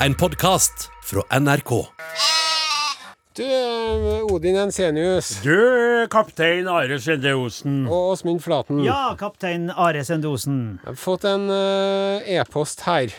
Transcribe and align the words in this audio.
En 0.00 0.14
podkast 0.14 0.90
fra 1.04 1.22
NRK. 1.40 1.70
Du, 3.36 3.42
eh, 3.44 4.24
Odin 4.34 4.56
Ensenius 4.56 5.42
Du, 5.42 6.06
kaptein 6.10 6.68
Are 6.68 6.98
Sende 7.00 7.34
Osen. 7.34 7.86
og 7.86 8.12
Åsmund 8.12 8.40
Flaten. 8.42 8.84
Ja, 8.84 9.14
kaptein 9.18 9.70
Are 9.70 10.04
Sendosen. 10.04 10.78
Jeg 10.84 10.92
har 10.92 10.94
fått 11.00 11.24
en 11.24 11.50
eh, 11.50 12.38
e-post 12.38 12.80
her. 12.86 13.12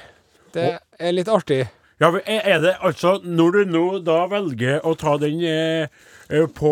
Det 0.54 0.80
er 1.00 1.12
litt 1.14 1.28
artig. 1.28 1.68
Ja, 2.00 2.12
men 2.12 2.22
er 2.26 2.60
det 2.62 2.76
altså 2.86 3.16
Når 3.26 3.52
du 3.52 3.72
nå 3.74 4.00
da 4.06 4.28
velger 4.30 4.82
å 4.86 4.96
ta 4.98 5.18
den 5.18 5.42
eh, 5.42 5.88
på 6.28 6.72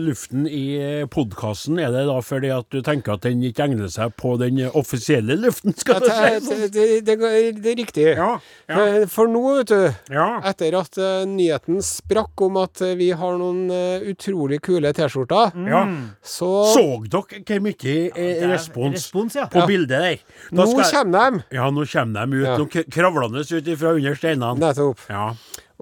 luften 0.00 0.46
i 0.48 1.04
podkasten, 1.12 1.76
er 1.78 1.90
det 1.92 2.06
da 2.08 2.14
fordi 2.24 2.48
at 2.54 2.64
du 2.72 2.78
tenker 2.84 3.18
at 3.18 3.24
den 3.26 3.42
ikke 3.44 3.66
egner 3.66 3.90
seg 3.92 4.14
på 4.16 4.34
den 4.40 4.62
offisielle 4.72 5.36
luften, 5.36 5.74
skal 5.76 6.00
du 6.00 6.08
si? 6.08 6.38
det, 6.48 6.68
det, 6.72 7.16
det, 7.20 7.60
det 7.60 7.72
er 7.74 7.78
riktig. 7.82 8.06
Ja, 8.16 8.30
ja, 8.70 8.78
Eh, 8.84 9.04
For 9.10 9.28
nå, 9.28 9.42
vet 9.58 9.68
du, 9.72 10.14
ja. 10.14 10.26
etter 10.48 10.76
at 10.78 10.96
eh, 11.00 11.24
nyheten 11.28 11.82
sprakk 11.84 12.40
om 12.46 12.56
at 12.62 12.80
eh, 12.84 12.94
vi 12.96 13.10
har 13.16 13.36
noen 13.40 13.66
eh, 13.72 14.06
utrolig 14.12 14.60
kule 14.64 14.92
T-skjorter, 14.96 15.52
mm. 15.56 15.94
så 16.24 16.50
Så 16.72 16.84
dere 17.04 17.42
hvor 17.44 17.62
mye 17.64 17.96
eh, 18.14 18.44
respons 18.50 18.96
Respons, 18.98 19.36
ja. 19.36 19.46
på 19.52 19.62
Ja. 19.62 19.66
bildet 19.68 20.00
der? 20.00 20.24
Nå 20.56 20.66
skal- 20.72 20.90
kommer 21.04 21.30
de! 21.36 21.44
Ja, 21.58 21.68
nå 21.70 21.84
kommer 21.92 22.26
de 22.26 22.40
ut. 22.40 22.74
Ja. 22.74 22.82
Kravlende 22.96 23.44
ut 23.44 23.70
fra 23.78 23.92
under 23.98 24.14
steinene. 24.18 24.58
Nettopp. 24.64 25.04
Ja. 25.12 25.26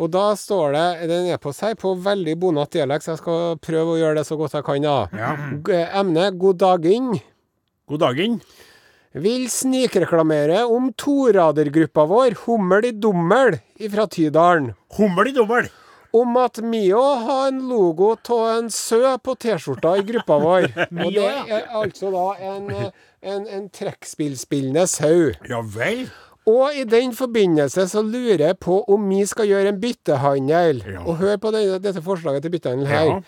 Og 0.01 0.09
da 0.13 0.31
står 0.39 0.73
det 0.73 0.85
det 1.11 1.15
er 1.15 1.23
en 1.27 1.35
e-post 1.35 1.65
her 1.67 1.75
på 1.79 1.93
veldig 2.01 2.35
bonat 2.41 2.73
dialekt, 2.73 3.05
så 3.05 3.13
jeg 3.13 3.21
skal 3.21 3.59
prøve 3.61 3.95
å 3.95 4.01
gjøre 4.01 4.21
det 4.21 4.27
så 4.29 4.39
godt 4.41 4.57
jeg 4.57 4.65
kan. 4.67 4.87
da. 4.87 4.99
ja. 5.13 5.33
Emne 6.01 6.31
god 6.41 6.61
dagen. 6.63 7.11
God 7.91 8.01
dagen. 8.07 8.39
Vil 9.13 9.45
snikreklamere 9.53 10.63
om 10.65 10.89
toradergruppa 10.97 12.07
vår, 12.09 12.39
Hummel 12.47 12.89
i 12.89 12.93
Dummel 12.97 13.59
fra 13.93 14.07
Tydalen. 14.09 14.71
Hummel 14.97 15.29
i 15.29 15.37
dommel. 15.37 15.69
Om 16.17 16.37
at 16.41 16.61
Mio 16.65 17.03
har 17.27 17.51
en 17.51 17.61
logo 17.69 18.15
av 18.17 18.41
en 18.55 18.71
sø 18.73 19.15
på 19.21 19.35
T-skjorta 19.41 19.95
i 20.01 20.05
gruppa 20.09 20.39
vår. 20.41 20.67
Og 21.05 21.13
det 21.13 21.29
er 21.29 21.69
altså 21.77 22.13
da 22.13 22.27
en, 22.53 22.67
en, 23.21 23.47
en 23.49 23.69
trekkspillspillende 23.73 24.87
sau. 24.89 25.33
Ja 25.49 25.61
vel. 25.77 26.07
Og 26.51 26.75
i 26.75 26.83
den 26.89 27.13
forbindelse 27.15 27.85
så 27.87 28.01
lurer 28.03 28.41
jeg 28.49 28.57
på 28.65 28.81
om 28.91 29.03
vi 29.13 29.21
skal 29.31 29.47
gjøre 29.47 29.71
en 29.71 29.81
byttehandel. 29.83 30.81
Ja. 30.91 31.03
Og 31.07 31.21
hør 31.21 31.37
på 31.39 31.53
denne, 31.55 31.79
dette 31.83 32.03
forslaget 32.03 32.43
til 32.43 32.51
byttehandel 32.57 32.89
her. 32.91 33.11
Ja. 33.11 33.19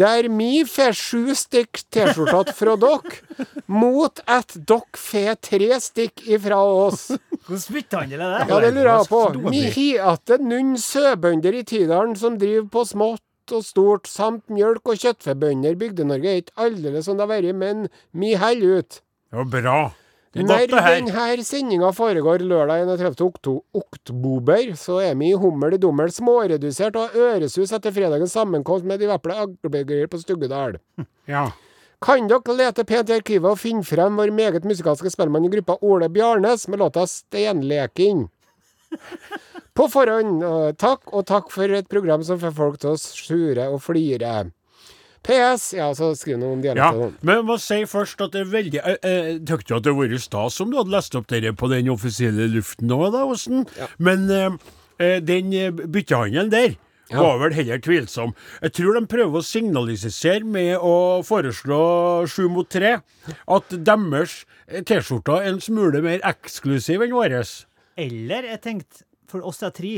Der 0.00 0.26
vi 0.34 0.64
får 0.66 0.96
sju 0.98 1.34
stykk 1.38 1.84
T-skjorter 1.94 2.50
fra 2.56 2.74
dere, 2.82 3.46
mot 3.70 4.18
at 4.26 4.56
dere 4.58 4.98
får 4.98 5.38
tre 5.46 5.68
stykk 5.84 6.24
ifra 6.26 6.58
oss. 6.58 7.12
Hvordan 7.46 7.76
byttehandel 7.76 8.24
er 8.24 8.34
det? 8.34 8.48
Ja, 8.50 8.58
det 8.64 8.72
lurer 8.74 8.90
jeg 8.90 9.10
på. 9.12 9.20
Vi 9.46 9.62
har 9.62 9.78
igjen 9.84 10.50
noen 10.50 10.74
søbønder 10.82 11.60
i 11.60 11.62
Tydalen 11.70 12.16
som 12.18 12.40
driver 12.40 12.66
på 12.74 12.82
smått 12.90 13.22
og 13.54 13.62
stort, 13.62 14.10
samt 14.10 14.42
mjølk- 14.50 14.90
og 14.90 14.98
kjøttfebønder. 14.98 15.78
Bygde-Norge 15.78 16.32
er 16.32 16.42
ikke 16.42 16.66
aldeles 16.66 17.06
som 17.06 17.14
det 17.14 17.28
har 17.28 17.30
vært, 17.30 17.54
men 17.54 17.86
vi 18.10 18.34
holder 18.34 18.82
ut. 18.82 18.98
Det 19.30 19.38
var 19.38 19.52
bra. 19.54 19.78
Når 20.36 20.66
denne 20.68 21.44
sendinga 21.46 21.92
foregår 21.96 22.42
lørdag 22.44 22.84
31. 22.84 23.24
okto- 23.24 23.62
oktober, 23.74 24.72
så 24.76 24.98
er 25.00 25.14
vi 25.16 25.30
i 25.32 25.38
Hummel 25.38 25.74
i 25.74 25.80
Dummel 25.80 26.12
småredusert 26.12 26.96
og 26.96 27.08
har 27.08 27.36
øresus 27.36 27.72
etter 27.72 27.94
fredagens 27.94 28.34
sammenkomst 28.36 28.84
med 28.84 29.00
de 29.00 29.08
veple 29.08 29.36
aglebegger 29.46 30.06
på 30.12 30.20
Stuggedal. 30.22 30.78
Ja. 31.26 31.48
Kan 32.04 32.28
dere 32.28 32.54
lete 32.54 32.84
pent 32.86 33.08
i 33.10 33.16
arkivet 33.16 33.48
og 33.50 33.58
finne 33.58 33.82
frem 33.82 34.14
vår 34.20 34.30
meget 34.30 34.66
musikalske 34.68 35.10
spellemann 35.10 35.48
i 35.48 35.50
gruppa 35.56 35.78
Ole 35.82 36.06
Bjarnes 36.12 36.68
med 36.68 36.78
låta 36.78 37.02
'Steinleking'? 37.08 38.28
På 39.76 39.88
forhånd, 39.92 40.44
takk, 40.78 41.02
og 41.12 41.26
takk 41.26 41.50
for 41.50 41.68
et 41.74 41.88
program 41.88 42.22
som 42.24 42.38
får 42.38 42.54
folk 42.56 42.78
til 42.80 42.94
å 42.94 43.00
sure 43.00 43.66
og 43.72 43.82
flire. 43.82 44.50
PS 45.26 45.72
Ja, 45.76 45.90
så 45.98 46.12
skriv 46.18 46.38
noe 46.40 46.54
om 46.56 46.62
Ja, 46.64 46.74
dialekter. 46.76 47.12
men 47.26 47.36
jeg 47.40 47.44
må 47.48 47.56
si 47.62 47.80
først 47.90 48.20
at 48.24 48.32
det 48.36 48.44
er 48.44 48.50
veldig 48.52 48.80
Jeg, 48.80 48.98
jeg 49.02 49.44
tykte 49.48 49.72
jo 49.74 49.76
at 49.80 49.84
det 49.86 49.92
hadde 49.94 50.00
vært 50.14 50.24
stas 50.24 50.60
om 50.62 50.70
du 50.72 50.78
hadde 50.80 50.94
lest 50.94 51.14
opp 51.18 51.26
dette 51.32 51.52
på 51.58 51.68
den 51.72 51.88
offisielle 51.92 52.48
luften 52.54 52.90
òg, 52.94 53.08
da, 53.14 53.24
Åsen. 53.26 53.66
Men 53.98 54.26
eh, 54.30 54.50
eh, 55.02 55.20
den 55.20 55.52
eh, 55.52 55.70
byttehandelen 55.72 56.50
der 56.54 56.76
Ja. 57.08 57.20
var 57.22 57.36
vel 57.38 57.52
heller 57.54 57.78
tvilsom. 57.78 58.32
Jeg 58.62 58.72
tror 58.74 58.96
de 58.98 59.06
prøver 59.06 59.38
å 59.38 59.44
signalisere 59.46 60.42
med 60.42 60.72
å 60.82 61.22
foreslå 61.22 62.26
sju 62.26 62.48
mot 62.50 62.66
tre 62.68 62.96
at 63.46 63.76
deres 63.86 64.40
eh, 64.66 64.82
T-skjorter 64.82 65.38
er 65.44 65.52
en 65.52 65.60
smule 65.62 66.02
mer 66.02 66.18
eksklusiv 66.26 67.04
enn 67.06 67.14
våre. 67.14 67.44
Eller 67.96 68.48
jeg 68.50 68.60
tenkte 68.64 69.04
for 69.30 69.46
oss 69.46 69.62
er 69.62 69.70
tre, 69.70 69.92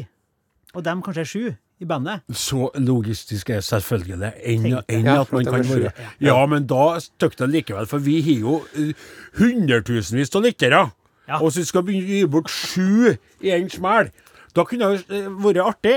og 0.75 0.85
dem 0.85 1.01
kanskje 1.01 1.25
er 1.25 1.33
sju 1.33 1.47
i 1.79 1.87
bandet. 1.87 2.25
Så 2.35 2.71
logistisk 2.75 3.51
er 3.55 3.61
selvfølgelig 3.63 4.33
enn 4.43 4.67
enn 4.89 5.11
at 5.13 5.33
man 5.33 5.47
kan 5.47 5.67
være 5.69 5.93
Ja, 6.21 6.39
men 6.47 6.67
da 6.67 6.99
støkte 7.03 7.47
det 7.47 7.53
likevel, 7.55 7.87
for 7.87 8.03
vi 8.03 8.21
har 8.27 8.41
jo 8.43 8.57
eh, 8.75 8.95
hundretusenvis 9.39 10.35
av 10.35 10.43
lyttere. 10.47 10.83
Ja. 11.29 11.41
Og 11.43 11.53
så 11.53 11.65
skal 11.65 11.85
vi 11.87 12.01
gi 12.01 12.23
bort 12.27 12.51
sju 12.51 13.15
i 13.45 13.53
en 13.55 13.69
smell. 13.71 14.11
Da 14.57 14.65
kunne 14.65 14.95
det 14.97 15.05
eh, 15.13 15.29
vært 15.45 15.63
artig. 15.65 15.97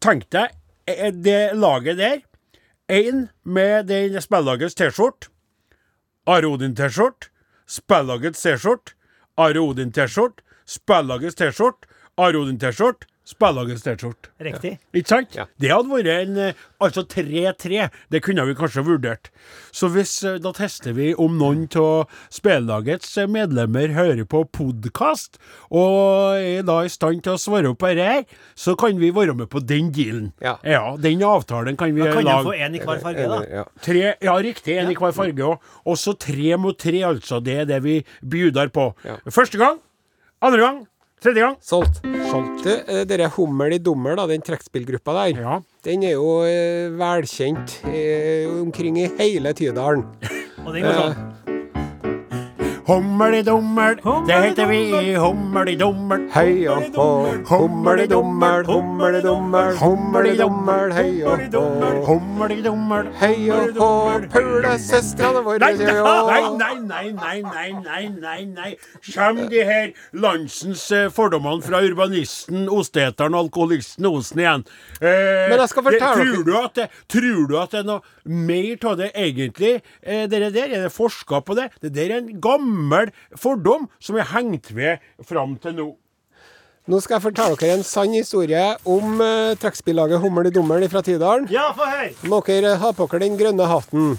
Tenk 0.00 0.26
deg 0.34 0.52
eh, 0.86 1.12
det 1.12 1.54
laget 1.56 2.00
der. 2.00 2.18
Én 2.92 3.28
med 3.44 3.88
den 3.88 4.18
spillagets 4.20 4.74
T-skjorte. 4.74 5.30
Are 6.26 6.46
Odin-T-skjorte. 6.46 7.30
Spillagets 7.66 8.42
T-skjorte. 8.42 8.92
Are 9.38 9.62
Odin-T-skjorte. 9.62 10.42
Spillagets 10.66 11.38
T-skjorte. 11.38 11.88
Are 12.18 12.36
Odin-T-skjorte. 12.36 13.08
Spillagets 13.24 13.84
T-skjorte. 13.86 14.32
Riktig. 14.42 14.72
Ikke 14.98 15.08
sant? 15.12 15.34
Ja. 15.38 15.44
Det 15.62 15.68
hadde 15.70 15.92
vært 15.92 16.08
en 16.10 16.38
eh, 16.48 16.62
Altså 16.82 17.04
3-3. 17.06 17.84
Det 18.10 18.18
kunne 18.24 18.42
vi 18.48 18.56
kanskje 18.58 18.82
vurdert. 18.82 19.28
Så 19.70 19.86
hvis 19.94 20.16
eh, 20.26 20.40
Da 20.42 20.50
tester 20.56 20.96
vi 20.96 21.12
om 21.14 21.36
noen 21.38 21.68
av 21.78 22.10
spillagets 22.34 23.12
eh, 23.22 23.28
medlemmer 23.30 23.94
hører 23.94 24.24
på 24.26 24.42
podkast, 24.58 25.38
og 25.70 26.34
er 26.42 26.66
da 26.66 26.80
i 26.82 26.90
stand 26.90 27.22
til 27.22 27.36
å 27.36 27.38
svare 27.40 27.70
opp 27.70 27.78
på 27.84 27.92
dette 27.94 28.26
så 28.58 28.74
kan 28.78 28.98
vi 28.98 29.12
være 29.14 29.36
med 29.38 29.46
på 29.52 29.62
den 29.62 29.92
dealen. 29.94 30.32
Ja. 30.42 30.56
Den 30.98 31.22
avtalen 31.22 31.78
kan 31.78 31.94
vi 31.94 32.02
Da 32.02 32.16
kan 32.18 32.26
de 32.26 32.34
få 32.42 32.50
lage. 32.50 32.58
én 32.66 32.74
i 32.74 32.82
hver 32.82 33.02
farge, 33.06 33.28
da. 33.30 33.40
Ja. 33.60 33.64
Tre, 33.86 34.04
ja, 34.18 34.34
riktig. 34.42 34.80
En 34.82 34.90
i 34.90 34.98
hver 34.98 35.14
farge 35.14 35.46
òg. 35.46 35.72
Også 35.86 36.18
tre 36.18 36.56
mot 36.58 36.74
tre, 36.78 37.04
altså. 37.06 37.38
Det 37.38 37.60
er 37.62 37.70
det 37.70 37.82
vi 37.86 38.00
bjuder 38.26 38.74
på. 38.74 38.90
Ja. 39.06 39.20
Første 39.30 39.62
gang, 39.62 39.78
andre 40.42 40.60
gang, 40.66 40.82
tredje 41.22 41.44
gang. 41.46 41.56
Solgt. 41.62 42.00
Solgt. 42.30 42.64
Det, 42.66 42.76
eh, 42.88 43.04
dere 43.08 43.28
Hummel 43.36 43.76
i 43.76 43.78
Dummel, 43.82 44.16
da, 44.18 44.26
den 44.30 44.42
trekkspillgruppa 44.42 45.14
der, 45.20 45.40
Ja. 45.42 45.60
den 45.86 46.02
er 46.04 46.16
jo 46.16 46.42
eh, 46.46 46.90
velkjent 46.98 47.78
eh, 47.86 48.48
omkring 48.60 48.98
i 49.02 49.08
hele 49.18 49.54
Tydalen. 49.54 50.04
Og 50.66 50.74
den 50.74 50.82
går 50.86 50.98
sånn. 50.98 51.28
Hummeli-dummel, 52.86 53.96
det 54.26 54.36
heter 54.42 54.66
vi 54.66 54.78
i 54.90 55.12
Hummeli-dummel. 55.14 56.24
Hei 56.34 56.64
og 56.66 56.88
hå, 56.96 57.04
hummel 57.46 58.00
i 58.02 58.06
dummel, 58.10 58.64
hummel 58.66 59.18
i 59.18 59.20
dummel, 59.22 59.76
hummel 59.78 60.90
hei 60.96 61.12
og 61.22 61.44
hå. 61.54 61.62
Hummeli-dummel. 62.08 63.12
Hei 63.20 63.36
og 63.54 63.78
hå, 63.78 63.90
pulesøstrene 64.32 65.44
våre 65.46 65.60
Nei, 65.62 65.76
nei, 65.78 65.92
nei, 66.58 66.80
nei, 66.82 67.12
nei, 67.14 67.36
nei, 67.46 67.68
nei, 67.84 68.08
nei, 68.18 68.40
nei. 68.50 68.72
Kjem 69.06 69.44
de 69.52 69.62
her 69.68 69.92
landsens 70.18 70.82
eh, 70.90 71.06
fordommene 71.14 71.62
fra 71.62 71.84
urbanisten, 71.86 72.66
osteteren, 72.66 73.38
alkoholisten 73.38 74.10
Osen 74.10 74.42
igjen. 74.42 74.66
Eh, 74.98 75.46
Men 75.52 75.62
jeg 75.62 75.70
skal 75.70 75.86
fortelle 75.86 76.10
det, 76.18 76.26
tror, 76.34 76.42
du 76.50 76.58
at 76.58 76.76
det, 76.80 76.88
tror 77.14 77.46
du 77.46 77.56
at 77.62 77.78
det 77.78 77.84
er 77.84 77.88
noe 77.92 78.02
mer 78.26 78.90
av 78.90 78.98
det 78.98 79.12
egentlig? 79.14 79.76
Eh, 80.02 80.26
det 80.26 80.42
der, 80.50 80.66
er 80.66 80.88
det 80.88 80.92
forska 80.98 81.44
på 81.46 81.54
det? 81.60 81.70
Det 81.78 81.94
der 81.94 82.10
er 82.10 82.24
en 82.24 82.34
gammel 82.42 82.70
fordom 83.38 83.88
som 84.02 84.18
er 84.18 84.30
hengt 84.32 84.72
ved 84.74 85.02
fram 85.28 85.56
til 85.62 85.76
nå. 85.78 85.88
Nå 86.90 86.98
skal 86.98 87.14
jeg 87.20 87.22
fortelle 87.28 87.58
dere 87.60 87.76
en 87.78 87.84
sann 87.86 88.10
historie 88.16 88.62
om 88.90 89.20
uh, 89.22 89.52
trekkspillaget 89.62 90.18
Hummel 90.18 90.48
i 90.50 90.54
Dummel 90.54 90.82
fra 90.90 91.02
Tydalen. 91.06 91.46
Ja, 91.52 91.68
få 91.76 91.86
høre! 91.86 92.08
Må 92.26 92.40
dere 92.48 92.74
ha 92.82 92.90
på 92.90 93.06
dere 93.12 93.22
den 93.22 93.38
grønne 93.38 93.68
hatten. 93.70 94.16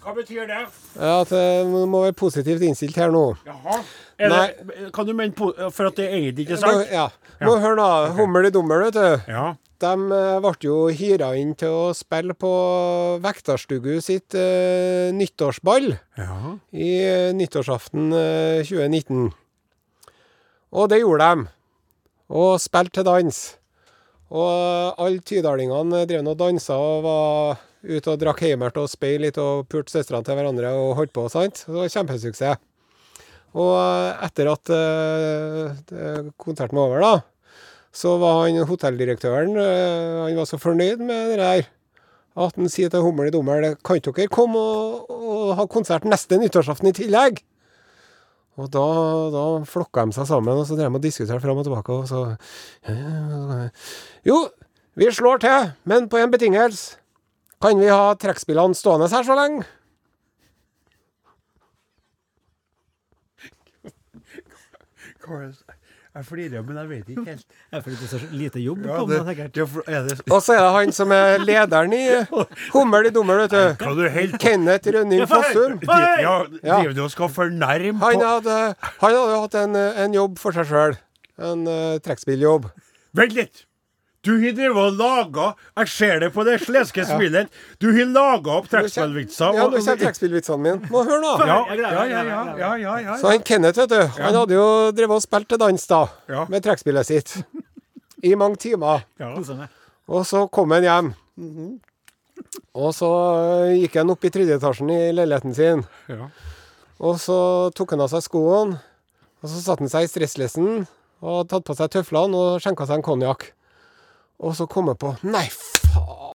Hva 0.00 0.14
betyr 0.16 0.46
det? 0.48 0.62
Ja, 0.96 1.18
At 1.20 1.28
det 1.34 1.66
må 1.68 2.00
være 2.06 2.16
positivt 2.16 2.64
innstilt 2.64 2.96
her 2.96 3.12
nå. 3.12 3.34
Jaha. 3.44 3.82
Det, 4.18 4.90
kan 4.94 5.06
du 5.06 5.14
mene 5.14 5.34
på, 5.36 5.52
for 5.70 5.92
at 5.92 5.98
det 6.00 6.08
ikke 6.10 6.56
er 6.56 6.58
Må, 6.58 6.74
sant? 6.80 6.90
ja. 6.90 7.06
nå 7.46 7.54
hør 7.62 7.76
nå. 7.78 7.88
Hummel 8.18 8.48
i 8.48 8.52
Dummel, 8.54 8.88
vet 8.88 8.96
du. 8.98 9.30
Ja. 9.30 9.52
De 9.78 9.90
eh, 10.10 10.38
ble 10.42 10.52
jo 10.64 10.78
hyra 10.90 11.28
inn 11.38 11.52
til 11.58 11.70
å 11.70 11.82
spille 11.94 12.34
på 12.34 12.50
Vektarstugu 13.22 14.00
sitt 14.02 14.34
uh, 14.34 15.14
nyttårsball 15.14 15.92
ja. 16.18 16.38
i 16.74 16.88
uh, 17.06 17.30
nyttårsaften 17.38 18.10
uh, 18.10 18.66
2019. 18.66 19.30
Og 20.74 20.90
det 20.90 20.98
gjorde 21.04 21.30
de. 21.30 21.46
Og 22.34 22.58
spilte 22.60 22.98
til 22.98 23.06
dans. 23.06 23.40
Og 24.34 24.98
alle 24.98 25.22
tydalingene 25.24 26.02
drev 26.10 26.26
nå 26.26 26.34
og 26.34 26.42
dansa 26.42 26.74
og 26.76 27.06
var 27.06 27.62
ute 27.86 28.10
og 28.10 28.18
drakk 28.20 28.42
heimert 28.44 28.76
og 28.82 28.90
spei 28.90 29.14
litt 29.22 29.38
og 29.40 29.68
pulte 29.70 29.94
søstrene 29.94 30.26
til 30.26 30.36
hverandre 30.36 30.74
og 30.74 30.96
holdt 30.98 31.14
på, 31.14 31.28
sant. 31.32 31.62
Så 31.62 31.70
det 31.70 31.84
var 31.84 31.94
kjempesuksess. 31.94 32.64
Og 33.56 33.72
etter 34.26 34.50
at 34.52 34.70
eh, 34.74 36.28
konserten 36.36 36.76
var 36.76 36.90
over, 36.90 37.00
da, 37.00 37.14
så 37.96 38.18
var 38.20 38.42
han 38.44 38.60
hotelldirektøren 38.68 39.56
eh, 39.56 40.18
Han 40.26 40.36
var 40.36 40.48
så 40.50 40.60
fornøyd 40.60 41.00
med 41.00 41.32
det 41.32 41.38
der 41.40 41.68
at 42.38 42.54
han 42.54 42.68
sier 42.70 42.90
til 42.92 43.02
Hummel 43.02 43.30
i 43.30 43.32
Dommel 43.34 43.64
Kan 43.82 43.98
dere 44.04 44.28
komme 44.30 44.60
og, 44.60 45.08
og 45.10 45.54
ha 45.58 45.64
konsert 45.66 46.04
neste 46.06 46.38
nyttårsaften 46.38 46.90
i 46.90 46.94
tillegg? 46.94 47.40
Og 48.58 48.68
da, 48.74 48.84
da 49.30 49.42
flokka 49.70 50.04
de 50.06 50.14
seg 50.16 50.26
sammen, 50.26 50.58
og 50.58 50.66
så 50.66 50.74
drev 50.78 50.90
de 50.90 50.98
og 50.98 51.04
diskuterte 51.04 51.42
fram 51.44 51.60
og 51.60 51.66
tilbake. 51.66 51.94
Og 51.94 52.08
så 52.10 52.36
Jo, 54.26 54.38
vi 54.98 55.10
slår 55.14 55.42
til, 55.44 55.68
men 55.86 56.08
på 56.10 56.18
en 56.18 56.32
betingelse. 56.34 56.98
Kan 57.62 57.78
vi 57.78 57.90
ha 57.90 58.14
trekkspillene 58.18 58.74
stående 58.78 59.06
her 59.10 59.26
så 59.26 59.34
lenge? 59.38 59.66
Hva 63.82 63.86
er 63.86 63.90
det- 63.90 65.17
Jeg 66.18 66.24
flirer, 66.24 66.62
men 66.66 66.78
jeg 66.80 66.88
vet 66.88 67.10
ikke 67.12 67.24
helt. 67.28 67.44
Jeg 67.72 67.82
føler 67.84 67.98
det 68.00 68.06
er 68.06 68.10
så 68.24 68.28
lite 68.32 68.62
jobb 68.64 68.86
Ja, 68.88 68.96
på 68.96 69.06
meg, 69.06 69.26
sikkert. 69.28 69.58
er 69.86 70.32
Og 70.32 70.40
så 70.42 70.56
er 70.56 70.62
det 70.64 70.70
han 70.74 70.94
som 70.96 71.12
er 71.14 71.44
lederen 71.44 71.92
i 71.94 72.00
Hummel 72.74 73.06
i 73.10 73.12
Dummel, 73.14 73.44
vet 73.44 73.54
du. 73.54 73.84
Kenneth 74.40 74.88
Rønning 74.96 75.28
Fossum. 75.30 75.78
Ja, 75.84 76.34
driver 76.48 76.96
du 76.96 77.02
og 77.04 77.12
skal 77.14 77.30
fornærme 77.36 78.00
Han 78.02 78.18
på 78.18 78.24
hadde, 78.24 78.58
han 78.82 79.14
hadde 79.14 79.22
jo 79.36 79.38
hatt 79.44 79.58
en, 79.62 79.76
en 79.76 80.18
jobb 80.18 80.42
for 80.42 80.56
seg 80.56 80.66
sjøl. 80.72 80.98
En 81.38 81.66
uh, 81.68 82.00
trekkspilljobb. 82.02 82.70
Vent 83.14 83.36
litt! 83.36 83.67
Du 84.28 84.34
har 84.36 84.52
drevet 84.52 84.76
og 84.82 84.98
laga 84.98 85.44
Jeg 85.78 85.88
ser 85.88 86.18
det 86.20 86.28
på 86.34 86.44
det 86.44 86.58
sleske 86.60 87.04
smilet. 87.08 87.48
Du 87.82 87.88
har 87.94 88.10
laga 88.12 88.58
opp 88.58 88.68
trekkspillvitser. 88.68 89.56
Ja, 89.56 89.68
du 89.70 89.78
nå 89.78 89.80
kommer 89.80 90.02
trekkspillvitsene 90.02 90.58
mine. 90.60 90.90
Må 90.92 91.04
høre, 91.06 91.20
nå. 91.22 91.32
Ja, 91.48 91.58
ja, 91.72 91.92
ja, 91.94 92.04
ja, 92.04 92.22
ja, 92.58 92.70
ja, 92.82 92.96
ja, 93.06 93.16
Så 93.20 93.32
han 93.32 93.44
Kenneth, 93.46 93.80
vet 93.80 93.94
du, 93.94 94.02
han 94.18 94.36
hadde 94.36 94.56
jo 94.58 94.66
drevet 94.92 95.16
og 95.16 95.24
spilt 95.24 95.48
til 95.48 95.60
dans 95.62 95.88
da, 95.88 96.02
med 96.52 96.66
trekkspillet 96.66 97.08
sitt. 97.08 97.36
I 98.26 98.34
mange 98.36 98.60
timer. 98.60 99.06
Og 100.08 100.26
så 100.28 100.44
kom 100.52 100.76
han 100.76 100.84
hjem. 100.84 101.10
Og 102.78 102.92
så 102.94 103.08
øh, 103.08 103.72
gikk 103.80 103.96
han 104.00 104.12
opp 104.12 104.24
i 104.26 104.30
tredje 104.34 104.56
etasjen 104.58 104.90
i 104.92 105.00
leiligheten 105.14 105.54
sin. 105.56 105.84
Og 106.98 107.18
så 107.22 107.38
tok 107.78 107.94
han 107.94 108.04
av 108.04 108.12
seg 108.12 108.24
skoene. 108.26 108.80
Og 109.38 109.50
så 109.50 109.60
satte 109.62 109.84
han 109.84 109.92
seg 109.92 110.06
i 110.06 110.10
stresslessen 110.10 110.70
og 111.22 111.30
hadde 111.30 111.50
tatt 111.52 111.66
på 111.66 111.76
seg 111.78 111.92
tøflene 111.94 112.38
og 112.38 112.62
skjenka 112.62 112.86
seg 112.86 113.00
en 113.00 113.06
konjakk. 113.06 113.52
Og 114.38 114.56
så 114.56 114.66
kom 114.70 114.90
jeg 114.92 114.98
på 115.02 115.14
Nei, 115.26 115.46
faen! 115.50 116.34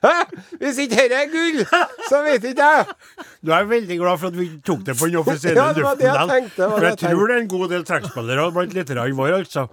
Hæ? 0.00 0.08
Hvis 0.60 0.78
ikke 0.80 0.96
dette 0.96 1.16
er 1.16 1.26
gull, 1.32 1.58
så 2.08 2.22
vet 2.24 2.44
ikke 2.50 2.64
jeg. 2.64 2.84
Du 3.44 3.52
er 3.52 3.66
veldig 3.68 3.98
glad 4.00 4.18
for 4.22 4.32
at 4.32 4.38
vi 4.38 4.46
tok 4.64 4.86
det 4.86 4.96
på 4.96 5.10
den 5.10 5.18
offisielle 5.22 5.60
Ja, 5.60 5.72
det 5.76 5.84
var 5.84 5.98
det 5.98 6.06
jeg 6.08 6.28
tenkte, 6.30 6.62
det 6.62 6.70
var 6.70 6.80
det 6.80 6.88
jeg 6.88 7.02
jeg 7.02 7.16
tror 7.16 7.26
det 7.26 7.36
er 7.36 7.42
en 7.42 7.52
god 7.54 7.68
del 7.74 7.84
trekkspillere 7.90 8.46
blant 8.56 8.76
lytterne 8.78 9.06
våre, 9.18 9.42
altså. 9.42 9.66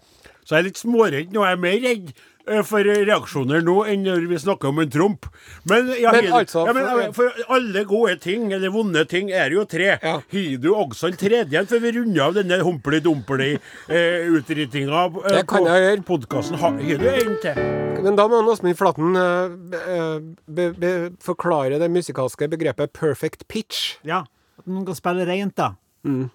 Så 0.48 0.56
jeg 0.56 0.62
er 0.64 0.68
litt 0.70 0.80
småredd 0.80 1.34
nå. 1.36 1.42
Jeg 1.44 1.58
er 1.58 1.60
mer 1.60 1.76
redd 1.84 2.08
eh, 2.48 2.62
for 2.64 2.80
reaksjoner 2.88 3.60
nå 3.68 3.74
enn 3.92 4.06
når 4.08 4.24
vi 4.32 4.38
snakker 4.40 4.70
om 4.72 4.80
en 4.80 4.88
Trump. 4.94 5.28
Men, 5.68 5.90
ja, 6.00 6.14
Men 6.16 6.30
altså, 6.40 6.64
ja, 6.70 6.74
men, 6.78 7.12
for- 7.18 7.28
eh, 7.36 7.50
alle 7.52 7.84
gode 7.90 8.16
ting, 8.24 8.48
eller 8.56 8.72
vonde 8.72 9.04
ting, 9.12 9.28
er 9.36 9.52
jo 9.52 9.66
tre. 9.68 9.98
Ja. 10.00 10.14
Har 10.24 10.56
du 10.64 10.70
også 10.72 11.12
en 11.12 11.20
tredje 11.20 11.66
før 11.68 11.84
vi 11.84 11.92
runder 11.98 12.24
av 12.30 12.38
denne 12.40 12.62
humpeli-dumpeli-utrytinga 12.64 15.02
eh, 15.26 15.36
Det 15.36 15.44
kan 15.52 15.68
jeg 15.68 15.84
gjøre. 15.84 16.00
podkasten? 16.08 16.56
Har 16.64 16.80
du 16.80 17.08
en 17.12 17.36
til? 17.44 17.60
Men 18.08 18.16
da 18.16 18.24
må 18.30 18.40
Åsmund 18.48 18.78
Flaten 18.80 19.16
eh, 19.18 20.22
be, 20.48 20.66
eh, 20.80 21.10
forklare 21.24 21.80
det 21.82 21.90
musikalske 21.92 22.48
begrepet 22.48 22.94
'perfect 22.94 23.44
pitch'. 23.52 23.98
Ja. 24.08 24.24
At 24.60 24.68
man 24.68 24.86
kan 24.86 24.96
spille 24.96 25.26
rent, 25.28 25.56
da. 25.56 25.72
Mm. 26.06 26.30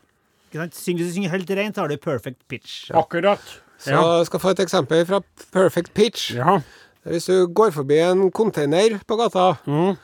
Ikke 0.53 0.59
sant? 0.61 0.73
Syng- 0.75 0.97
Hvis 0.99 1.07
du 1.09 1.13
synger 1.17 1.31
helt 1.31 1.51
rent, 1.51 1.77
har 1.77 1.89
du 1.89 1.97
perfect 1.97 2.37
pitch. 2.49 2.91
Akkurat. 2.93 3.41
Så 3.83 3.91
jeg 4.19 4.27
skal 4.27 4.41
få 4.41 4.51
et 4.55 4.61
eksempel 4.63 5.05
fra 5.07 5.21
'perfect 5.53 5.91
pitch'. 5.97 6.35
Ja. 6.37 6.61
Hvis 7.05 7.25
du 7.27 7.47
går 7.51 7.71
forbi 7.75 7.99
en 7.99 8.31
container 8.31 9.01
på 9.09 9.17
gata, 9.19 9.55
Mm. 9.67 9.97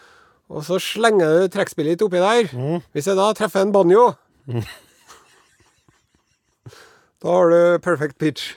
og 0.50 0.64
så 0.64 0.78
slenger 0.82 1.40
du 1.40 1.48
trekkspillet 1.48 1.98
ditt 1.98 2.02
oppi 2.02 2.16
der 2.18 2.48
Hvis 2.92 3.06
jeg 3.06 3.16
da 3.16 3.32
treffer 3.32 3.60
en 3.62 3.72
banjo 3.72 4.12
Da 7.22 7.28
har 7.28 7.50
du 7.50 7.78
perfect 7.82 8.18
pitch. 8.18 8.54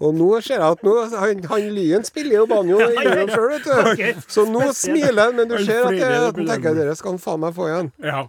Og 0.00 0.14
nå 0.14 0.40
ser 0.42 0.54
jeg 0.60 0.70
at 0.74 0.82
nå, 0.86 0.92
han, 1.14 1.44
han 1.50 1.68
Lyen 1.74 2.04
spiller 2.06 2.36
jo 2.40 2.46
banjo 2.50 2.78
innimellom 2.78 3.30
sjøl, 3.34 3.50
vet 3.54 3.64
du. 3.64 3.90
Okay. 3.92 4.14
Så 4.28 4.44
nå 4.50 4.68
smiler 4.76 5.22
han, 5.30 5.36
men 5.38 5.48
du 5.50 5.56
ser 5.64 5.80
at, 5.80 5.84
han 5.84 5.94
tenker 5.98 6.28
at 6.28 6.36
han 6.38 6.46
tenker 6.50 6.74
dere 6.78 6.94
skal 6.98 7.14
han 7.14 7.18
faen 7.22 7.40
meg 7.40 7.54
få 7.56 7.68
igjen. 7.70 7.92
ja. 8.04 8.24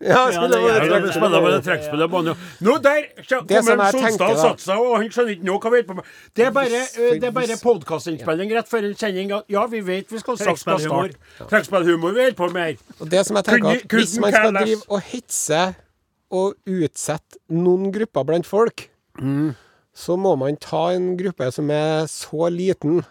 Ja, 0.00 0.30
Ja, 0.32 0.46
det 0.48 1.12
spiller 1.12 1.42
med 1.44 1.52
det 1.52 1.64
trekkspillet 1.66 2.10
banjo. 2.10 2.32
Nå 2.64 2.76
der 2.80 3.02
kommer 3.36 4.56
seg, 4.56 4.78
og 4.80 4.94
han 4.96 5.10
skjønner 5.12 5.34
ikke 5.34 5.44
noe 5.44 5.58
hva 5.60 5.70
vi 5.74 5.76
holder 5.76 5.88
på 5.90 5.96
med. 5.98 6.04
Det 6.34 6.46
er 6.46 6.54
bare, 6.56 6.80
eh, 6.86 7.18
det 7.20 7.28
er 7.28 7.34
bare 7.36 7.58
podkastinnspilling 7.60 8.54
rett 8.56 8.70
før 8.70 8.86
en 8.88 8.94
sending. 8.96 9.34
Ja, 9.52 9.66
vi 9.68 9.80
vet 9.84 10.08
vi 10.12 10.18
skal 10.22 10.38
straks 10.40 10.64
skal 10.64 10.80
starte. 10.80 11.20
Trekkspillhumor 11.50 12.14
vi 12.16 12.24
holder 12.24 12.38
på 12.38 12.48
med 12.54 12.62
her. 12.64 12.76
Og 13.00 13.10
det 13.12 13.26
som 13.28 13.36
jeg 13.36 13.44
tenker 13.50 13.70
at 13.76 13.88
Hvis 14.00 14.18
man 14.24 14.32
skal 14.32 14.56
drive 14.56 14.82
og 14.88 15.00
hetse 15.10 15.62
og 16.30 16.54
utsette 16.66 17.36
noen 17.50 17.92
grupper 17.92 18.24
blant 18.24 18.46
folk, 18.46 18.86
Mm. 19.20 19.54
så 19.92 20.16
må 20.16 20.32
man 20.38 20.56
ta 20.56 20.92
en 20.94 21.16
gruppe 21.18 21.52
som 21.52 21.68
er 21.70 22.06
så 22.08 22.48
liten 22.48 23.02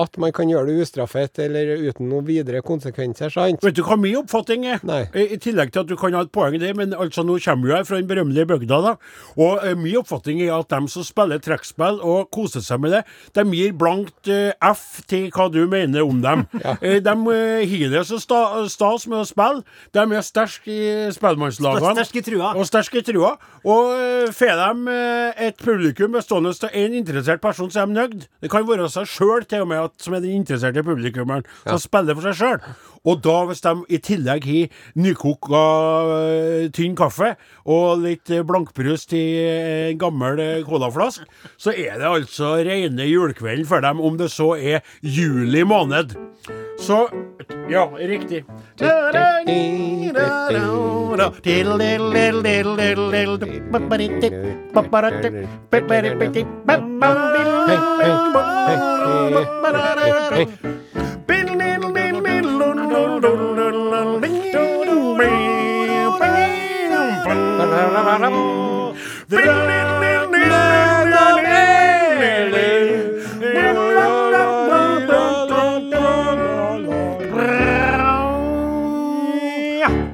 at 0.00 0.18
man 0.18 0.32
kan 0.34 0.50
gjøre 0.50 0.70
det 0.70 0.84
ustraffet 0.84 1.38
eller 1.44 1.74
uten 1.88 2.08
noen 2.10 2.26
videre 2.26 2.62
konsekvenser, 2.66 3.32
sant? 3.34 3.62
Vet 3.64 3.76
du 3.76 3.82
hva 3.86 3.96
min 4.00 4.16
oppfatning 4.18 4.66
er? 4.66 4.82
Nei. 4.86 5.04
I, 5.14 5.26
I 5.36 5.40
tillegg 5.42 5.72
til 5.74 5.84
at 5.84 5.90
du 5.90 5.96
kan 6.00 6.16
ha 6.16 6.24
et 6.26 6.32
poeng 6.34 6.56
der, 6.60 6.74
men 6.76 6.94
altså 6.96 7.24
nå 7.26 7.38
kommer 7.44 7.70
jo 7.70 7.76
jeg 7.76 7.88
fra 7.88 8.00
den 8.00 8.10
berømmelige 8.10 8.48
bygda, 8.50 8.80
da. 8.84 8.94
Og 9.38 9.62
uh, 9.62 9.72
min 9.78 10.00
oppfatning 10.00 10.42
er 10.44 10.54
at 10.56 10.70
dem 10.72 10.88
som 10.90 11.06
spiller 11.06 11.42
trekkspill 11.42 12.00
og 12.02 12.30
koser 12.34 12.64
seg 12.64 12.82
med 12.82 12.96
det, 12.96 13.04
de 13.36 13.46
gir 13.54 13.76
blankt 13.78 14.30
uh, 14.30 14.50
F 14.72 15.04
til 15.10 15.30
hva 15.34 15.48
du 15.52 15.62
mener 15.70 16.04
om 16.04 16.22
dem. 16.24 16.46
Eh, 16.84 16.98
de 17.00 17.12
har 17.14 17.90
det 17.92 18.00
så 18.08 18.18
sta, 18.20 18.38
stas 18.68 19.04
med 19.08 19.20
å 19.20 19.26
spille. 19.28 19.62
De 19.94 20.02
er 20.02 20.24
sterke 20.26 20.72
i 20.72 21.12
spellemannslagene. 21.14 22.04
Sterke 22.04 22.20
i 22.20 22.24
trua. 22.26 22.50
Og 22.58 22.66
sterke 22.68 23.00
i 23.00 23.04
trua. 23.06 23.34
Og 23.64 23.92
uh, 23.94 24.32
får 24.34 24.58
de 24.60 24.92
eh, 24.92 25.46
et 25.46 25.60
publikum 25.60 26.12
bestående 26.16 26.52
av 26.66 26.74
én 26.76 26.96
interessert 26.98 27.40
person, 27.40 27.70
så 27.72 27.84
er 27.84 27.88
de 27.88 27.96
nøyd. 27.96 28.26
Det 28.44 28.50
kan 28.52 28.66
være 28.68 28.90
seg 28.92 29.08
sjøl 29.08 29.46
til 29.48 29.64
og 29.64 29.70
med 29.70 29.83
at, 29.86 29.94
som 30.02 30.16
er 30.16 30.24
den 30.24 30.40
interesserte 30.40 30.84
publikummeren, 30.86 31.46
som 31.64 31.80
spiller 31.82 32.16
for 32.18 32.28
seg 32.28 32.38
sjøl. 32.40 32.74
Og 33.04 33.20
da, 33.24 33.36
hvis 33.48 33.60
de 33.64 33.74
i 33.92 34.00
tillegg 34.00 34.46
har 34.48 34.84
nykoka 34.96 35.64
eh, 36.14 36.68
tynn 36.74 36.96
kaffe 36.96 37.34
og 37.68 38.04
litt 38.04 38.32
eh, 38.32 38.44
blankbrus 38.46 39.04
til 39.10 39.40
eh, 39.44 39.90
en 39.90 40.00
gammel 40.00 40.40
colaflask, 40.68 41.26
så 41.60 41.74
er 41.74 42.00
det 42.00 42.08
altså 42.08 42.54
rene 42.64 43.08
julekvelden 43.10 43.68
for 43.68 43.84
dem, 43.84 44.00
om 44.00 44.16
det 44.20 44.30
så 44.32 44.54
er 44.56 44.80
juli 45.02 45.64
måned. 45.68 46.16
Så 46.80 47.04
Ja, 47.70 47.88
riktig. 47.96 48.44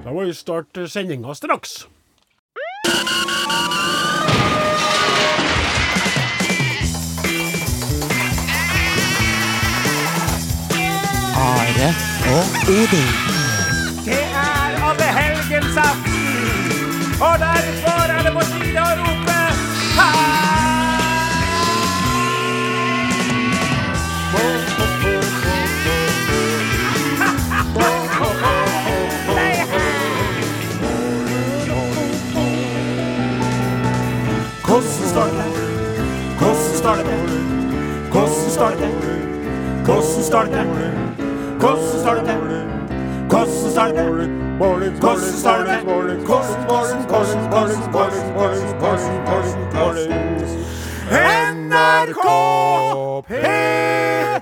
Da 0.05 0.15
må 0.15 0.25
vi 0.25 0.35
starte 0.35 0.89
sendinga 0.91 1.35
straks. 1.37 1.85
Are 11.81 11.95
og 12.37 12.45
Odin. 12.69 13.09
Det 14.05 14.23
er 14.35 14.85
alle 14.89 15.07
helgens 15.19 15.77
aften, 15.77 16.13
og 17.21 17.39
derfor 17.39 18.01
er 18.17 18.23
det 18.27 18.33
på 18.33 18.43
tide 18.53 18.81
å 18.81 18.91
rope 19.01 19.31
Hvordan 34.67 35.09
står 35.13 35.25
det? 35.39 35.49
starter 36.79 37.05
det? 37.05 37.19
Hvordan 38.11 38.51
starter 38.51 38.77
det? 38.81 38.93
Hvordan 39.85 40.23
starter 40.25 40.65
det? 40.65 41.10
Hvordan 41.61 42.01
står 42.03 42.15
det? 42.15 42.37
Hvordan 43.29 43.71
starter 43.73 44.17
det? 44.17 44.29
Hvordan 44.59 45.21
står 45.21 45.57
det? 45.57 45.81
Hvordan, 45.85 46.21
hvordan, 46.21 46.57
hvordan, 46.67 47.39
hvordan, 47.49 47.81
hvordan, 47.93 48.61
hvordan, 48.89 49.51
hvordan, 49.73 50.31
NRK 51.53 52.27
P1 53.29 54.41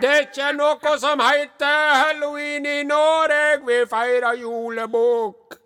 Det 0.00 0.10
er 0.10 0.20
ikke 0.20 0.52
noe 0.58 0.94
som 0.98 1.20
heter 1.22 1.90
halloween 2.04 2.66
i 2.66 2.82
Norge, 2.86 3.42
vi 3.66 3.82
feirer 3.90 4.38
julebukk. 4.38 5.58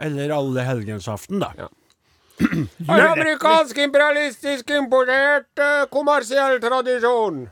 Eller 0.00 0.34
alle 0.34 0.66
helgensaften, 0.66 1.38
da. 1.42 1.54
En 1.58 1.83
amerikansk 2.96 3.78
imperialistisk 3.84 4.72
importert 4.76 5.62
eh, 5.62 5.84
kommersiell 5.92 6.60
tradisjon. 6.62 7.44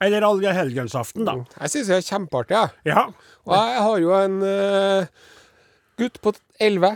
Eller 0.00 0.24
alle 0.24 0.52
helgensaften, 0.56 1.26
da. 1.28 1.36
Jeg 1.60 1.74
syns 1.74 1.90
det 1.90 1.96
er 1.98 2.06
kjempeartig, 2.06 2.56
jeg. 2.56 2.94
Ja. 2.94 3.08
Og 3.44 3.56
jeg 3.56 3.82
har 3.84 3.98
jo 4.00 4.12
en 4.16 4.38
uh, 4.40 5.32
gutt 6.00 6.16
på 6.24 6.32
elleve. 6.60 6.94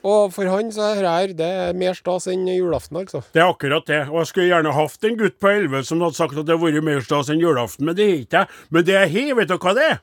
Og 0.00 0.32
for 0.32 0.48
han 0.48 0.68
så 0.72 0.90
er 0.94 1.00
det 1.00 1.14
her 1.14 1.32
det 1.36 1.48
er 1.64 1.80
mer 1.80 1.96
stas 1.96 2.28
enn 2.32 2.46
julaften, 2.48 3.00
altså. 3.02 3.22
Det 3.32 3.42
er 3.42 3.48
akkurat 3.48 3.88
det. 3.88 4.02
Og 4.08 4.20
jeg 4.22 4.30
skulle 4.30 4.50
gjerne 4.50 4.76
hatt 4.76 5.08
en 5.08 5.18
gutt 5.20 5.40
på 5.40 5.52
11 5.52 5.88
som 5.88 6.04
hadde 6.04 6.20
sagt 6.20 6.36
at 6.36 6.44
det 6.44 6.56
hadde 6.56 6.64
vært 6.66 6.86
mer 6.86 7.02
stas 7.04 7.32
enn 7.32 7.40
julaften, 7.40 7.88
men 7.88 7.96
det 7.96 8.08
har 8.08 8.22
ikke 8.24 8.44
jeg. 8.44 8.62
Men 8.70 8.86
det 8.88 8.96
jeg 8.96 9.12
har, 9.16 9.34
vet 9.40 9.52
du 9.52 9.56
hva 9.56 9.74
det 9.76 9.88
er? 9.88 9.98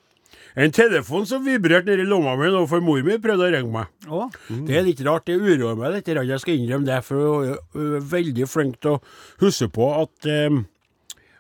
En 0.58 0.72
telefon 0.74 1.26
som 1.30 1.44
vibrerte 1.46 1.86
nedi 1.92 2.06
lomma 2.08 2.34
mi 2.40 2.48
nå, 2.50 2.64
for 2.70 2.82
mor 2.82 3.04
mi 3.06 3.20
prøvde 3.22 3.46
å 3.46 3.52
ringe 3.54 3.70
meg. 3.70 3.92
Å, 4.10 4.24
Det 4.66 4.80
er 4.80 4.88
litt 4.88 5.04
rart, 5.06 5.28
det 5.30 5.36
uroer 5.38 5.78
meg 5.78 5.94
litt, 5.94 6.08
jeg 6.10 6.40
skal 6.42 6.58
innrømme 6.58 6.88
det, 6.88 7.04
for 7.06 7.16
hun 7.22 7.52
er- 7.54 8.02
veldig 8.02 8.48
flink 8.50 8.80
til 8.82 8.96
å 8.98 9.02
huske 9.44 9.68
på 9.70 9.90
at, 10.02 10.26
um, 10.50 10.64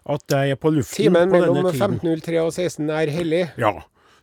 at 0.05 0.21
jeg 0.29 0.51
er 0.51 0.55
på 0.61 0.69
luften 0.75 1.07
Timen 1.07 1.31
på 1.31 1.39
mellom 1.39 1.55
denne 1.55 1.73
tiden. 1.73 1.99
15.03 2.21 2.43
og 2.45 2.51
16 2.53 2.89
er 2.93 3.07
hellig. 3.07 3.43
Ja. 3.57 3.73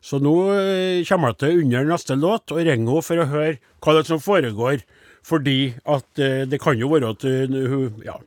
Så 0.04 0.20
nå 0.20 0.36
eh, 0.52 1.02
kommer 1.08 1.32
jeg 1.32 1.38
til 1.38 1.60
under 1.64 1.84
neste 1.90 2.14
låt 2.20 2.52
og 2.52 2.58
ringer 2.60 2.76
henne 2.76 3.02
for 3.02 3.16
å 3.16 3.26
høre 3.26 3.58
hva 3.82 3.94
det 3.96 4.04
er 4.04 4.08
som 4.12 4.20
foregår. 4.22 4.84
Fordi 5.24 5.74
at 5.88 6.20
eh, 6.20 6.44
det 6.44 6.60
kan 6.60 6.76
jo 6.78 6.90
være 6.92 7.10
at 7.16 7.22
hun 7.24 8.02
Ja. 8.04 8.18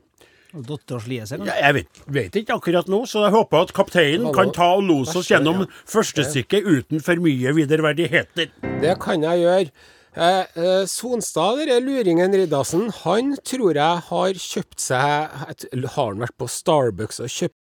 Dattera 0.52 1.00
slier 1.04 1.26
seg, 1.28 1.42
Ja, 1.44 1.52
kanskje? 1.52 1.62
Jeg 1.66 1.74
vet, 1.74 2.00
vet 2.18 2.38
ikke 2.40 2.54
akkurat 2.56 2.88
nå, 2.88 3.02
så 3.06 3.26
jeg 3.26 3.34
håper 3.34 3.66
at 3.66 3.72
kapteinen 3.76 4.32
kan 4.32 4.50
ta 4.56 4.70
og 4.78 4.82
lose 4.88 5.12
oss 5.20 5.28
gjennom 5.28 5.66
første 5.84 6.24
stykket 6.24 6.64
uten 6.64 7.00
for 7.04 7.20
mye 7.20 7.52
viderverdigheter. 7.52 8.48
Det 8.80 8.94
kan 9.02 9.22
jeg 9.26 9.44
gjøre. 9.44 9.70
Eh, 10.18 10.46
eh, 10.56 10.84
Sonstad, 10.88 11.60
denne 11.60 11.76
luringen 11.84 12.32
Riddarsen, 12.34 12.88
han 13.04 13.36
tror 13.44 13.74
jeg 13.76 14.00
har 14.08 14.32
kjøpt 14.40 14.80
seg 14.80 15.28
et- 15.50 15.66
Har 15.94 16.06
han 16.14 16.18
vært 16.24 16.36
på 16.40 16.48
Starbucks 16.48 17.20
og 17.20 17.28
kjøpt 17.28 17.57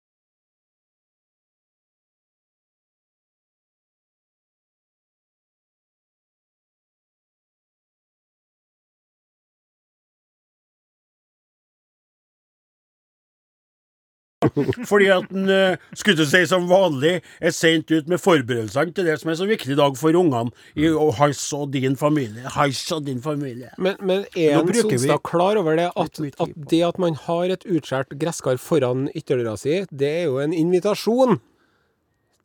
Fordi 14.89 15.09
at 15.15 15.31
en 15.33 15.49
eh, 15.53 15.77
skulle 15.97 16.27
si 16.29 16.43
som 16.51 16.67
vanlig 16.71 17.19
er 17.41 17.55
sendt 17.55 17.93
ut 17.93 18.09
med 18.11 18.21
forberedelsene 18.23 18.95
til 18.97 19.09
det 19.09 19.19
som 19.21 19.33
er 19.33 19.39
så 19.41 19.47
viktig 19.49 19.75
i 19.75 19.79
dag 19.79 19.97
for 19.99 20.17
ungene 20.19 20.53
i 20.77 20.89
og 20.91 21.15
hans 21.21 21.41
og 21.57 21.71
din 21.75 21.97
familie. 21.97 22.45
Hans 22.57 22.83
og 22.93 23.07
din 23.07 23.23
familie. 23.25 23.71
Men, 23.79 23.97
men 24.01 24.27
er 24.37 24.59
en 24.61 24.75
Sonstad 24.75 25.23
klar 25.27 25.61
over 25.61 25.79
det 25.79 25.89
at, 25.97 26.21
at 26.41 26.53
det 26.71 26.83
at 26.87 27.01
man 27.03 27.17
har 27.27 27.55
et 27.55 27.65
utskjært 27.69 28.13
gresskar 28.21 28.61
foran 28.61 29.09
ytterdøra 29.17 29.57
si, 29.61 29.83
det 29.91 30.13
er 30.23 30.29
jo 30.31 30.39
en 30.43 30.55
invitasjon 30.57 31.39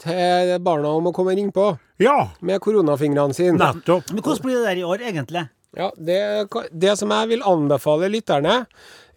til 0.02 0.58
barna 0.62 0.92
om 1.00 1.10
å 1.10 1.14
komme 1.16 1.34
og 1.34 1.40
ringe 1.40 1.54
på 1.56 1.68
Ja, 2.04 2.30
med 2.46 2.62
koronafingrene 2.62 3.34
sine. 3.34 3.58
nettopp. 3.58 4.12
Men 4.14 4.22
hvordan 4.22 4.44
blir 4.46 4.60
det 4.60 4.68
der 4.68 4.82
i 4.84 4.86
år, 4.86 5.02
egentlig? 5.10 5.48
Ja, 5.75 5.91
det, 5.97 6.47
det 6.71 6.93
som 6.97 7.12
jeg 7.12 7.27
vil 7.33 7.43
anbefale 7.45 8.07
lytterne, 8.09 8.65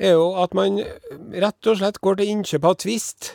er 0.00 0.16
jo 0.16 0.33
at 0.42 0.52
man 0.57 0.80
rett 1.33 1.66
og 1.71 1.78
slett 1.78 2.00
går 2.02 2.19
til 2.19 2.33
innkjøp 2.35 2.64
av 2.64 2.75
Twist. 2.83 3.35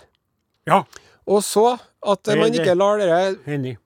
Ja, 0.68 0.84
Og 1.26 1.42
så 1.46 1.80
at 2.06 2.28
er 2.28 2.38
man 2.38 2.54
ikke 2.54 2.76
lar 2.78 3.00
dere 3.02 3.36
enig. 3.50 3.78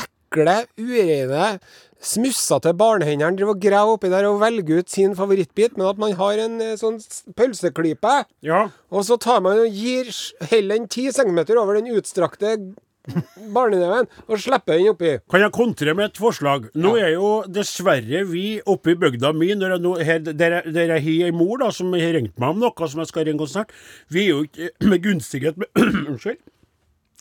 ekle, 0.00 0.64
ureine, 0.80 1.58
smussete 2.04 2.72
barnehendene 2.76 3.36
drive 3.38 3.52
og 3.54 3.60
grave 3.62 3.92
oppi 3.94 4.10
der 4.12 4.26
og 4.28 4.40
velge 4.42 4.80
ut 4.80 4.90
sin 4.90 5.14
favorittbit, 5.16 5.76
men 5.78 5.86
at 5.86 5.98
man 6.02 6.12
har 6.18 6.40
en 6.42 6.56
eh, 6.60 6.74
sånn 6.76 6.98
pølseklype, 7.38 8.24
Ja. 8.44 8.64
og 8.90 9.04
så 9.06 9.16
tar 9.22 9.40
man 9.40 9.60
og 9.62 9.70
gir 9.70 10.10
heller 10.50 10.76
en 10.82 10.88
ti 10.88 11.06
centimeter 11.14 11.56
over 11.62 11.78
den 11.78 11.94
utstrakte 11.94 12.56
og 13.04 14.38
slipper 14.40 14.78
den 14.78 14.88
oppi. 14.94 15.10
Kan 15.30 15.40
jeg 15.44 15.52
kontre 15.52 15.94
med 15.94 16.10
et 16.12 16.20
forslag? 16.20 16.70
Nå 16.74 16.94
er 17.00 17.12
jo 17.14 17.42
dessverre 17.52 18.24
vi 18.30 18.60
oppe 18.66 18.94
i 18.94 18.98
bygda 19.00 19.32
mi, 19.36 19.52
når 19.54 19.76
jeg 19.76 19.84
nå, 19.84 19.94
her, 20.04 20.18
der, 20.24 20.58
jeg- 20.60 20.72
der 20.74 20.94
jeg 20.96 21.02
har 21.04 21.28
ei 21.28 21.30
mor 21.36 21.58
da, 21.58 21.70
som 21.70 21.92
har 21.92 22.14
ringt 22.16 22.38
meg 22.38 22.48
om 22.54 22.60
noe 22.64 22.88
som 22.88 23.00
jeg 23.04 23.08
skal 23.12 23.24
ringe 23.28 23.46
snart, 23.48 23.70
vi 24.08 24.26
er 24.26 24.32
jo 24.34 24.42
ikke 24.48 24.70
med 24.90 25.02
gunstighet 25.04 25.56
med 25.60 25.68
Unnskyld. 26.08 26.40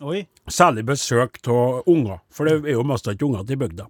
Oi. 0.02 0.24
Særlig 0.50 0.84
besøk 0.88 1.38
av 1.48 1.84
unger, 1.88 2.18
for 2.34 2.50
det 2.50 2.56
er 2.66 2.74
jo 2.74 2.84
mest 2.84 3.06
ikke 3.08 3.28
unger 3.28 3.44
til 3.48 3.60
bygda. 3.62 3.86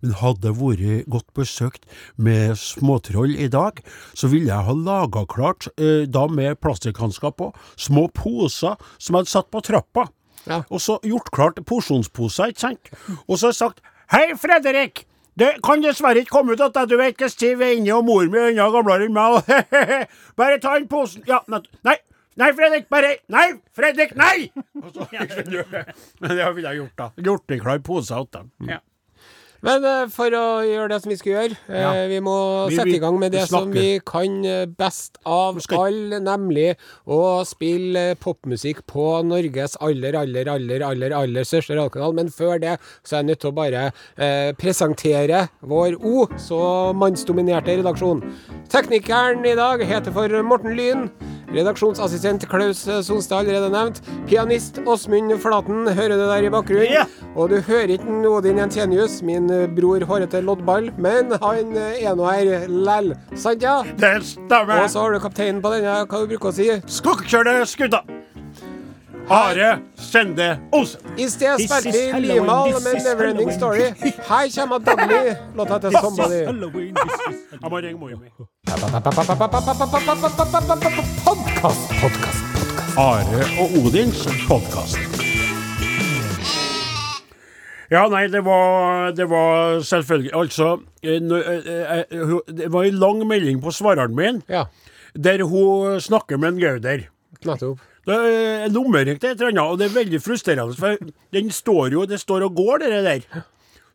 Men 0.00 0.12
hadde 0.20 0.46
jeg 0.52 0.56
vært 0.60 1.08
godt 1.10 1.26
besøkt 1.34 1.82
med 2.16 2.54
småtroll 2.56 3.34
i 3.36 3.48
dag, 3.52 3.82
så 4.16 4.30
ville 4.30 4.48
jeg 4.52 4.64
ha 4.68 4.72
laga 4.72 5.24
klart, 5.28 5.66
eh, 5.76 6.06
da 6.06 6.28
med 6.30 6.60
plastikkhansker 6.62 7.34
på, 7.36 7.50
små 7.76 8.06
poser 8.14 8.78
som 8.98 9.16
jeg 9.18 9.24
hadde 9.26 9.34
satt 9.34 9.50
på 9.50 9.60
trappa. 9.66 10.06
Ja. 10.48 10.62
Og 10.70 10.80
så 10.80 10.98
gjort 11.04 11.30
klart 11.34 11.60
porsjonsposer, 11.68 12.52
ikke 12.52 12.64
sant. 12.66 12.90
Og 13.28 13.38
så 13.40 13.52
sagt 13.52 13.82
Hei, 14.12 14.32
Fredrik! 14.40 15.04
Det 15.38 15.52
kan 15.62 15.82
dessverre 15.84 16.24
ikke 16.24 16.32
komme 16.34 16.56
ut 16.56 16.62
at 16.64 16.78
du 16.90 16.96
vet 16.98 17.14
ikke 17.14 17.28
Stiv 17.30 17.60
er 17.62 17.76
inne, 17.76 17.92
og 17.94 18.06
mor 18.08 18.24
mi 18.26 18.40
er 18.40 18.48
enda 18.50 18.66
gamlere 18.74 19.06
enn 19.06 19.14
meg. 19.14 19.46
Bare 20.40 20.58
ta 20.58 20.74
den 20.74 20.88
posen. 20.90 21.22
Ja, 21.28 21.38
nei. 21.48 21.98
Nei, 22.38 22.52
Fredrik, 22.54 22.84
bare 22.86 23.16
Nei, 23.34 23.46
Fredrik, 23.74 24.12
nei! 24.14 24.46
Og 24.84 24.92
så, 24.94 25.06
Men 25.10 26.36
det 26.38 26.44
ville 26.54 26.68
jeg 26.70 26.78
gjort, 26.78 26.92
da. 27.00 27.08
Gjort 27.26 27.54
i 27.54 27.58
klar 27.58 27.80
pose 27.82 28.14
til 28.14 28.28
dem. 28.36 28.52
Ja. 28.70 28.78
Men 29.66 29.82
eh, 29.84 30.04
for 30.14 30.30
å 30.38 30.42
gjøre 30.62 30.88
det 30.92 30.98
som 31.02 31.10
vi 31.10 31.16
skal 31.18 31.32
gjøre, 31.32 31.56
eh, 31.66 31.80
Ja. 31.82 31.92
vi 32.06 32.20
må 32.22 32.68
Vi- 32.68 32.76
sette 32.76 32.94
i 32.94 33.00
gang 33.02 33.18
med 33.18 33.32
det 33.32 33.40
det 33.40 33.48
som 33.48 33.70
vi 33.72 33.98
kan 34.06 34.44
eh, 34.46 34.66
best 34.66 35.18
av 35.26 35.58
alle, 35.72 36.20
nemlig 36.22 36.76
å 37.06 37.44
spille 37.44 38.14
popmusikk 38.22 38.84
på 38.86 39.24
Norges 39.26 39.76
aller, 39.80 40.14
aller, 40.14 40.46
aller, 40.48 40.80
aller, 40.86 41.10
aller 41.12 41.42
største 41.42 41.74
radiokanal. 41.74 42.14
Men 42.14 42.28
før 42.28 42.60
det 42.60 42.78
så 43.02 43.16
er 43.18 43.22
jeg 43.24 43.26
nødt 43.32 43.40
til 43.40 43.50
å 43.50 43.54
bare 43.54 43.92
eh, 44.16 44.52
presentere 44.52 45.48
vår 45.66 45.98
O, 46.04 46.26
så 46.38 46.94
mannsdominerte 46.94 47.74
redaksjon. 47.82 48.22
Teknikeren 48.68 49.44
i 49.44 49.56
dag 49.58 49.80
heter 49.82 50.12
for 50.12 50.28
Morten 50.42 50.76
Lyn. 50.76 51.10
Redaksjonsassistent 51.54 52.44
Klaus 52.50 52.82
Sonstad 53.06 53.42
allerede 53.44 53.70
nevnt. 53.72 54.02
Pianist 54.28 54.80
Åsmund 54.84 55.32
Flaten 55.42 55.88
hører 55.88 56.16
det 56.18 56.28
der 56.28 56.48
i 56.48 56.52
bakgrunnen. 56.52 56.92
Ja. 56.92 57.06
Og 57.34 57.52
du 57.52 57.58
hører 57.64 57.94
ikke 57.96 58.18
Odin 58.28 58.60
Jensenius, 58.60 59.20
min 59.22 59.48
bror 59.76 60.04
hårete 60.08 60.42
loddball, 60.44 60.90
men 60.98 61.32
han 61.42 61.74
er 61.78 62.18
nå 62.18 62.28
her 62.28 62.68
lell. 62.68 63.14
Sant, 63.34 63.64
ja? 63.64 63.80
Det 63.98 64.14
stemmer. 64.34 64.82
Og 64.82 64.92
så 64.92 65.04
har 65.06 65.16
du 65.16 65.22
kapteinen 65.24 65.62
på 65.64 65.72
denne, 65.76 66.02
hva 66.04 66.22
du 66.24 66.32
bruker 66.34 66.52
å 66.52 66.56
si. 66.60 66.70
Skokkjørte 66.98 67.60
skuta. 67.68 68.04
Are 69.30 69.78
Sende 69.96 70.58
Osen. 70.72 71.00
I 71.18 71.26
sted 71.28 71.60
spilte 71.60 71.92
vi 71.92 72.20
Limal 72.26 72.72
med 72.80 73.02
Neverending 73.04 73.52
Story. 73.52 73.90
Her 74.28 74.48
kommer 74.54 74.78
Dagny, 74.78 75.34
låta 75.56 75.78
til 75.78 75.92
Somebody. 76.00 76.44
Podkast, 81.24 81.88
podkast, 82.00 82.42
podkast. 82.46 82.96
Are 82.96 83.42
og 83.60 83.76
Odins 83.82 84.24
podkast. 84.48 84.98
Ja, 87.90 88.06
nei, 88.12 88.26
det 88.32 88.42
var, 88.44 89.10
det 89.16 89.24
var 89.30 89.78
selvfølgelig 89.80 90.32
Altså, 90.36 90.74
eh, 91.02 91.14
eh, 91.16 92.02
eh, 92.12 92.34
det 92.52 92.72
var 92.72 92.84
en 92.84 92.98
lang 93.00 93.22
melding 93.28 93.62
på 93.64 93.72
svareren 93.72 94.16
min 94.16 94.42
Ja, 94.48 94.64
der 95.16 95.42
hun 95.44 96.00
snakker 96.00 96.36
med 96.36 96.48
en 96.48 96.60
Gauder. 96.60 97.08
nettopp. 97.44 97.78
Det 98.08 98.16
er 98.16 98.72
lommerikt 98.72 99.24
et 99.24 99.36
eller 99.36 99.52
annet, 99.52 99.62
og 99.68 99.78
det 99.80 99.88
er 99.90 99.98
veldig 99.98 100.20
frustrerende, 100.24 100.76
for 100.78 100.96
den 101.34 101.52
står 101.52 101.92
jo 101.92 102.06
Det 102.08 102.20
står 102.20 102.46
og 102.48 102.56
går, 102.56 102.84
det 102.86 103.04
der. 103.04 103.44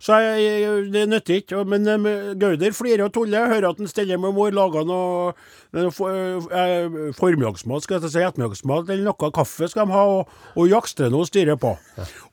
Så 0.04 0.18
jeg, 0.20 0.90
det 0.92 1.06
nytter 1.08 1.40
ikke. 1.40 1.62
Men 1.70 1.88
eh, 1.88 2.34
Gauder 2.40 2.76
flirer 2.76 3.06
og 3.06 3.14
tuller. 3.16 3.48
Hører 3.48 3.70
at 3.70 3.80
han 3.80 3.88
steller 3.88 4.20
med 4.20 4.36
mor, 4.36 4.52
lager 4.52 4.84
noe 4.88 5.30
eh, 5.32 5.88
for, 5.96 6.12
eh, 6.12 6.98
formiddagsmat, 7.16 7.86
skal 7.86 8.02
jeg 8.02 8.12
si, 8.12 8.20
ettermiddagsmat 8.20 8.92
eller 8.92 9.08
noe 9.08 9.32
kaffe 9.36 9.70
skal 9.72 9.88
de 9.88 9.96
ha, 9.96 10.04
og, 10.18 10.36
og 10.60 10.68
jakster 10.74 11.14
noe 11.14 11.24
og 11.24 11.32
styrer 11.32 11.60
på. 11.62 11.72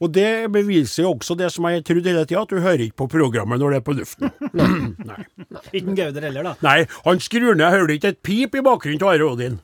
Og 0.01 0.11
det 0.17 0.51
beviser 0.51 1.07
jo 1.07 1.15
også 1.15 1.39
det 1.39 1.53
som 1.55 1.71
jeg 1.71 1.87
trodde 1.87 2.11
hele 2.11 2.27
tida, 2.27 2.43
at 2.43 2.51
du 2.51 2.59
hører 2.59 2.89
ikke 2.89 3.05
på 3.05 3.11
programmet 3.15 3.63
når 3.63 3.77
det 3.77 3.83
er 3.83 3.87
på 3.87 3.99
luften. 4.03 4.35
Nei. 4.51 5.23
Ikke 5.77 5.95
Gauder 5.95 6.25
heller, 6.27 6.51
da. 6.51 6.59
Nei, 6.65 6.79
han 7.05 7.23
skrur 7.23 7.55
ned, 7.55 7.71
hører 7.71 7.95
ikke 7.95 8.17
et 8.17 8.23
pip 8.27 8.57
i 8.59 8.63
bakgrunnen 8.65 8.99
til 8.99 9.11
Are 9.13 9.27
Odin. 9.31 9.61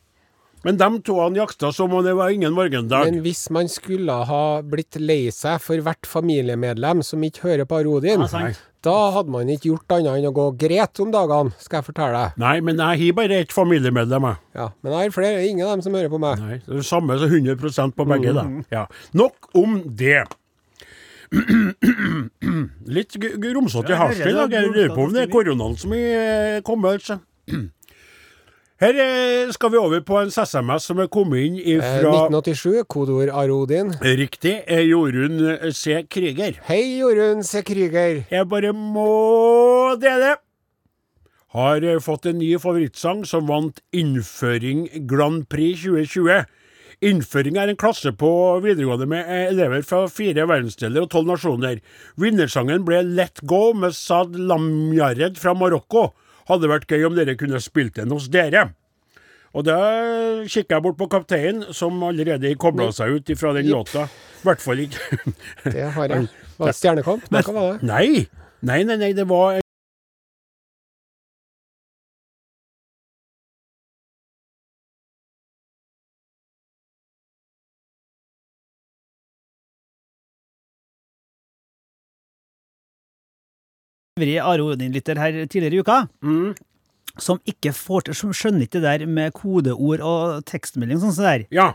Men 0.66 0.78
de 0.80 0.88
to 1.06 1.14
han 1.22 1.36
jakta 1.38 1.70
som 1.74 1.92
om 1.94 2.02
det 2.04 2.12
var 2.18 2.32
ingen 2.34 2.52
morgendag. 2.56 3.06
Men 3.06 3.20
hvis 3.22 3.44
man 3.54 3.68
skulle 3.70 4.16
ha 4.26 4.40
blitt 4.66 4.96
lei 4.98 5.28
seg 5.34 5.60
for 5.62 5.78
hvert 5.86 6.08
familiemedlem 6.10 7.04
som 7.06 7.22
ikke 7.22 7.46
hører 7.46 7.68
på 7.70 7.78
Arodin, 7.84 8.24
Ja, 8.26 8.50
da 8.86 8.94
hadde 9.16 9.32
man 9.34 9.48
ikke 9.50 9.70
gjort 9.72 9.94
annet 9.96 10.18
enn 10.20 10.26
å 10.28 10.32
gå 10.34 10.46
gret 10.60 11.00
om 11.02 11.08
dagene, 11.14 11.50
skal 11.58 11.80
jeg 11.80 11.86
fortelle 11.88 12.18
deg. 12.20 12.36
Nei, 12.38 12.56
men 12.62 12.78
jeg 12.82 13.00
har 13.00 13.16
bare 13.18 13.38
ett 13.42 13.54
familiemedlem, 13.54 14.26
jeg. 14.30 14.36
Ja, 14.60 14.66
men 14.82 14.92
jeg 14.92 15.00
har 15.08 15.14
flere, 15.16 15.40
ingen 15.48 15.66
av 15.66 15.72
dem 15.76 15.82
som 15.86 15.96
hører 15.98 16.12
på 16.12 16.20
meg. 16.22 16.42
Nei, 16.44 16.58
det 16.62 16.70
er 16.74 16.82
det 16.82 16.86
samme 16.86 17.16
som 17.18 17.30
100% 17.34 17.96
på 17.98 18.06
begge, 18.12 18.34
da. 18.36 18.44
Ja. 18.74 18.84
Nok 19.18 19.48
om 19.58 19.80
det. 19.98 20.22
Litt 22.86 23.16
g- 23.18 23.34
g- 23.42 23.50
i 23.50 23.98
halsen 23.98 24.28
i 24.28 24.36
dag. 24.36 24.52
Jeg 24.54 24.70
lurer 24.70 24.94
på 24.94 25.02
om 25.08 25.12
det 25.14 25.24
er 25.26 25.32
koronaen 25.32 25.74
som 25.78 25.92
er 25.98 26.60
kommet, 26.66 27.00
altså. 27.00 27.18
Her 28.76 28.92
eh, 29.00 29.50
skal 29.56 29.70
vi 29.72 29.78
over 29.80 30.02
på 30.04 30.18
en 30.20 30.28
SMS 30.28 30.84
som 30.90 30.98
er 31.00 31.06
kommet 31.08 31.46
inn 31.46 31.54
Eh, 31.80 31.80
fra 31.80 32.10
1987, 32.12 32.82
kodeord 32.92 33.30
Arodin. 33.32 33.94
Riktig, 34.04 34.58
er 34.68 34.82
Jorunn 34.84 35.38
eh, 35.54 35.70
C. 35.72 36.02
Krüger. 36.12 36.58
Hei, 36.68 36.98
Jorunn 36.98 37.40
C. 37.42 37.62
Krüger. 37.64 38.26
Jeg 38.28 38.48
bare 38.50 38.74
må 38.76 39.94
dele. 40.02 40.34
Har 41.56 41.80
eh, 41.88 41.96
fått 42.04 42.28
en 42.28 42.36
ny 42.42 42.50
favorittsang 42.60 43.24
som 43.24 43.48
vant 43.48 43.80
Innføring 43.96 44.90
Grand 45.08 45.48
Prix 45.48 45.86
2020. 45.86 46.44
Innføring 47.08 47.56
er 47.60 47.72
en 47.72 47.80
klasse 47.80 48.12
på 48.12 48.28
videregående 48.64 49.08
med 49.08 49.24
eh, 49.24 49.46
elever 49.54 49.88
fra 49.88 50.02
fire 50.12 50.44
verdensdeler 50.52 51.06
og 51.06 51.10
tolv 51.16 51.32
nasjoner. 51.32 51.80
Vinnersangen 52.20 52.84
ble 52.84 53.00
Let 53.08 53.40
Go 53.48 53.70
med 53.72 53.96
Sad 53.96 54.36
Lamjared 54.36 55.40
fra 55.40 55.56
Marokko. 55.56 56.10
Hadde 56.46 56.70
vært 56.70 56.86
gøy 56.90 57.06
om 57.08 57.16
dere 57.16 57.34
kunne 57.38 57.60
spilt 57.62 57.96
den 57.98 58.12
hos 58.14 58.28
dere. 58.32 58.68
Og 59.56 59.64
da 59.64 59.76
kikker 60.44 60.76
jeg 60.76 60.84
bort 60.84 60.98
på 61.00 61.08
kapteinen, 61.10 61.70
som 61.74 61.96
allerede 62.04 62.50
kobla 62.60 62.90
seg 62.94 63.16
ut 63.18 63.30
fra 63.40 63.54
den 63.56 63.70
låta. 63.72 64.04
I 64.42 64.44
hvert 64.46 64.62
fall 64.62 64.82
ikke 64.84 65.20
Det 65.64 65.86
har 65.96 66.12
jeg. 66.12 66.28
Var 66.58 66.70
det 66.70 66.76
Stjernekamp? 66.76 67.24
Nei, 67.84 68.26
nei, 68.84 68.96
nei, 68.96 69.12
det 69.16 69.26
var 69.28 69.58
ivrig 84.16 84.38
Are 84.40 84.64
Odin-lytter 84.64 85.18
her 85.20 85.34
tidligere 85.44 85.76
i 85.76 85.80
uka, 85.84 85.96
mm, 86.24 86.54
som 87.20 87.40
ikke 87.48 87.72
får 87.76 88.06
til, 88.06 88.16
som 88.16 88.32
skjønner 88.32 88.64
ikke 88.64 88.80
det 88.80 88.86
der 88.86 89.10
med 89.10 89.34
kodeord 89.36 90.00
og 90.04 90.46
tekstmelding 90.48 91.02
sånn 91.02 91.12
som 91.12 91.26
det 91.26 91.34
der. 91.34 91.44
Ja. 91.52 91.66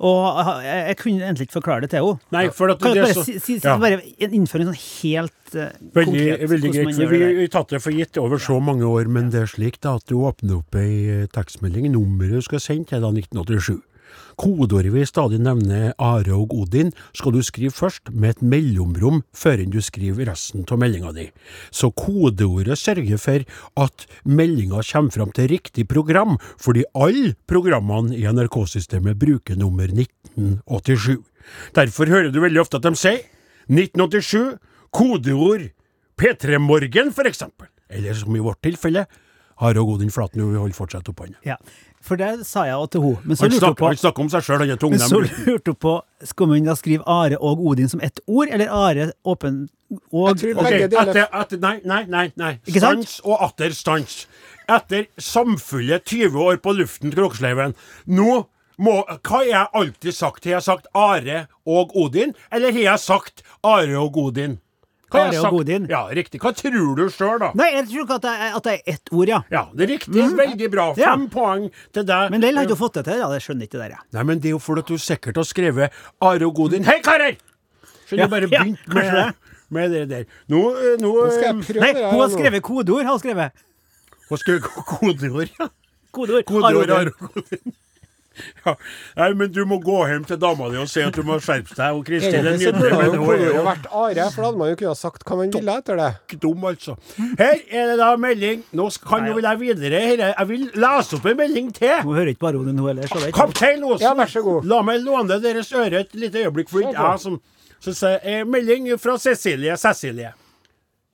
Og 0.00 0.38
jeg, 0.64 0.78
jeg 0.88 0.96
kunne 0.96 1.26
egentlig 1.26 1.46
ikke 1.46 1.58
forklare 1.58 1.84
det 1.84 1.90
til 1.92 2.06
henne. 2.06 2.30
Nei, 2.32 2.46
for 2.56 2.72
at 2.72 2.80
Kan 2.80 2.96
det 2.96 3.02
er 3.02 3.10
bare 3.10 3.18
så 3.18 3.24
si, 3.26 3.34
si, 3.44 3.58
ja. 3.60 3.74
bare 3.76 3.98
innføre 4.30 4.64
en 4.64 4.70
sånn 4.70 4.80
helt 4.80 5.52
uh, 5.58 5.66
Veldig, 5.98 6.22
konkret 6.22 6.52
veldig 6.54 6.72
greit, 6.72 6.94
for 6.96 7.12
vi 7.12 7.20
har 7.26 7.52
tatt 7.52 7.74
det 7.74 7.82
for 7.84 8.00
gitt 8.00 8.20
over 8.22 8.40
så 8.40 8.56
mange 8.64 8.88
år, 8.88 9.12
men 9.12 9.28
det 9.34 9.44
er 9.44 9.52
slik 9.52 9.76
da 9.84 9.98
at 10.00 10.08
du 10.08 10.16
åpner 10.24 10.62
opp 10.62 10.80
ei 10.80 10.94
eh, 11.04 11.26
tekstmelding, 11.36 11.90
nummeret 11.92 12.40
du 12.40 12.48
skal 12.48 12.64
sende 12.64 12.94
til 12.94 13.04
da 13.04 13.12
1987. 13.12 13.76
Kodeordet 14.40 14.92
vi 14.94 15.04
stadig 15.08 15.40
nevner 15.42 15.92
Are 16.00 16.36
og 16.36 16.54
Odin, 16.56 16.92
skal 17.16 17.34
du 17.34 17.42
skrive 17.44 17.74
først 17.74 18.12
med 18.12 18.36
et 18.36 18.42
mellomrom 18.42 19.22
før 19.36 19.64
du 19.68 19.80
skriver 19.84 20.30
resten 20.30 20.64
av 20.64 20.80
meldinga 20.80 21.12
di. 21.16 21.26
Så 21.70 21.90
kodeordet 21.92 22.78
sørger 22.80 23.20
for 23.20 23.44
at 23.84 24.06
meldinga 24.24 24.84
kommer 24.92 25.14
fram 25.14 25.34
til 25.36 25.50
riktig 25.52 25.86
program, 25.88 26.38
fordi 26.58 26.86
alle 26.94 27.34
programmene 27.50 28.16
i 28.16 28.24
NRK-systemet 28.28 29.18
bruker 29.20 29.58
nummer 29.60 29.90
1987. 29.90 31.20
Derfor 31.76 32.10
hører 32.10 32.30
du 32.32 32.40
veldig 32.40 32.62
ofte 32.62 32.80
at 32.80 32.86
de 32.86 32.94
sier 32.98 33.20
1987, 33.70 34.56
kodeord 34.90 35.68
P3 36.20 36.58
Morgen, 36.58 37.12
for 37.14 37.28
eksempel. 37.28 37.68
Eller 37.90 38.14
som 38.14 38.34
i 38.36 38.42
vårt 38.42 38.62
tilfelle, 38.62 39.06
Are 39.60 39.80
og 39.82 39.96
Odin 39.96 40.12
Flaten, 40.12 40.40
vi 40.40 40.56
holder 40.56 40.76
fortsatt 40.76 41.08
opp 41.12 41.20
hånda. 41.20 41.36
Ja, 41.44 41.58
for 42.00 42.16
det 42.16 42.46
sa 42.48 42.64
jeg 42.64 42.76
også 42.80 42.94
til 42.94 43.02
henne. 43.04 43.20
Men 43.24 43.36
så 43.36 43.44
Han 43.44 43.52
hun 43.52 43.60
snakker, 43.60 43.80
på 43.80 43.88
han 43.90 44.00
snakker 44.00 44.24
om 44.24 44.30
seg 44.32 44.44
sjøl, 44.46 44.62
han 44.62 44.70
er 44.72 44.88
men 44.90 45.02
så 45.02 45.20
lurte 45.20 45.74
hun 45.74 45.80
på 45.84 45.92
Skal 46.24 46.48
man 46.48 46.64
da 46.64 46.76
skrive 46.78 47.04
Are 47.06 47.36
og 47.38 47.60
Odin 47.60 47.90
som 47.92 48.00
ett 48.04 48.20
ord, 48.26 48.48
eller 48.50 48.72
Are 48.72 49.10
åpen 49.24 49.68
og 50.12 50.28
Jeg 50.28 50.40
tror 50.40 50.62
Ok, 50.62 50.70
begge 50.70 50.88
deler 50.88 51.10
etter, 51.10 51.28
etter, 51.42 51.60
nei, 51.60 51.74
nei, 51.84 52.04
nei. 52.06 52.24
nei. 52.40 52.52
Ikke 52.64 52.80
sant? 52.80 53.04
Stans 53.04 53.20
og 53.26 53.44
atter 53.44 53.76
stans. 53.76 54.16
Etter 54.70 55.06
samfulle 55.18 55.98
20 55.98 56.40
år 56.46 56.60
på 56.62 56.74
luften, 56.78 57.12
Kroksleiven. 57.12 57.76
Nå 58.06 58.44
må 58.80 58.96
Hva 59.04 59.42
har 59.42 59.46
jeg 59.50 59.66
alltid 59.82 60.16
sagt? 60.16 60.44
Har 60.46 60.56
jeg 60.58 60.66
sagt 60.70 60.88
Are 60.96 61.46
og 61.68 61.96
Odin, 62.00 62.32
eller 62.50 62.72
har 62.72 62.86
jeg 62.94 63.04
sagt 63.04 63.44
Are 63.62 63.98
og 64.00 64.16
Odin? 64.16 64.60
Hva 65.10 65.24
har 65.26 65.36
og 65.48 65.54
Godin. 65.58 65.86
Ja, 65.90 66.04
riktig. 66.14 66.38
Hva 66.42 66.52
tror 66.54 66.94
du 66.96 67.02
sjøl, 67.10 67.38
da? 67.42 67.50
Nei, 67.58 67.68
jeg 67.74 67.86
tror 67.90 68.04
ikke 68.04 68.18
at 68.20 68.24
det 68.26 68.34
er, 68.46 68.52
at 68.56 68.66
det 68.66 68.74
er 68.76 68.92
ett 68.94 69.10
ord, 69.12 69.30
ja. 69.32 69.40
Ja, 69.50 69.62
det 69.74 69.86
er 69.86 69.90
riktig. 69.96 70.26
Veldig 70.38 70.68
bra. 70.70 70.84
Fem 70.94 71.02
Ja. 71.02 71.14
Poeng 71.34 71.64
til 71.96 72.06
deg. 72.06 72.30
Men 72.30 72.44
Lell 72.44 72.60
har 72.60 72.68
ikke 72.68 72.78
fått 72.78 73.00
det 73.00 73.04
til, 73.08 73.18
ja. 73.18 73.30
Det 73.32 73.40
skjønner 73.42 73.66
ikke 73.66 73.80
der, 73.80 73.96
ja. 73.96 74.02
Nei, 74.14 74.24
men 74.30 74.42
det 74.42 74.52
er 74.52 74.54
jo 74.54 74.62
fordi 74.62 74.84
du 74.86 75.02
sikkert 75.02 75.40
har 75.42 75.48
skrevet 75.48 75.98
Are 76.22 76.46
og 76.46 76.54
Godin. 76.54 76.86
Hei, 76.86 77.00
karer! 77.02 77.34
Skjønner 78.06 78.22
Ja, 78.22 78.26
du, 78.26 78.34
bare 78.36 78.50
begynt 78.54 78.86
ja, 78.86 78.94
med, 78.94 79.34
med 79.70 79.90
det 79.96 80.04
der. 80.14 80.24
Nå, 80.50 80.62
eh, 80.78 80.96
nå, 81.02 81.10
Nå 81.10 81.26
skal 81.34 81.48
jeg 81.48 81.56
eh, 81.58 81.66
prøve 81.66 81.84
Nei, 81.84 81.92
det 81.98 82.06
hun 82.10 82.20
har 82.22 82.32
skrevet 82.36 82.62
kodeord. 82.70 83.04
Har 83.04 83.18
hun 83.18 83.22
skrevet. 83.26 83.66
Hun 84.30 84.38
skal 84.38 84.54
jeg 84.56 84.62
kodeord? 84.94 85.54
Ja. 85.58 85.68
Kodeord. 86.14 86.44
Kodeord 86.46 86.90
Are 86.90 87.02
Are 87.02 87.14
og 87.18 87.34
Godin. 87.34 87.78
Ja. 88.66 88.74
Nei, 89.16 89.28
men 89.40 89.52
du 89.52 89.62
må 89.68 89.78
gå 89.82 89.96
hjem 90.10 90.24
til 90.28 90.36
dama 90.40 90.68
di 90.72 90.76
og 90.82 90.88
si 90.90 91.00
at 91.00 91.14
du 91.16 91.22
må 91.26 91.38
skjerpe 91.40 91.72
deg. 91.76 91.96
Og 91.96 92.02
Kristin 92.06 92.44
er 92.44 92.58
nydelig, 92.58 92.90
men 92.98 93.14
hun 93.18 93.30
er 93.34 93.44
jo 93.54 93.62
vært 93.64 93.86
Are, 93.90 94.26
for 94.30 94.42
da 94.42 94.48
hadde 94.50 94.60
man 94.60 94.70
jo 94.72 94.76
kunnet 94.82 95.00
sagt 95.00 95.24
hva 95.24 95.38
man 95.40 95.50
ville 95.54 95.76
etter 95.80 95.96
det. 96.00 96.38
dum, 96.42 96.64
altså. 96.70 96.96
Her 97.38 97.56
er 97.70 97.86
det 97.92 97.96
da 98.02 98.10
melding. 98.20 98.62
Nå 98.76 98.88
kan 99.06 99.26
jo 99.26 99.34
vil 99.38 99.48
jeg 99.48 99.60
videre. 99.64 100.00
Her, 100.04 100.24
er- 100.28 100.34
jeg 100.38 100.48
vil 100.52 100.66
lese 100.84 101.16
opp 101.16 101.26
en 101.32 101.36
melding 101.40 101.72
til. 101.74 101.96
Hun 102.04 102.14
hører 102.20 102.34
ikke 102.34 102.44
bare 102.46 102.60
hun 102.60 102.68
heller. 102.86 103.02
Er 103.02 103.32
Kaptein 103.32 103.84
Osen, 103.84 104.04
Ja, 104.04 104.14
vær 104.14 104.28
så 104.28 104.42
god. 104.44 104.64
la 104.64 104.82
meg 104.82 105.00
låne 105.02 105.40
deres 105.42 105.72
øre 105.72 106.00
et 106.04 106.14
lite 106.14 106.44
øyeblikk, 106.44 106.68
for 106.70 106.80
ikke 106.84 107.08
jeg 107.10 107.20
som 107.20 107.40
så 107.80 107.94
sier 107.96 108.18
eh, 108.22 108.44
Melding 108.44 108.90
fra 109.00 109.16
Cecilie 109.18 109.76
Cecilie. 109.80 110.34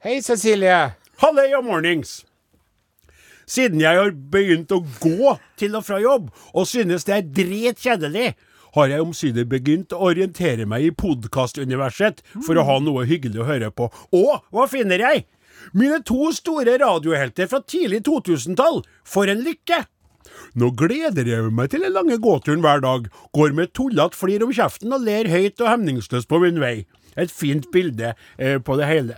Hei, 0.02 0.20
Cecilie. 0.20 0.92
Halløy 1.22 1.54
og 1.56 1.64
mornings. 1.64 2.24
Siden 3.46 3.78
jeg 3.78 3.98
har 3.98 4.10
begynt 4.10 4.72
å 4.74 4.82
gå 4.98 5.36
til 5.60 5.78
og 5.78 5.86
fra 5.86 6.00
jobb, 6.02 6.32
og 6.52 6.66
synes 6.66 7.06
det 7.06 7.14
er 7.14 7.28
dritkjedelig, 7.38 8.28
har 8.76 8.90
jeg 8.92 9.04
omsider 9.04 9.46
begynt 9.48 9.94
å 9.94 10.02
orientere 10.10 10.66
meg 10.68 10.84
i 10.84 10.92
podkastuniverset 10.92 12.20
for 12.44 12.58
å 12.58 12.66
ha 12.68 12.76
noe 12.82 13.06
hyggelig 13.08 13.40
å 13.40 13.48
høre 13.48 13.70
på. 13.72 13.88
Og 14.12 14.42
hva 14.52 14.66
finner 14.68 15.00
jeg? 15.00 15.24
Mine 15.72 16.02
to 16.04 16.28
store 16.36 16.76
radiohelter 16.82 17.48
fra 17.48 17.62
tidlig 17.64 18.02
2000-tall. 18.04 18.82
For 19.06 19.30
en 19.32 19.40
lykke! 19.46 19.86
Nå 20.58 20.72
gleder 20.76 21.28
jeg 21.30 21.52
meg 21.54 21.70
til 21.72 21.86
den 21.86 21.94
lange 21.94 22.18
gåturen 22.20 22.64
hver 22.64 22.82
dag, 22.84 23.06
går 23.36 23.54
med 23.56 23.72
tullete 23.76 24.18
flir 24.18 24.44
om 24.44 24.52
kjeften 24.52 24.92
og 24.92 25.06
ler 25.06 25.30
høyt 25.32 25.62
og 25.62 25.70
hemningsløst 25.70 26.28
på 26.28 26.42
min 26.42 26.60
vei. 26.60 26.76
Et 27.16 27.32
fint 27.32 27.64
bilde 27.72 28.12
eh, 28.12 28.58
på 28.60 28.76
det 28.76 28.90
hele. 28.90 29.16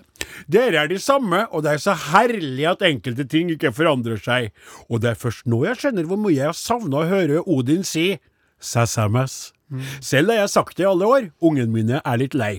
Dere 0.49 0.85
er 0.85 0.89
de 0.91 0.99
samme, 1.03 1.45
og 1.53 1.65
det 1.67 1.75
er 1.77 1.83
så 1.83 1.95
herlig 2.13 2.67
at 2.71 2.85
enkelte 2.87 3.27
ting 3.29 3.51
ikke 3.55 3.73
forandrer 3.77 4.21
seg. 4.23 4.51
Og 4.89 5.03
det 5.05 5.13
er 5.15 5.21
først 5.21 5.47
nå 5.51 5.65
jeg 5.67 5.81
skjønner 5.83 6.09
hvor 6.09 6.21
mye 6.21 6.37
jeg 6.39 6.51
har 6.51 6.59
savna 6.59 7.03
å 7.05 7.09
høre 7.11 7.45
Odin 7.47 7.85
si 7.87 8.11
SMS. 8.61 9.53
Selv 10.01 10.33
har 10.33 10.43
jeg 10.45 10.55
sagt 10.55 10.79
det 10.79 10.87
i 10.87 10.91
alle 10.91 11.07
år, 11.07 11.31
ungene 11.45 11.73
mine 11.73 12.01
er 12.05 12.21
litt 12.21 12.35
lei. 12.39 12.59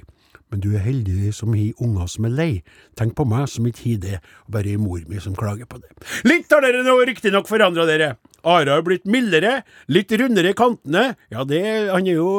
Men 0.49 0.63
du 0.63 0.71
er 0.73 0.81
heldig 0.81 1.29
som 1.37 1.53
har 1.53 1.81
unger 1.83 2.07
som 2.09 2.25
er 2.25 2.33
lei. 2.33 2.51
Tenk 2.97 3.13
på 3.17 3.25
meg 3.29 3.45
som 3.51 3.67
ikke 3.69 3.83
har 3.91 3.99
det, 4.05 4.15
og 4.47 4.55
bare 4.55 4.77
mor 4.81 5.03
mi 5.09 5.21
som 5.21 5.35
klager 5.37 5.67
på 5.69 5.77
det. 5.81 5.91
Litt 6.25 6.49
har 6.49 6.65
dere 6.65 6.81
nå 6.85 6.95
riktignok 7.05 7.49
forandra 7.49 7.85
dere. 7.85 8.15
Are 8.47 8.71
har 8.71 8.81
blitt 8.87 9.05
mildere, 9.05 9.59
litt 9.91 10.09
rundere 10.17 10.53
i 10.53 10.57
kantene. 10.57 11.11
Ja, 11.29 11.43
det 11.45 11.61
Han 11.91 12.07
er 12.07 12.15
jo 12.17 12.29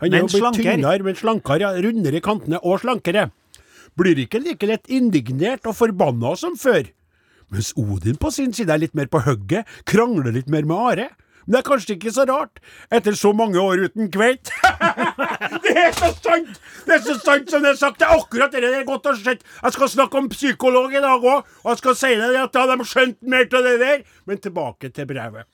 Han 0.00 0.14
er 0.14 0.24
jo 0.24 0.26
blitt 0.26 0.40
slankere. 0.40 0.74
tynnere, 0.74 1.04
men 1.04 1.14
slankere. 1.20 1.60
Ja, 1.60 1.70
rundere 1.84 2.18
i 2.18 2.24
kantene 2.24 2.58
og 2.64 2.80
slankere. 2.82 3.30
Blir 3.98 4.18
ikke 4.24 4.42
like 4.42 4.66
lett 4.66 4.90
indignert 4.90 5.66
og 5.70 5.76
forbanna 5.78 6.34
som 6.38 6.58
før. 6.58 6.88
Mens 7.52 7.74
Odin 7.78 8.18
på 8.18 8.32
sin 8.34 8.54
side 8.56 8.72
er 8.72 8.82
litt 8.82 8.96
mer 8.98 9.10
på 9.10 9.20
hugget, 9.22 9.68
krangler 9.86 10.34
litt 10.34 10.50
mer 10.50 10.66
med 10.66 10.74
Are. 10.76 11.10
Men 11.44 11.52
det 11.52 11.58
er 11.60 11.66
kanskje 11.66 11.94
ikke 11.98 12.12
så 12.14 12.24
rart, 12.24 12.60
etter 12.94 13.16
så 13.20 13.34
mange 13.36 13.60
år 13.60 13.82
uten 13.84 14.08
kveit. 14.12 14.48
det 15.66 15.74
er 15.76 15.92
så 15.92 16.08
sant! 16.16 16.56
Det 16.86 16.96
er 16.96 17.02
så 17.04 17.18
sant 17.20 17.52
som 17.52 17.64
det 17.64 17.74
er 17.74 17.80
sagt. 17.80 18.00
Det 18.00 18.08
er 18.08 18.16
akkurat 18.16 18.54
det 18.54 18.62
det 18.64 18.72
er 18.78 18.88
godt 18.88 19.10
å 19.10 19.14
skjedd. 19.18 19.44
Jeg 19.60 19.76
skal 19.76 19.92
snakke 19.92 20.22
om 20.22 20.30
psykolog 20.32 20.96
i 20.96 21.04
dag 21.04 21.20
òg, 21.20 21.44
og 21.44 21.70
jeg 21.70 21.82
skal 21.82 21.98
si 22.00 22.12
deg 22.20 22.40
at 22.40 22.56
har 22.60 22.72
de 22.72 22.88
skjønt 22.88 23.20
mer 23.28 23.44
av 23.44 23.68
det 23.68 23.76
der. 23.82 24.02
Men 24.24 24.40
tilbake 24.40 24.88
til 24.96 25.08
brevet. 25.10 25.44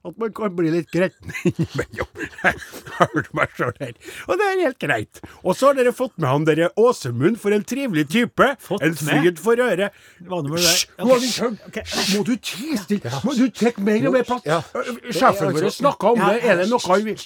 At 0.00 0.16
man 0.16 0.30
kan 0.32 0.54
bli 0.56 0.70
litt 0.72 0.88
gretten 0.94 1.28
innimellom. 1.44 2.08
Jeg 2.40 2.54
hørte 2.96 3.34
meg 3.36 3.50
sjøl 3.58 3.74
her. 3.82 3.90
Og 4.32 4.38
det 4.40 4.46
er 4.46 4.60
helt 4.62 4.78
greit. 4.80 5.20
Og 5.44 5.52
så 5.58 5.68
har 5.68 5.76
dere 5.76 5.92
fått 5.92 6.14
med 6.16 6.28
han 6.30 6.46
derre 6.48 6.70
Åsemund, 6.80 7.36
for 7.42 7.52
en 7.52 7.66
trivelig 7.68 8.06
type. 8.08 8.46
Fått 8.64 8.84
en 8.86 8.96
fryd 8.96 9.36
for 9.44 9.60
øret. 9.60 9.92
Hysj! 10.24 10.86
Må 11.04 12.22
du 12.24 12.32
tie 12.40 12.78
stille? 12.80 13.12
Må 13.28 13.34
du 13.36 13.44
trekke 13.52 13.84
mer 13.84 14.08
og 14.08 14.16
mer 14.16 14.24
plass? 14.30 14.46
Ja. 14.48 14.62
Sjefen 15.12 15.52
vår 15.58 15.68
snakka 15.76 16.14
om 16.14 16.22
det. 16.24 16.38
Er 16.48 16.62
det 16.62 16.70
noe 16.72 16.80
han 16.86 17.04
vil 17.10 17.20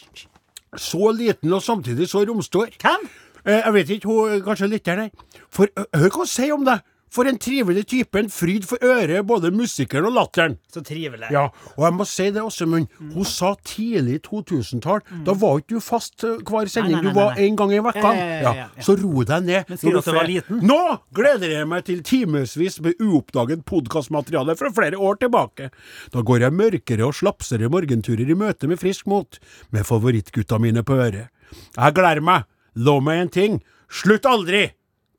Så 0.75 1.13
liten 1.15 1.55
og 1.55 1.63
samtidig 1.63 2.09
så 2.11 2.25
romstor. 2.27 2.75
Hvem? 2.83 3.07
Eh, 3.45 3.61
Jeg 3.61 3.73
vet 3.79 3.91
ikke, 4.01 4.09
hun 4.11 4.43
kanskje 4.43 4.67
lytteren 4.73 5.07
her. 5.07 5.41
For 5.53 5.71
hør 5.79 6.11
hva 6.11 6.25
hun 6.25 6.31
sier 6.35 6.55
om 6.59 6.67
det. 6.67 6.81
For 7.15 7.29
en 7.31 7.37
trivelig 7.39 7.85
type, 7.93 8.19
en 8.19 8.27
fryd 8.33 8.65
for 8.67 8.83
øret, 8.83 9.21
både 9.29 9.53
musikeren 9.55 10.09
og 10.09 10.17
latteren. 10.17 10.57
Så 10.75 10.81
trivelig. 10.83 11.29
Ja, 11.31 11.45
og 11.77 11.85
jeg 11.87 11.95
må 11.95 12.07
si 12.11 12.25
det, 12.35 12.43
Åsemund. 12.43 12.89
Hun 13.15 13.29
sa 13.31 13.53
tidlig 13.63 14.17
2000-tall. 14.27 15.05
Da 15.27 15.37
var 15.39 15.61
ikke 15.61 15.77
du 15.77 15.85
fast 15.85 16.25
eh, 16.27 16.41
hver 16.43 16.67
sending. 16.73 16.97
Nei, 16.97 17.03
nei, 17.07 17.13
Du 17.15 17.21
var 17.21 17.31
nei, 17.31 17.37
nei. 17.39 17.47
en 17.53 17.59
gang 17.61 17.75
i 17.77 17.79
vekka. 17.87 18.11
Ja. 18.43 18.55
Så 18.83 18.97
ro 18.99 19.23
deg 19.31 19.47
ned. 19.47 19.71
Men 19.71 19.79
sier 19.79 19.95
du 19.95 20.01
at 20.01 20.09
du 20.11 20.17
var 20.17 20.27
liten? 20.33 20.59
Nå 20.67 20.81
gleder 21.15 21.55
jeg 21.55 21.71
meg 21.71 21.87
til 21.87 22.03
timevis 22.11 22.81
med 22.83 22.99
uoppdaget 23.07 23.63
podkastmateriale 23.71 24.59
fra 24.59 24.73
flere 24.75 24.99
år 24.99 25.23
tilbake. 25.23 25.71
Da 26.11 26.25
går 26.27 26.49
jeg 26.49 26.59
mørkere 26.59 27.07
og 27.07 27.15
slapsere 27.21 27.71
morgenturer 27.71 28.27
i 28.27 28.39
møte 28.43 28.67
med 28.71 28.83
frisk 28.83 29.07
mot, 29.07 29.39
med 29.71 29.87
favorittgutta 29.87 30.59
mine 30.59 30.83
på 30.83 30.99
øret. 30.99 31.31
Jeg 31.79 31.95
gleder 31.95 32.27
meg. 32.27 32.51
Lov 32.75 33.05
meg 33.07 33.23
en 33.23 33.33
ting. 33.39 33.61
Slutt 33.87 34.27
aldri! 34.27 34.67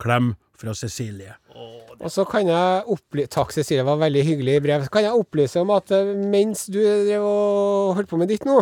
Klem 0.02 0.34
fra 0.60 0.76
Cecilie. 0.76 1.38
Og 1.96 2.10
så 2.12 2.26
kan 2.28 2.44
jeg 2.50 2.82
opplyse 2.92 3.30
Takk, 3.32 3.52
Cecilie, 3.54 3.80
det 3.80 3.86
var 3.88 3.96
veldig 4.02 4.22
hyggelig 4.26 4.56
brev. 4.62 4.82
Så 4.84 4.92
kan 4.92 5.06
jeg 5.06 5.16
opplyse 5.16 5.60
om 5.62 5.70
at 5.72 5.90
eh, 5.96 6.10
mens 6.28 6.66
du 6.68 6.78
drev 6.82 7.24
og 7.24 7.94
holdt 7.96 8.10
på 8.10 8.18
med 8.20 8.28
ditt 8.28 8.44
nå, 8.44 8.58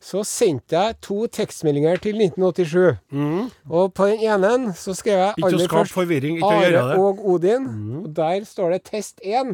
så 0.00 0.22
sendte 0.24 0.78
jeg 0.78 0.96
to 1.04 1.26
tekstmeldinger 1.28 2.00
til 2.02 2.16
1987. 2.16 2.96
Og 3.68 3.92
på 3.94 4.08
den 4.08 4.24
ene 4.24 4.72
så 4.78 4.94
skrev 4.96 5.20
jeg 5.20 5.44
aller 5.44 5.68
først 5.68 5.92
Are 6.48 6.96
og 6.96 7.20
Odin. 7.34 7.68
Og 8.02 8.08
der 8.16 8.46
står 8.48 8.72
det 8.78 8.80
test 8.88 9.20
1. 9.22 9.52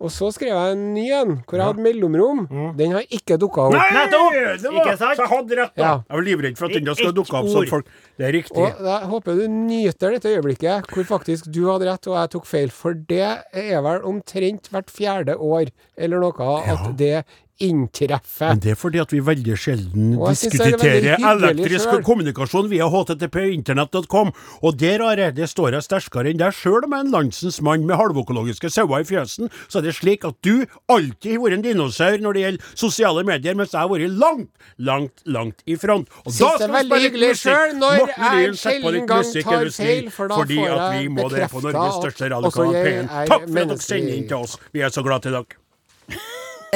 Og 0.00 0.10
så 0.16 0.30
skrev 0.34 0.54
jeg 0.54 0.72
en 0.78 0.86
ny 0.96 1.06
en, 1.12 1.36
hvor 1.44 1.60
jeg 1.60 1.66
hadde 1.68 1.84
mellomrom. 1.84 2.46
Den 2.78 2.96
har 2.96 3.04
ikke 3.12 3.36
dukka 3.40 3.68
opp. 3.68 3.76
Nettopp! 3.76 4.32
Det 4.56 4.72
var, 4.72 4.80
Ikke 4.80 4.96
sant? 4.96 5.16
Så 5.20 5.26
jeg 5.26 5.32
hadde 5.34 5.60
rett, 5.60 5.76
da. 5.76 5.82
Ja. 5.84 5.92
Jeg 6.08 6.16
var 6.16 6.26
livredd 6.30 6.56
for 6.58 6.70
at 6.70 6.78
den 6.80 6.94
skulle 6.94 7.16
dukke 7.20 7.36
opp 7.42 7.52
som 7.52 7.68
folk. 7.68 7.92
Det 8.16 8.24
er 8.30 8.32
riktig. 8.32 8.56
Og 8.56 8.80
jeg 8.88 9.10
håper 9.12 9.36
du 9.36 9.44
nyter 9.52 10.16
dette 10.16 10.32
øyeblikket 10.32 10.88
hvor 10.92 11.04
faktisk 11.04 11.50
du 11.52 11.66
hadde 11.68 11.90
rett 11.90 12.05
og 12.10 12.18
jeg 12.20 12.32
tok 12.34 12.46
feil, 12.48 12.72
for 12.74 12.96
det 13.10 13.22
er 13.52 13.82
vel 13.84 14.04
omtrent 14.06 14.70
hvert 14.72 14.92
fjerde 14.92 15.36
år 15.36 15.72
eller 15.96 16.22
noe 16.22 16.50
at 16.62 16.86
det 16.98 17.24
inntreffer. 17.62 18.50
Men 18.52 18.60
det 18.64 18.72
er 18.74 18.78
fordi 18.78 19.00
at 19.00 19.12
vi 19.14 19.20
veldig 19.24 19.56
sjelden 19.58 20.12
synes 20.16 20.42
er 20.60 20.72
diskuterer 20.74 21.24
elektrisk 21.30 21.88
selv. 21.88 22.02
kommunikasjon 22.06 22.68
via 22.70 22.88
http.internett.com. 22.90 24.32
Og 24.62 24.78
der, 24.80 25.04
Are, 25.06 25.30
det 25.32 25.48
står 25.50 25.76
jeg 25.76 25.86
sterkere 25.86 26.32
enn 26.32 26.40
deg 26.40 26.54
sjøl 26.56 26.86
med 26.90 27.06
en 27.06 27.14
landsens 27.14 27.60
mann 27.64 27.86
med 27.88 27.96
halvøkologiske 28.00 28.70
sauer 28.72 29.04
i 29.04 29.08
fjøsen. 29.08 29.50
Så 29.68 29.80
er 29.80 29.88
det 29.88 29.96
slik 29.96 30.26
at 30.28 30.36
du 30.44 30.66
alltid 30.92 31.36
har 31.36 31.44
vært 31.46 31.58
en 31.58 31.66
dinosaur 31.66 32.20
når 32.22 32.36
det 32.36 32.44
gjelder 32.44 32.70
sosiale 32.76 33.24
medier, 33.26 33.56
mens 33.58 33.72
jeg 33.74 33.80
har 33.80 33.92
vært 33.92 34.16
langt, 34.20 34.50
langt, 34.76 35.24
langt 35.24 35.64
i 35.66 35.78
front. 35.80 36.10
Og 36.24 36.32
Syns 36.36 36.66
vi 36.66 36.84
spille 36.84 37.02
litt 37.06 37.20
musikk! 37.20 37.44
Selv, 37.46 37.76
når 37.80 38.00
Morten 38.00 38.36
Lyen, 38.36 38.56
sett 38.58 38.82
på 38.82 38.94
litt 38.94 39.10
musikk, 39.10 39.46
tar 39.46 39.70
feil, 39.76 40.10
for 40.12 40.32
da 40.32 40.40
fordi 40.40 40.58
får 40.60 40.74
at 40.76 40.96
vi 40.96 41.12
må 41.12 41.28
det 41.32 41.50
på 41.52 41.62
Norges 41.64 42.00
største 42.00 42.32
radiokanal 42.32 42.74
jeg 42.76 42.88
P1. 42.88 43.12
er 43.22 43.30
Takk 43.32 43.46
for 43.46 43.62
at 43.62 43.70
dere 43.72 43.86
sender 43.86 44.18
inn 44.18 44.26
til 44.30 44.42
oss. 44.42 44.58
Vi 44.74 44.84
er 44.84 44.92
så 44.94 45.06
glad 45.06 45.26
til 45.26 45.38
dere. 45.38 45.62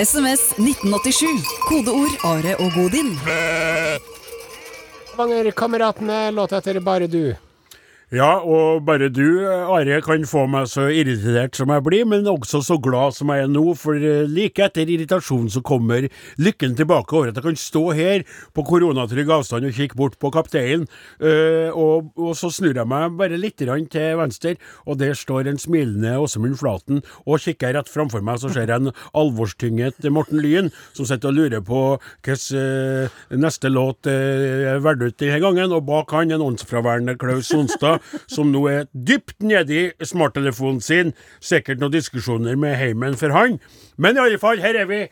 SMS 0.05 0.41
1987. 0.57 1.29
Kodeord 1.69 2.15
Are 2.25 2.55
og 2.57 2.73
Godin. 2.73 3.11
Stavanger-kameratene, 5.11 6.31
låt 6.31 6.53
etter 6.57 6.81
Bare 6.81 7.07
du. 7.07 7.35
Ja, 8.11 8.41
og 8.43 8.83
bare 8.89 9.07
du, 9.07 9.23
Are, 9.47 10.01
kan 10.03 10.25
få 10.27 10.41
meg 10.51 10.65
så 10.67 10.89
irritert 10.91 11.55
som 11.55 11.71
jeg 11.71 11.83
blir, 11.87 12.07
men 12.11 12.27
også 12.27 12.59
så 12.67 12.75
glad 12.83 13.15
som 13.15 13.31
jeg 13.31 13.45
er 13.45 13.51
nå, 13.53 13.63
for 13.79 13.95
eh, 13.95 14.25
like 14.27 14.65
etter 14.65 14.89
irritasjonen 14.91 15.47
så 15.55 15.63
kommer 15.63 16.09
lykken 16.43 16.75
tilbake 16.75 17.15
over 17.15 17.31
at 17.31 17.39
jeg 17.39 17.45
kan 17.45 17.61
stå 17.63 17.83
her 17.95 18.25
på 18.51 18.65
koronatrygg 18.67 19.31
avstand 19.31 19.69
og 19.69 19.79
kikke 19.79 19.99
bort 20.01 20.17
på 20.19 20.33
kapteinen, 20.35 20.89
eh, 21.23 21.71
og, 21.71 22.09
og 22.19 22.35
så 22.35 22.51
snur 22.51 22.81
jeg 22.81 22.91
meg 22.91 23.15
bare 23.21 23.39
litt 23.39 23.61
til 23.61 23.71
venstre, 24.19 24.57
og 24.91 24.99
der 24.99 25.15
står 25.15 25.47
en 25.47 25.63
smilende 25.63 26.17
Åsemund 26.19 26.59
Flaten, 26.59 27.05
og 27.31 27.39
kikker 27.47 27.71
jeg 27.71 27.79
rett 27.79 27.95
framfor 27.95 28.27
meg, 28.27 28.43
så 28.43 28.51
ser 28.51 28.67
jeg 28.67 28.89
en 28.89 28.91
alvorstynget 29.15 30.11
Morten 30.11 30.43
Lyen, 30.43 30.73
som 30.99 31.07
sitter 31.07 31.31
og 31.31 31.39
lurer 31.39 31.63
på 31.63 31.85
hvilken 32.27 32.59
eh, 32.59 33.23
neste 33.39 33.71
låt 33.71 34.11
eh, 34.11 34.75
er 34.75 34.83
valgt 34.83 35.07
ut 35.07 35.23
denne 35.23 35.39
gangen, 35.47 35.79
og 35.79 35.87
bak 35.87 36.19
han 36.19 36.35
en 36.35 36.49
åndsfraværende 36.51 37.15
Klaus 37.23 37.55
Sonstad, 37.55 38.00
som 38.31 38.53
nå 38.53 38.67
er 38.71 38.87
dypt 38.93 39.39
nedi 39.43 39.89
smarttelefonen 40.05 40.83
sin. 40.85 41.15
Sikkert 41.41 41.83
noen 41.83 41.97
diskusjoner 41.97 42.59
med 42.61 42.79
heimen 42.81 43.19
for 43.21 43.35
han. 43.37 43.59
Men 43.97 44.17
i 44.17 44.25
alle 44.27 44.41
fall, 44.43 44.63
her 44.63 44.79
er 44.83 44.89
vi. 44.91 45.05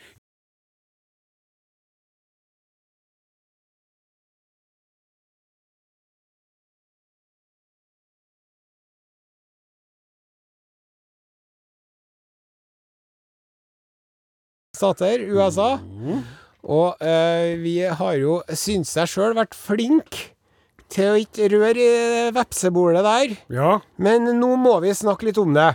stater, 14.79 15.25
USA. 15.35 15.77
Og 16.69 16.99
eh, 17.01 17.55
vi 17.63 17.79
har 17.87 18.19
jo, 18.21 18.41
syns 18.53 18.95
jeg 18.99 19.11
sjøl, 19.11 19.37
vært 19.39 19.57
flink 19.57 20.19
til 20.93 21.13
å 21.13 21.19
ikke 21.21 21.51
røre 21.53 21.89
vepsebolet 22.37 23.05
der. 23.07 23.37
Ja. 23.53 23.75
Men 24.01 24.29
nå 24.39 24.55
må 24.61 24.79
vi 24.85 24.95
snakke 24.97 25.29
litt 25.29 25.41
om 25.41 25.55
det. 25.57 25.75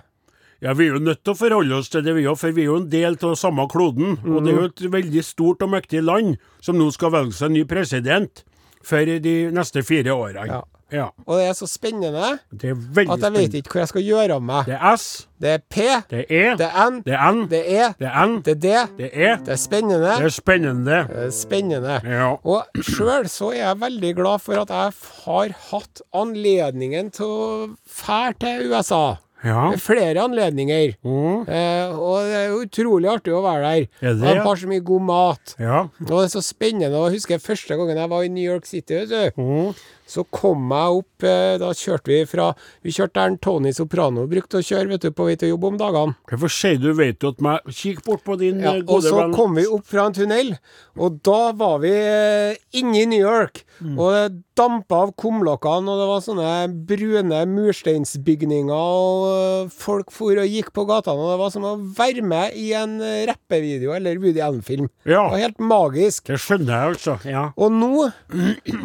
Ja, 0.63 0.71
Vi 0.73 0.85
er 0.87 0.93
jo 0.95 1.03
nødt 1.03 1.25
til 1.25 1.33
å 1.33 1.35
forholde 1.35 1.75
oss 1.75 1.89
til 1.91 2.05
det, 2.05 2.13
vi 2.15 2.23
òg, 2.23 2.37
for 2.39 2.55
vi 2.55 2.63
er 2.63 2.69
jo 2.71 2.77
en 2.79 2.89
del 2.89 3.17
av 3.19 3.33
samme 3.35 3.65
kloden. 3.67 4.15
Og 4.23 4.45
det 4.45 4.53
er 4.53 4.59
jo 4.61 4.69
et 4.69 4.83
veldig 4.93 5.23
stort 5.27 5.65
og 5.65 5.73
mektig 5.73 5.99
land 6.05 6.37
som 6.63 6.77
nå 6.79 6.87
skal 6.95 7.11
velge 7.11 7.35
seg 7.35 7.49
en 7.51 7.57
ny 7.57 7.63
president 7.67 8.45
for 8.83 9.03
de 9.03 9.33
neste 9.51 9.83
fire 9.83 10.15
årene. 10.15 10.47
Ja. 10.47 10.61
Ja. 10.91 11.07
Og 11.25 11.39
det 11.39 11.45
er 11.47 11.53
så 11.57 11.67
spennende 11.69 12.39
Det 12.51 12.69
er 12.69 12.75
veldig 12.75 13.13
at 13.15 13.23
jeg 13.25 13.33
vet 13.33 13.55
ikke 13.59 13.71
hvor 13.71 13.81
jeg 13.81 13.87
skal 13.93 14.03
gjøre 14.05 14.35
av 14.35 14.43
meg. 14.45 14.65
Det 14.67 14.75
er 14.75 14.97
S, 14.97 15.05
Det 15.43 15.49
er 15.49 15.63
P, 15.69 15.77
det 16.11 16.19
er 16.19 16.25
E, 16.29 16.43
det 16.59 16.67
er 16.67 16.89
N, 16.89 16.99
det 17.05 17.13
er 17.15 17.31
N, 17.31 17.41
det 17.49 17.61
er 17.63 17.71
E, 17.73 17.87
det 17.99 18.07
er 18.09 18.27
N, 18.27 18.35
det 18.45 18.51
er 18.53 18.59
D, 18.59 18.75
det 18.99 19.09
er 19.09 19.33
E. 19.33 19.33
det 19.45 19.55
er 19.55 19.59
spennende. 19.63 20.13
Det 20.19 20.27
er 20.29 20.35
spennende. 20.37 20.99
Det 21.09 21.25
er 21.25 21.33
spennende. 21.39 21.97
Ja. 22.05 22.29
Og 22.43 22.83
sjøl 22.83 23.27
så 23.31 23.51
er 23.51 23.59
jeg 23.63 23.81
veldig 23.81 24.13
glad 24.21 24.39
for 24.45 24.61
at 24.61 24.69
jeg 24.71 24.93
har 25.25 25.57
hatt 25.71 26.01
anledningen 26.13 27.11
til 27.11 27.25
å 27.25 27.51
fære 27.89 28.39
til 28.39 28.71
USA. 28.71 29.03
Ja. 29.43 29.73
Flere 29.75 30.21
anledninger. 30.23 30.93
Mm. 31.03 31.41
Eh, 31.51 31.97
og 31.99 32.29
det 32.29 32.37
er 32.45 32.53
utrolig 32.55 33.09
artig 33.11 33.33
å 33.35 33.41
være 33.43 33.63
der. 33.65 33.87
Er 33.99 34.13
det, 34.15 34.21
De 34.21 34.35
ja? 34.37 34.43
har 34.45 34.55
så 34.61 34.69
mye 34.71 34.83
god 34.87 35.03
mat. 35.09 35.55
Ja. 35.59 35.81
Og 35.99 36.13
det 36.13 36.21
er 36.29 36.31
så 36.37 36.43
spennende. 36.45 36.95
Og 36.95 37.09
jeg 37.09 37.19
husker 37.19 37.43
første 37.43 37.75
gangen 37.75 37.99
jeg 37.99 38.11
var 38.13 38.23
i 38.23 38.31
New 38.31 38.45
York 38.53 38.69
City, 38.69 39.01
vet 39.01 39.11
du. 39.11 39.41
Mm. 39.43 39.73
Så 40.13 40.25
kom 40.33 40.69
jeg 40.69 40.99
opp 40.99 41.25
eh, 41.25 41.55
Da 41.61 41.71
kjørte 41.77 42.11
vi 42.11 42.19
fra 42.29 42.51
Vi 42.85 42.93
kjørte 42.93 43.17
der 43.17 43.31
en 43.31 43.39
Tony 43.41 43.73
Soprano 43.75 44.27
brukte 44.29 44.59
å 44.61 44.65
kjøre, 44.65 44.91
vet 44.93 45.07
du, 45.07 45.11
på 45.15 45.27
vei 45.27 45.35
til 45.39 45.53
jobb 45.53 45.67
om 45.71 45.79
dagene. 45.79 46.17
Hvorfor 46.29 46.51
sier 46.53 46.79
du 46.81 46.91
vet 46.97 47.19
du 47.21 47.29
at 47.31 47.41
meg 47.43 47.73
Kikk 47.73 48.03
bort 48.05 48.23
på 48.27 48.37
din 48.39 48.61
Ja, 48.63 48.75
eh, 48.77 48.85
og 48.87 49.03
så 49.05 49.15
venn. 49.17 49.33
kom 49.35 49.57
vi 49.57 49.65
opp 49.67 49.85
fra 49.89 50.07
en 50.09 50.15
tunnel, 50.15 50.53
og 50.99 51.19
da 51.25 51.51
var 51.57 51.79
vi 51.83 51.91
eh, 51.93 52.57
inne 52.79 53.03
i 53.03 53.05
New 53.09 53.23
York. 53.23 53.63
Mm. 53.81 53.95
Og 53.97 54.09
det 54.13 54.41
dampa 54.53 54.99
av 55.07 55.11
kumlokkene, 55.17 55.89
og 55.89 55.97
det 55.97 56.07
var 56.11 56.21
sånne 56.21 56.49
brune 56.85 57.39
mursteinsbygninger, 57.49 58.69
og 58.73 59.71
folk 59.73 60.13
for 60.13 60.37
og 60.37 60.49
gikk 60.49 60.69
på 60.75 60.85
gatene, 60.89 61.17
og 61.17 61.31
det 61.33 61.39
var 61.41 61.53
som 61.55 61.65
å 61.65 61.73
være 61.97 62.21
med 62.25 62.53
i 62.59 62.67
en 62.77 62.99
rappevideo 63.29 63.95
eller 63.97 64.21
Woody 64.21 64.43
Allen-film. 64.45 64.91
Ja. 65.07 65.23
Det 65.25 65.33
var 65.33 65.43
helt 65.47 65.63
magisk. 65.73 66.27
Det 66.29 66.37
skjønner 66.43 66.73
jeg, 66.73 66.93
altså. 66.93 67.17
Ja. 67.25 67.47
Og 67.57 67.73
nå 67.73 68.11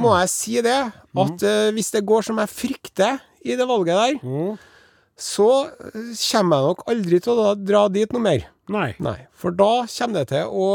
må 0.01 0.15
jeg 0.23 0.33
si 0.33 0.57
det, 0.65 0.79
at 1.25 1.43
uh, 1.47 1.71
hvis 1.77 1.91
det 1.95 2.05
går 2.07 2.23
som 2.27 2.39
jeg 2.43 2.49
frykter 2.53 3.19
i 3.45 3.57
det 3.59 3.67
valget 3.69 3.97
der, 4.23 4.59
så 5.19 5.49
eh, 5.67 6.13
kommer 6.15 6.57
jeg 6.61 6.67
nok 6.69 6.83
aldri 6.93 7.19
til 7.25 7.41
å 7.43 7.55
dra 7.59 7.89
dit 7.91 8.13
noe 8.15 8.23
mer. 8.23 8.45
Nei. 8.71 8.93
Nei, 9.03 9.17
for 9.35 9.51
da 9.57 9.85
kommer 9.89 10.21
det 10.21 10.29
til 10.31 10.47
å 10.53 10.69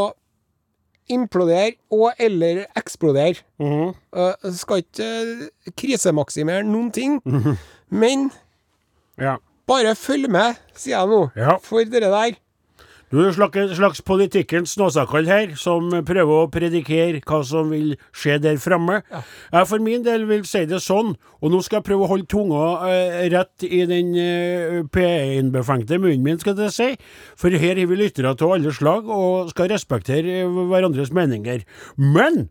implodere 1.13 1.75
og 1.91 2.13
eller 2.21 2.65
eksplodere. 2.79 3.41
Mm 3.61 3.93
Uh, 4.13 4.33
skal 4.53 4.83
ikke 4.83 5.49
krisemaksimere 5.79 6.63
noen 6.67 6.91
ting, 6.93 7.15
men 7.89 8.27
Ja. 9.17 9.37
bare 9.67 9.95
følg 9.95 10.29
med, 10.29 10.55
sier 10.75 10.99
jeg 10.99 11.07
nå, 11.09 11.31
Ja. 11.35 11.57
for 11.57 11.83
det 11.83 12.01
der. 12.03 12.35
Du 13.13 13.19
er 13.21 13.27
en 13.29 13.75
slags, 13.77 14.01
politikkens 14.01 14.71
snåsakall 14.73 15.27
her, 15.29 15.51
som 15.53 15.91
prøver 16.01 16.31
å 16.33 16.47
predikere 16.49 17.19
hva 17.21 17.43
som 17.45 17.69
vil 17.69 17.91
skje 18.09 18.39
der 18.41 18.57
framme. 18.57 19.03
Jeg 19.53 19.69
for 19.69 19.83
min 19.85 20.01
del 20.01 20.25
vil 20.25 20.41
si 20.49 20.63
det 20.65 20.79
sånn, 20.81 21.11
og 21.37 21.53
nå 21.53 21.59
skal 21.61 21.77
jeg 21.77 21.85
prøve 21.91 22.07
å 22.07 22.09
holde 22.09 22.25
tunga 22.31 22.63
eh, 22.89 23.19
rett 23.35 23.67
i 23.67 23.83
den 23.85 24.15
eh, 24.17 24.79
P1-befengte 24.89 26.01
munnen 26.01 26.25
min, 26.25 26.41
skal 26.41 26.57
jeg 26.57 26.73
si. 26.73 26.89
For 27.37 27.53
her 27.53 27.77
har 27.77 27.91
vi 27.91 27.99
lyttere 28.01 28.33
til 28.33 28.55
alle 28.55 28.73
slag, 28.73 29.05
og 29.05 29.53
skal 29.53 29.69
respektere 29.69 30.39
eh, 30.41 30.59
hverandres 30.73 31.13
meninger. 31.13 31.61
Men 32.01 32.47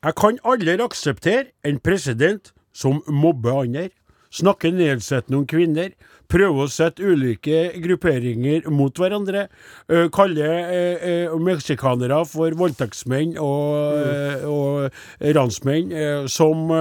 jeg 0.00 0.16
kan 0.22 0.40
aldri 0.48 0.80
akseptere 0.80 1.50
en 1.68 1.84
president 1.84 2.54
som 2.72 3.04
mobber 3.12 3.60
andre, 3.66 3.90
snakker 4.34 4.74
nedsettende 4.74 5.40
om 5.40 5.46
kvinner, 5.48 5.92
prøver 6.30 6.64
å 6.64 6.70
sette 6.70 7.04
ulike 7.06 7.70
grupperinger 7.82 8.66
mot 8.72 8.94
hverandre, 8.98 9.46
øh, 9.90 10.08
kaller 10.14 10.70
øh, 11.06 11.36
meksikanere 11.42 12.22
for 12.28 12.56
voldtektsmenn 12.58 13.36
og, 13.38 14.00
øh, 14.02 14.46
og 14.50 15.36
ransmenn, 15.36 15.92
som 16.28 16.72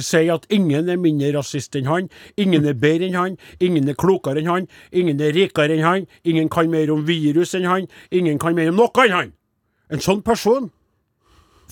sier 0.00 0.34
at 0.34 0.46
ingen 0.52 0.88
er 0.88 1.00
mindre 1.00 1.32
rasist 1.38 1.76
enn 1.76 1.88
han, 1.88 2.08
ingen 2.36 2.66
er 2.68 2.76
bedre 2.76 3.08
enn 3.08 3.18
han, 3.18 3.38
ingen 3.60 3.88
er 3.88 3.98
klokere 3.98 4.42
enn 4.42 4.50
han, 4.50 4.68
ingen 4.92 5.20
er 5.20 5.36
rikere 5.36 5.76
enn 5.76 5.86
han, 5.86 6.08
ingen 6.24 6.48
kan 6.52 6.70
mer 6.72 6.92
om 6.92 7.06
virus 7.08 7.54
enn 7.56 7.68
han, 7.68 7.88
ingen 8.10 8.40
kan 8.40 8.56
mer 8.56 8.72
om 8.72 8.80
noe 8.82 9.06
enn 9.06 9.16
han. 9.16 9.32
En 9.88 10.04
sånn 10.04 10.20
person 10.24 10.68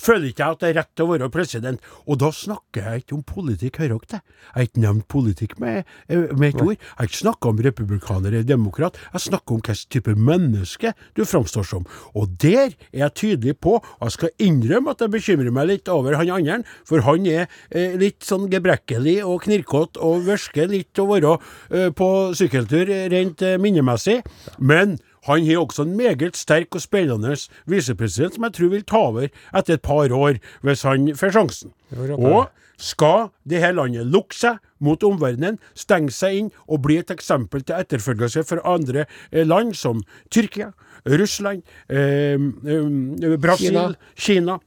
føler 0.01 0.31
ikke 0.31 0.43
jeg 0.43 0.57
at 0.57 0.63
det 0.63 0.69
er 0.69 0.77
rett 0.81 0.91
til 0.95 1.07
å 1.07 1.11
være 1.13 1.29
president. 1.33 1.89
Og 2.07 2.19
da 2.21 2.31
snakker 2.33 2.87
jeg 2.89 3.03
ikke 3.03 3.17
om 3.17 3.23
politikk, 3.27 3.81
hører 3.81 3.97
dere 3.97 4.11
det? 4.17 4.21
Jeg 4.47 4.53
har 4.55 4.67
ikke 4.67 4.83
nevnt 4.85 5.07
politikk 5.11 5.57
med, 5.63 5.83
eh, 6.09 6.27
med 6.37 6.55
et 6.55 6.61
ord. 6.61 6.75
Jeg 6.77 6.97
har 6.97 7.09
ikke 7.09 7.23
snakka 7.23 7.49
om 7.49 7.63
republikaner 7.67 8.31
eller 8.31 8.47
demokrat. 8.47 8.97
Jeg 9.13 9.25
snakker 9.27 9.55
om 9.55 9.61
hvilken 9.61 9.91
type 9.93 10.15
menneske 10.15 10.93
du 11.15 11.23
framstår 11.25 11.65
som. 11.65 11.85
Og 12.15 12.37
der 12.37 12.75
er 12.93 13.07
jeg 13.07 13.13
tydelig 13.13 13.57
på, 13.59 13.77
og 13.77 14.03
jeg 14.07 14.11
skal 14.11 14.29
innrømme 14.39 14.91
at 14.91 15.01
jeg 15.01 15.11
bekymrer 15.11 15.51
meg 15.51 15.67
litt 15.67 15.89
over 15.89 16.15
han 16.17 16.29
andre, 16.29 16.63
for 16.87 17.03
han 17.05 17.25
er 17.27 17.47
eh, 17.69 17.97
litt 17.99 18.23
sånn 18.25 18.47
gebrekkelig 18.51 19.19
og 19.25 19.43
knirkete 19.45 20.01
og 20.03 20.25
virker 20.27 20.71
litt 20.71 20.99
å 21.01 21.07
være 21.09 21.35
eh, 21.71 21.89
på 21.95 22.09
sykkeltur 22.37 22.91
rent 23.13 23.43
eh, 23.45 23.59
minnemessig. 23.61 24.21
Men 24.59 24.97
han 25.27 25.45
har 25.47 25.63
også 25.63 25.83
en 25.83 25.97
meget 25.99 26.37
sterk 26.39 26.75
og 26.75 26.83
spennende 26.83 27.35
visepresident 27.67 28.37
som 28.37 28.47
jeg 28.47 28.55
tror 28.57 28.71
vil 28.73 28.85
ta 28.87 29.01
over 29.09 29.27
etter 29.27 29.75
et 29.75 29.83
par 29.83 30.13
år, 30.13 30.39
hvis 30.63 30.85
han 30.87 31.11
får 31.15 31.35
sjansen. 31.35 31.73
Og 32.15 32.47
skal 32.77 33.29
det 33.49 33.61
her 33.63 33.73
landet 33.73 34.07
lukke 34.07 34.37
seg 34.37 34.61
mot 34.83 35.01
omverdenen, 35.03 35.57
stenge 35.75 36.13
seg 36.13 36.41
inn 36.41 36.51
og 36.67 36.83
bli 36.85 36.99
et 37.01 37.11
eksempel 37.13 37.65
til 37.65 37.79
etterfølgelse 37.79 38.45
for 38.45 38.61
andre 38.67 39.07
eh, 39.31 39.45
land 39.47 39.73
som 39.77 40.03
Tyrkia, 40.29 40.71
Russland, 41.07 41.63
eh, 41.89 42.37
eh, 42.37 43.37
Brasil, 43.41 43.73
Kina. 43.73 43.87
Kina. 44.15 44.59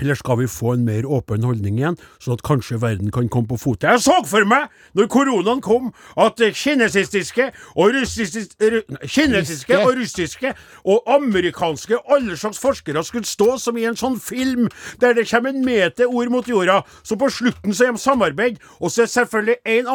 Eller 0.00 0.18
skal 0.18 0.40
vi 0.40 0.46
få 0.50 0.74
en 0.74 0.84
mer 0.86 1.06
åpen 1.06 1.44
holdning 1.46 1.78
igjen, 1.78 1.98
sånn 2.22 2.38
at 2.38 2.44
kanskje 2.46 2.80
verden 2.82 3.12
kan 3.14 3.28
komme 3.32 3.50
på 3.50 3.58
fote? 3.60 3.86
Jeg 3.86 4.02
så 4.02 4.16
for 4.26 4.46
meg, 4.48 4.72
når 4.98 5.10
koronaen 5.12 5.62
kom, 5.64 5.92
at 6.20 6.40
kinesiske 6.58 7.50
og 7.76 7.94
russiske, 7.94 8.46
kinesiske 9.06 9.78
og 9.80 9.92
russiske 10.00 10.54
og 10.84 11.12
amerikanske 11.14 12.00
alle 12.10 12.38
slags 12.40 12.58
forskere 12.62 13.04
skulle 13.06 13.28
stå 13.28 13.54
som 13.62 13.78
i 13.78 13.86
en 13.88 13.98
sånn 13.98 14.18
film, 14.22 14.66
der 15.02 15.14
det 15.14 15.28
kommer 15.30 15.54
en 15.54 15.64
meter 15.66 16.10
ord 16.10 16.32
mot 16.34 16.48
jorda, 16.48 16.82
så 17.06 17.18
på 17.20 17.30
slutten 17.30 17.74
så 17.74 17.88
er 17.88 17.94
de 17.94 18.02
samarbeid, 18.02 18.58
og 18.80 18.90
så 18.90 19.04
er 19.04 19.14
selvfølgelig 19.14 19.62
en 19.76 19.94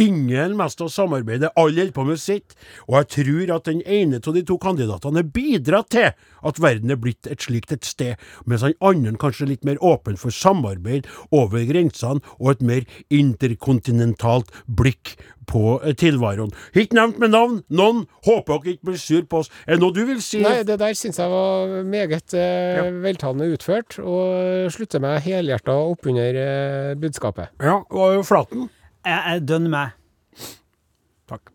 Ingen 0.00 0.56
mest 0.58 0.82
å 0.84 0.90
samarbeide, 0.92 1.50
alle 1.56 1.80
holder 1.80 1.94
på 1.96 2.04
med 2.08 2.20
sitt, 2.20 2.54
og 2.88 3.00
jeg 3.00 3.10
tror 3.16 3.54
at 3.56 3.68
den 3.68 3.82
ene 3.86 4.20
av 4.20 4.36
de 4.36 4.44
to 4.46 4.58
kandidatene 4.60 5.22
har 5.22 5.32
bidratt 5.34 5.90
til 5.94 6.10
at 6.46 6.60
verden 6.62 6.92
er 6.92 7.00
blitt 7.00 7.28
et 7.30 7.42
slikt 7.42 7.72
et 7.74 7.86
sted, 7.88 8.20
mens 8.46 8.64
han 8.66 8.76
andre 8.80 9.16
kanskje 9.20 9.46
er 9.46 9.52
litt 9.54 9.66
mer 9.66 9.80
åpen 9.84 10.18
for 10.20 10.34
samarbeid 10.34 11.08
over 11.34 11.64
grensene 11.68 12.22
og 12.38 12.54
et 12.54 12.64
mer 12.64 12.88
interkontinentalt 13.10 14.52
blikk 14.66 15.16
på 15.50 15.80
eh, 15.82 15.94
tilværen. 15.98 16.52
Ikke 16.74 16.98
nevnt 16.98 17.20
med 17.22 17.34
navn, 17.34 17.60
noen 17.72 18.04
håper 18.26 18.60
dere 18.62 18.76
ikke 18.76 18.90
blir 18.90 19.00
sur 19.02 19.24
på 19.26 19.42
oss. 19.42 19.52
Er 19.66 19.76
det 19.76 19.84
noe 19.84 19.94
du 19.96 20.02
vil 20.08 20.20
si? 20.24 20.42
Nei, 20.44 20.60
det 20.66 20.78
der 20.82 20.96
syns 20.98 21.20
jeg 21.20 21.32
var 21.32 21.80
meget 21.88 22.36
eh, 22.38 22.90
veltalende 23.02 23.50
utført, 23.54 23.98
og 24.02 24.70
slutter 24.74 25.02
meg 25.02 25.22
helhjerta 25.26 25.76
oppunder 25.90 26.42
eh, 26.44 26.92
budskapet. 27.00 27.56
Ja, 27.62 27.80
og 27.90 28.22
Flaten? 28.28 28.68
Jeg 29.06 29.34
er 29.34 29.38
dønn 29.40 29.70
meg. 29.72 29.94
Takk. 31.30 31.52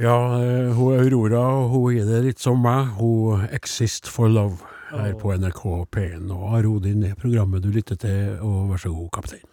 Ja, 0.00 0.16
eh, 0.40 0.72
hun 0.76 0.96
Aurora 0.96 1.44
hun 1.68 1.96
er 1.96 2.04
det 2.08 2.20
litt 2.24 2.40
som 2.40 2.60
meg. 2.64 2.92
Hun 2.98 3.46
Exist 3.56 4.08
for 4.08 4.28
love 4.32 4.60
her 4.90 5.14
på 5.20 5.32
NRK 5.36 5.62
P1. 5.92 6.28
Og 6.34 6.56
Arodin 6.58 7.04
er 7.08 7.16
programmet 7.20 7.64
du 7.64 7.70
lytter 7.72 7.96
til, 8.00 8.36
og 8.40 8.72
vær 8.72 8.80
så 8.84 8.92
god, 8.92 9.10
kaptein. 9.16 9.44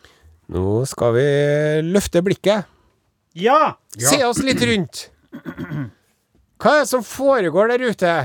Nå 0.51 0.85
skal 0.87 1.13
vi 1.15 1.27
løfte 1.87 2.23
blikket. 2.23 2.67
Ja! 3.37 3.75
Se 3.99 4.23
oss 4.25 4.39
litt 4.43 4.63
rundt. 4.65 5.07
Hva 6.57 6.77
er 6.79 6.83
det 6.83 6.89
som 6.89 7.03
foregår 7.05 7.75
der 7.75 7.87
ute? 7.91 8.17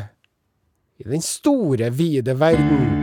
I 1.03 1.09
den 1.11 1.23
store, 1.27 1.91
vide 1.93 2.39
verden. 2.39 3.02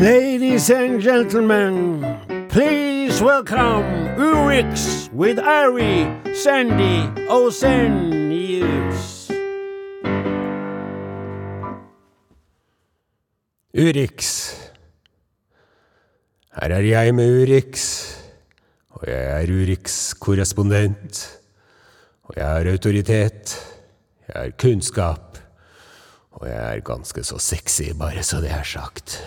Ladies 0.00 0.68
and 0.68 1.00
gentlemen, 1.00 2.04
please 2.50 3.22
welcome 3.22 4.12
Urix 4.20 5.10
with 5.10 5.38
Ari 5.38 6.04
Sandy 6.34 7.08
Osenius. 7.32 9.30
Urix. 13.72 14.52
Her 16.52 16.70
er 16.70 16.80
jeg 16.80 17.14
med 17.14 17.42
Urix. 17.42 18.04
Og 18.90 19.08
jeg 19.08 19.42
er 19.42 19.46
Urix-korrespondent. 19.48 21.40
Og 22.22 22.34
jeg 22.36 22.46
har 22.46 22.70
autoritet. 22.70 23.56
Jeg 24.28 24.42
har 24.42 24.50
kunnskap. 24.60 25.38
Og 26.32 26.48
jeg 26.48 26.76
er 26.76 26.80
ganske 26.84 27.24
så 27.24 27.38
sexy, 27.38 27.96
bare 27.98 28.22
så 28.22 28.44
det 28.44 28.50
er 28.52 28.62
sagt. 28.62 29.22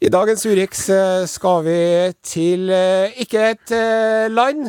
I 0.00 0.08
dagens 0.12 0.44
Urix 0.46 0.88
eh, 0.92 1.24
skal 1.28 1.62
vi 1.64 1.76
til 2.26 2.68
eh, 2.70 3.14
ikke 3.24 3.44
et 3.54 3.72
eh, 3.74 4.26
land, 4.30 4.66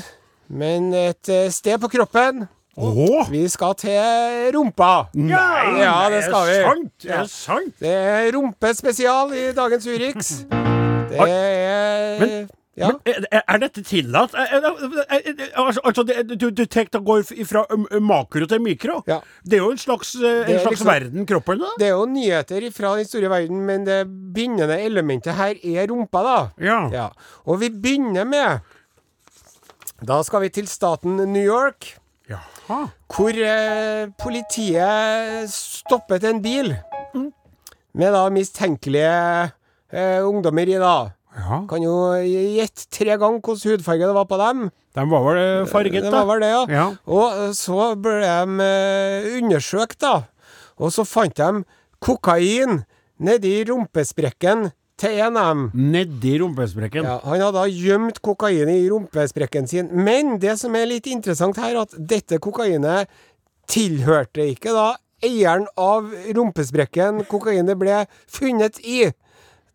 men 0.49 0.93
et 0.95 1.31
sted 1.51 1.77
på 1.83 1.89
kroppen. 1.91 2.45
Åh! 2.77 3.25
Vi 3.33 3.41
skal 3.49 3.73
til 3.81 4.53
rumpa. 4.55 5.07
Nei, 5.17 5.79
ja, 5.81 5.95
det 6.13 6.21
skal 6.27 6.45
vi. 6.47 6.55
Er 6.61 6.67
sant? 6.69 7.07
Ja. 7.07 7.21
Er 7.23 7.31
sant? 7.31 7.73
Det 7.81 7.89
er 7.91 8.29
rumpespesial 8.37 9.33
i 9.33 9.47
dagens 9.57 9.87
Urix. 9.89 10.31
Det 11.09 11.19
er 11.25 12.19
Men- 12.21 12.49
Ja. 12.77 12.91
Men 12.93 12.99
er, 13.09 13.25
er- 13.39 13.43
er 13.55 13.57
dette 13.63 13.81
tillatt? 13.83 14.35
Er, 14.37 14.51
er, 14.53 14.65
er, 15.09 15.21
er, 15.31 15.47
altså, 15.57 15.81
altså 15.83 16.03
du, 16.05 16.45
du 16.53 16.61
tenker 16.69 16.99
å 16.99 17.05
gå 17.07 17.15
fra 17.49 17.63
um, 17.73 17.87
makro 18.05 18.45
til 18.45 18.61
mikro? 18.61 18.99
Ja. 19.09 19.17
Det 19.43 19.57
er 19.57 19.63
jo 19.63 19.71
en 19.73 19.81
slags, 19.81 20.11
eh, 20.21 20.43
en 20.45 20.59
slags 20.61 20.75
liksom- 20.75 20.91
verden, 20.91 21.25
kroppen, 21.25 21.63
da? 21.63 21.71
Det 21.81 21.87
er 21.89 21.95
jo 21.95 22.05
nyheter 22.11 22.67
fra 22.75 22.91
den 22.99 23.09
store 23.09 23.31
verden, 23.33 23.63
men 23.65 23.87
det 23.89 24.03
bindende 24.35 24.77
elementet 24.85 25.33
her 25.39 25.57
er 25.63 25.89
rumpa, 25.89 26.21
da. 26.27 26.37
Ja. 26.61 26.79
Ja. 26.93 27.07
Og 27.49 27.59
vi 27.65 27.71
begynner 27.73 28.29
med 28.29 28.61
Da 30.05 30.19
skal 30.21 30.43
vi 30.45 30.49
til 30.53 30.67
staten 30.69 31.17
New 31.33 31.41
York, 31.41 31.95
Jaha. 32.29 32.83
hvor 33.09 33.33
eh, 33.33 34.05
politiet 34.21 35.49
stoppet 35.49 36.23
en 36.29 36.41
bil 36.43 36.75
med 37.97 38.13
da 38.13 38.27
mistenkelige 38.29 39.51
eh, 39.89 40.21
ungdommer 40.21 40.69
i, 40.69 40.77
da. 40.77 40.95
Ja. 41.37 41.61
Kan 41.69 41.83
jo 41.85 41.93
gjette 42.17 42.87
tre 42.93 43.13
ganger 43.13 43.41
hvilken 43.43 43.75
hudfarge 43.75 44.07
det 44.09 44.15
var 44.17 44.27
på 44.29 44.39
dem. 44.41 44.67
De 44.97 45.05
var 45.11 45.25
vel 45.27 45.39
eh, 45.43 45.67
farget, 45.69 46.07
da. 46.07 46.09
De 46.09 46.15
var 46.15 46.29
vel 46.31 46.43
det, 46.43 46.49
ja. 46.49 46.63
Ja. 46.73 46.87
Og 47.05 47.43
eh, 47.43 47.51
så 47.57 47.91
ble 48.01 48.17
de 48.23 48.65
eh, 48.65 49.29
undersøkt, 49.37 49.99
da. 50.01 50.15
Og 50.81 50.93
så 50.93 51.05
fant 51.05 51.37
de 51.37 51.61
kokain 52.03 52.81
nedi 53.21 53.53
rumpesprekken 53.69 54.69
til 54.97 55.21
en 55.21 55.37
av 55.37 55.51
dem. 55.53 55.63
Nedi 55.93 56.35
rumpesprekken. 56.41 57.05
Ja, 57.05 57.19
han 57.23 57.41
hadde 57.41 57.53
da 57.59 57.65
gjemt 57.69 58.21
kokain 58.25 58.69
i 58.73 58.81
rumpesprekken 58.89 59.69
sin. 59.69 59.89
Men 59.93 60.37
det 60.41 60.57
som 60.61 60.75
er 60.77 60.89
litt 60.89 61.09
interessant 61.09 61.57
her, 61.61 61.77
at 61.85 61.93
dette 61.97 62.41
kokainet 62.41 63.09
tilhørte 63.69 64.45
ikke 64.53 64.73
da 64.73 64.87
eieren 65.25 65.65
av 65.81 66.09
rumpesprekken 66.37 67.23
kokainet 67.29 67.77
ble 67.79 68.03
funnet 68.29 68.81
i. 68.85 69.07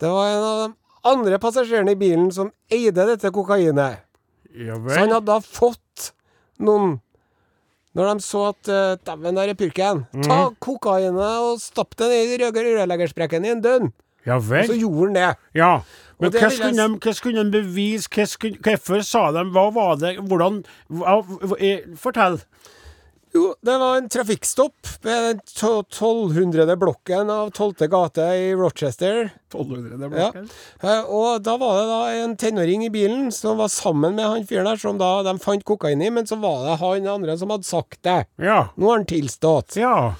Det 0.02 0.10
var 0.10 0.30
en 0.30 0.46
av 0.46 0.60
de 0.62 0.68
andre 1.04 1.38
passasjerene 1.42 1.94
i 1.94 1.98
bilen 1.98 2.28
som 2.34 2.50
eide 2.72 3.06
dette 3.08 3.30
kokainet. 3.34 4.02
Ja 4.52 4.76
Så 4.76 4.98
han 5.00 5.14
hadde 5.14 5.26
da 5.30 5.38
fått 5.40 6.10
noen 6.60 6.98
Når 7.96 8.08
de 8.08 8.24
så 8.24 8.42
at 8.50 8.68
uh, 8.72 8.96
Dæven, 9.04 9.36
der 9.36 9.50
er 9.52 9.56
purken. 9.56 10.06
Ta 10.24 10.38
kokainet 10.64 11.16
og 11.44 11.58
stapp 11.60 11.96
det 12.00 12.08
ned 12.08 12.30
i 12.32 12.38
rø- 12.40 12.52
rørleggersprekken 12.52 13.44
i 13.44 13.50
en 13.52 13.60
dønn. 13.64 13.90
Ja 14.24 14.38
Så 14.40 14.76
gjorde 14.78 15.08
han 15.10 15.16
det. 15.18 15.30
Ja. 15.58 15.72
Men 16.22 16.30
hva 16.32 16.48
skulle 16.54 16.86
de, 17.02 17.12
skulle 17.18 17.42
de 17.44 17.50
bevise? 17.50 18.08
Hvorfor 18.62 19.02
sa 19.04 19.24
de 19.34 19.42
Hva 19.50 19.66
var 19.74 19.96
det? 20.00 20.14
Hvordan 20.22 20.62
hva, 20.88 21.18
hva, 21.26 21.58
eh, 21.58 21.82
Fortell. 21.98 22.38
Jo, 23.34 23.54
det 23.64 23.74
var 23.80 23.96
en 23.96 24.08
trafikkstopp 24.12 24.88
ved 25.06 25.22
den 25.24 25.38
1200. 25.40 26.76
blokken 26.76 27.30
av 27.32 27.50
12. 27.56 27.86
gate 27.88 28.26
i 28.36 28.50
Rochester. 28.54 29.30
1200 29.54 30.10
blokken? 30.12 30.50
Ja. 30.82 30.88
Eh, 30.98 31.04
Og 31.08 31.40
da 31.46 31.54
var 31.56 31.78
det 31.78 31.86
da 31.88 32.00
en 32.26 32.36
tenåring 32.36 32.84
i 32.84 32.90
bilen 32.92 33.30
som 33.32 33.56
var 33.56 33.72
sammen 33.72 34.18
med 34.18 34.28
han 34.28 34.44
fyren 34.48 34.68
der, 34.68 34.76
som 34.76 35.00
da 35.00 35.22
de 35.24 35.36
fant 35.40 35.64
kokain 35.64 36.02
i, 36.04 36.10
men 36.12 36.28
så 36.28 36.36
var 36.44 36.66
det 36.66 36.76
han 36.84 37.08
andre 37.08 37.38
som 37.40 37.50
hadde 37.54 37.64
sagt 37.68 38.02
det. 38.04 38.18
Ja. 38.36 38.66
Nå 38.76 38.90
har 38.92 39.00
han 39.00 39.08
tilstått. 39.08 39.76
Ja. 39.80 40.14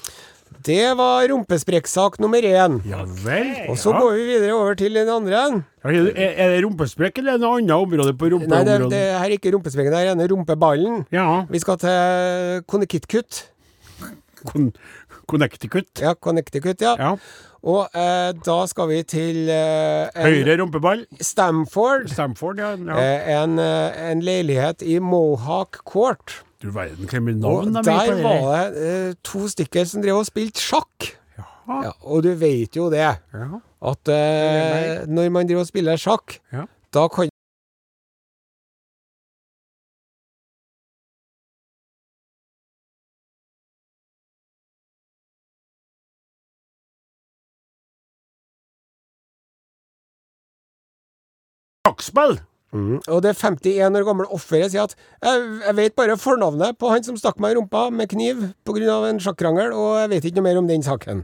Det 0.65 0.93
var 0.99 1.27
rumpesprekksak 1.31 2.19
nummer 2.23 2.45
én. 2.45 2.79
Ja 2.87 3.03
vel. 3.23 3.53
Og 3.71 3.77
så 3.79 3.93
ja. 3.93 4.01
går 4.01 4.17
vi 4.17 4.25
videre 4.27 4.57
over 4.57 4.75
til 4.79 4.99
den 4.99 5.09
andre. 5.09 5.63
Ja, 5.83 5.89
Er 5.89 6.33
er 6.37 6.51
det 6.55 6.63
rumpesprekk 6.65 7.17
eller 7.19 7.33
er 7.33 7.37
det 7.37 7.45
noe 7.45 7.59
annet 7.59 7.75
område 7.75 8.13
på 8.17 8.29
Nei, 8.39 8.63
det, 8.67 8.77
det 8.91 9.01
her 9.17 9.25
er 9.25 9.37
ikke 9.37 9.51
rumpesprekken, 9.55 9.93
det 9.93 10.01
er 10.01 10.11
denne 10.13 10.27
rumpeballen. 10.31 11.05
Ja. 11.11 11.45
Vi 11.49 11.59
skal 11.59 11.79
til 11.81 12.63
Connecticut. 12.67 13.47
Con 14.43 14.73
Connecticut. 15.27 15.87
Ja, 16.01 16.13
Connecticut, 16.13 16.81
ja. 16.81 16.95
Ja. 16.99 17.15
Og 17.63 17.87
eh, 17.95 18.31
da 18.43 18.57
skal 18.67 18.89
vi 18.89 18.99
til 19.07 19.47
eh, 19.51 20.11
Høyre 20.19 20.57
rumpeball. 20.59 21.05
Stamford. 21.23 22.09
Stamford, 22.11 22.59
ja. 22.59 22.73
ja. 22.75 22.97
Eh, 22.99 23.29
en, 23.37 23.55
eh, 23.61 24.01
en 24.11 24.23
leilighet 24.23 24.83
i 24.83 24.99
Mohawk 24.99 25.79
Court. 25.87 26.41
Du 26.63 26.69
verden, 26.71 27.09
med 27.25 27.35
navn 27.43 27.75
Og 27.75 27.83
der 27.83 27.91
er 27.91 28.21
var 28.23 28.69
det 28.71 29.09
eh, 29.09 29.15
to 29.23 29.47
stykker 29.51 29.83
som 29.89 30.01
drev 30.01 30.21
og 30.21 30.25
spilte 30.29 30.63
sjakk. 30.63 31.09
Ja, 31.67 31.91
og 32.01 32.23
du 32.23 32.31
vet 32.39 32.75
jo 32.75 32.89
det, 32.91 33.03
Ja. 33.33 33.59
at 33.91 34.07
eh, 34.11 35.05
når 35.07 35.29
man 35.31 35.47
driver 35.47 35.61
og 35.61 35.67
spiller 35.67 35.95
sjakk, 35.99 36.39
Ja. 36.53 36.65
da 36.93 37.07
kan 37.07 37.29
Sjakkspill! 51.87 52.37
Mm. 52.73 52.95
Og 53.07 53.19
det 53.21 53.35
51 53.37 53.99
år 53.99 54.07
gamle 54.07 54.29
offeret 54.33 54.73
sier 54.73 54.87
at 54.87 54.95
jeg, 54.97 55.43
jeg 55.67 55.77
vet 55.77 55.95
bare 55.99 56.17
fornavnet 56.17 56.79
på 56.81 56.89
han 56.89 57.05
som 57.05 57.19
stakk 57.19 57.37
meg 57.43 57.53
i 57.53 57.59
rumpa 57.59 57.89
med 57.93 58.09
kniv 58.09 58.49
pga. 58.65 58.97
en 59.09 59.21
sjakkrangel, 59.21 59.75
og 59.77 60.01
jeg 60.01 60.09
vet 60.15 60.25
ikke 60.25 60.41
noe 60.41 60.49
mer 60.49 60.61
om 60.63 60.67
den 60.71 60.83
saken. 60.85 61.23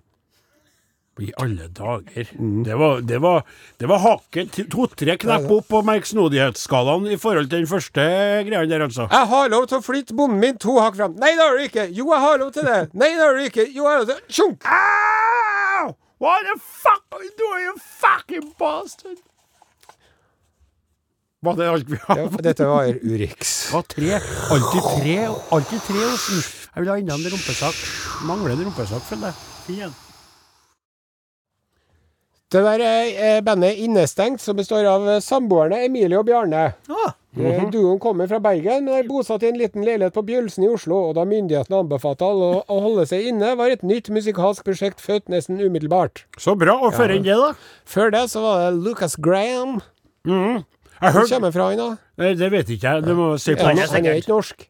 I 1.20 1.34
alle 1.36 1.68
dager. 1.76 2.30
Det 2.64 2.76
var, 2.80 3.02
det 3.02 3.18
var, 3.20 3.42
det 3.78 3.88
var 3.92 4.00
hakket 4.00 4.56
to-tre 4.72 5.18
knepp 5.20 5.50
opp 5.52 5.68
på 5.68 5.82
merksnodighetsskalaen 5.84 7.10
i 7.12 7.18
forhold 7.20 7.50
til 7.52 7.66
den 7.66 7.68
første 7.68 8.06
greia 8.48 8.64
der, 8.70 8.86
altså. 8.86 9.10
Jeg 9.12 9.28
har 9.34 9.52
lov 9.52 9.68
til 9.68 9.82
å 9.82 9.84
flytte 9.84 10.16
bonden 10.16 10.40
min 10.40 10.56
to 10.64 10.78
hakk 10.80 10.96
fram. 10.96 11.18
Nei, 11.20 11.34
det 11.36 11.44
har 11.44 11.58
du 11.60 11.66
ikke. 11.66 11.90
Jo, 11.92 12.08
jeg 12.14 12.24
har 12.24 12.40
lov 12.40 12.54
til 12.56 12.70
det. 12.70 12.80
Nei, 13.02 13.12
det 13.18 13.26
har 13.26 13.36
du 13.36 13.50
ikke. 13.50 13.68
Jo, 13.68 13.84
jeg 13.84 13.92
har 13.92 14.06
lov 14.06 14.14
til 14.14 14.22
Tjunk! 14.30 14.70
What 16.20 16.44
the 16.48 16.60
fuck 16.60 17.04
are 17.12 17.24
you 17.24 17.32
doing, 17.38 17.64
you 17.68 17.76
fucking 17.80 18.54
bastard? 18.60 19.20
Var 21.42 21.56
det 21.56 21.70
alt 21.72 21.88
vi 21.88 21.96
Ja, 21.96 22.16
har? 22.16 22.42
dette 22.44 22.66
var 22.68 22.88
Urix. 23.04 23.72
Ja, 23.74 23.82
tre. 23.82 24.20
Alltid 24.52 24.82
tre. 24.84 25.18
Alltid 25.56 25.82
tre. 25.88 26.08
Jeg 26.76 26.84
vil 26.84 26.90
ha 26.92 26.98
enda 27.00 27.16
en 27.16 27.32
rumpesak. 27.32 27.76
Mangler 28.28 28.58
en 28.58 28.66
rumpesak, 28.68 29.06
føler 29.08 29.32
jeg. 29.32 29.38
Finn 29.66 29.82
en. 29.88 29.94
Det 32.50 32.64
der 32.66 32.82
er 32.82 33.08
eh, 33.38 33.42
bandet 33.46 33.78
Innestengt, 33.78 34.42
som 34.42 34.58
består 34.58 34.84
av 34.90 35.08
eh, 35.08 35.22
samboerne 35.22 35.84
Emilie 35.86 36.18
og 36.18 36.26
Bjarne. 36.26 36.74
Ah. 36.90 37.12
Mm 37.38 37.46
-hmm. 37.46 37.72
Duoen 37.72 38.00
kommer 38.00 38.28
fra 38.28 38.40
Bergen, 38.40 38.86
men 38.86 38.94
er 38.94 39.08
bosatt 39.08 39.44
i 39.44 39.48
en 39.48 39.58
liten 39.58 39.86
leilighet 39.86 40.14
på 40.14 40.22
Bjølsen 40.22 40.64
i 40.64 40.68
Oslo. 40.68 40.96
Og 40.96 41.16
da 41.16 41.26
myndighetene 41.26 41.80
anbefalte 41.80 42.26
alle 42.26 42.64
å, 42.68 42.80
holde 42.82 43.06
seg 43.06 43.28
inne, 43.28 43.56
var 43.56 43.70
et 43.70 43.84
nytt 43.84 44.10
musikalsk 44.10 44.64
prosjekt 44.64 45.02
født 45.02 45.30
nesten 45.30 45.62
umiddelbart. 45.62 46.26
Så 46.38 46.56
bra. 46.56 46.74
Og 46.74 46.94
før 46.94 47.10
enn 47.10 47.24
det, 47.24 47.38
da? 47.38 47.54
Før 47.86 48.10
det 48.10 48.30
så 48.30 48.42
var 48.42 48.72
det 48.72 48.84
Lucas 48.84 49.16
Graham. 49.16 49.82
Jeg 50.26 50.64
Hvor 51.00 51.30
kommer 51.30 51.52
fra 51.56 51.70
han, 51.70 51.78
da? 51.80 51.90
Nei, 52.20 52.34
Det 52.40 52.52
vet 52.52 52.70
ikke 52.76 52.92
jeg. 52.94 53.06
Du 53.08 53.16
må 53.18 53.30
se 53.40 53.56
på 53.56 53.64
Ja, 53.72 53.88
han 53.94 54.06
er 54.06 54.20
ikke 54.20 54.34
norsk. 54.36 54.68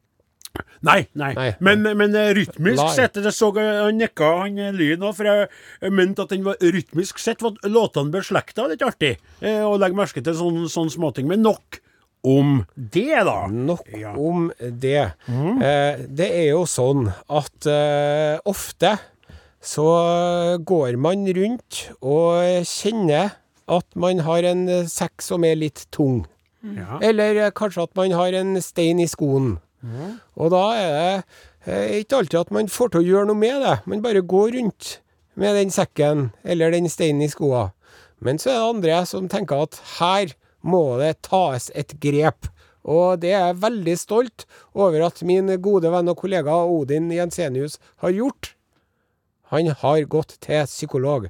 Nei, 0.81 1.03
nei. 1.13 1.33
Nei. 1.37 1.49
Men, 1.61 1.83
men 1.97 2.15
eh, 2.17 2.31
rytmisk 2.33 2.87
sett 2.95 3.19
Det 3.21 3.31
så 3.35 3.51
jeg, 3.53 3.67
Han 3.83 3.99
nikka, 3.99 4.29
han 4.41 4.55
eh, 4.57 4.71
Lyn 4.73 5.03
òg, 5.05 5.13
for 5.17 5.27
jeg, 5.29 5.49
jeg 5.83 5.93
mente 5.93 6.23
at 6.25 6.31
den 6.33 6.45
var 6.47 6.57
rytmisk 6.63 7.19
sett 7.21 7.43
var 7.45 7.53
låtene 7.69 8.11
beslekta. 8.15 8.65
Litt 8.71 8.81
artig 8.87 9.11
eh, 9.41 9.61
å 9.67 9.75
legge 9.79 9.99
merke 9.99 10.23
til 10.25 10.35
sånne 10.39 10.71
sånn 10.71 10.89
småting. 10.93 11.29
Men 11.29 11.43
nok 11.45 11.79
om 12.27 12.63
det, 12.75 13.13
da. 13.27 13.37
Nok 13.47 13.93
Ja. 13.95 14.15
om 14.19 14.49
det. 14.59 15.05
Eh, 15.29 16.01
det 16.09 16.31
er 16.41 16.49
jo 16.49 16.65
sånn 16.67 17.05
at 17.29 17.69
eh, 17.69 18.39
ofte 18.49 18.97
så 19.63 19.85
går 20.63 20.95
man 20.99 21.27
rundt 21.35 21.85
og 21.99 22.63
kjenner 22.67 23.35
at 23.69 23.87
man 23.95 24.23
har 24.25 24.45
en 24.49 24.67
eh, 24.69 24.89
sekk 24.89 25.23
som 25.23 25.45
er 25.47 25.59
litt 25.59 25.85
tung. 25.95 26.23
Ja. 26.75 26.99
Eller 27.05 27.37
eh, 27.45 27.53
kanskje 27.55 27.85
at 27.87 27.95
man 27.99 28.13
har 28.17 28.35
en 28.35 28.57
stein 28.63 28.99
i 28.99 29.07
skoen. 29.09 29.57
Og 30.35 30.51
da 30.51 30.63
er 30.75 30.89
det 30.91 31.11
eh, 31.71 31.99
ikke 32.01 32.19
alltid 32.19 32.39
at 32.41 32.51
man 32.55 32.71
får 32.71 32.91
til 32.91 33.01
å 33.01 33.07
gjøre 33.07 33.29
noe 33.29 33.39
med 33.39 33.61
det. 33.63 33.77
Man 33.87 34.03
bare 34.03 34.25
går 34.25 34.57
rundt 34.57 34.97
med 35.39 35.55
den 35.55 35.71
sekken 35.71 36.29
eller 36.43 36.75
den 36.75 36.89
steinen 36.91 37.23
i 37.23 37.31
skoa. 37.31 37.69
Men 38.19 38.39
så 38.41 38.51
er 38.51 38.57
det 38.57 38.69
andre 38.73 39.01
som 39.07 39.29
tenker 39.31 39.63
at 39.63 39.79
her 39.99 40.35
må 40.59 40.83
det 40.99 41.21
tas 41.29 41.69
et 41.79 41.95
grep. 42.03 42.49
Og 42.83 43.19
det 43.23 43.31
er 43.31 43.49
jeg 43.51 43.61
veldig 43.63 43.95
stolt 43.99 44.45
over 44.73 45.05
at 45.07 45.21
min 45.27 45.51
gode 45.63 45.91
venn 45.93 46.11
og 46.11 46.19
kollega 46.19 46.55
Odin 46.67 47.11
Jensenius 47.13 47.77
har 48.03 48.15
gjort. 48.15 48.53
Han 49.53 49.71
har 49.81 50.03
gått 50.11 50.35
til 50.43 50.67
psykolog. 50.67 51.29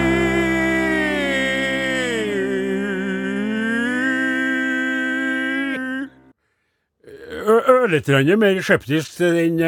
Ørlite 7.41 8.21
mer 8.37 8.59
skeptisk 8.61 9.17
til 9.17 9.37
den 9.37 9.61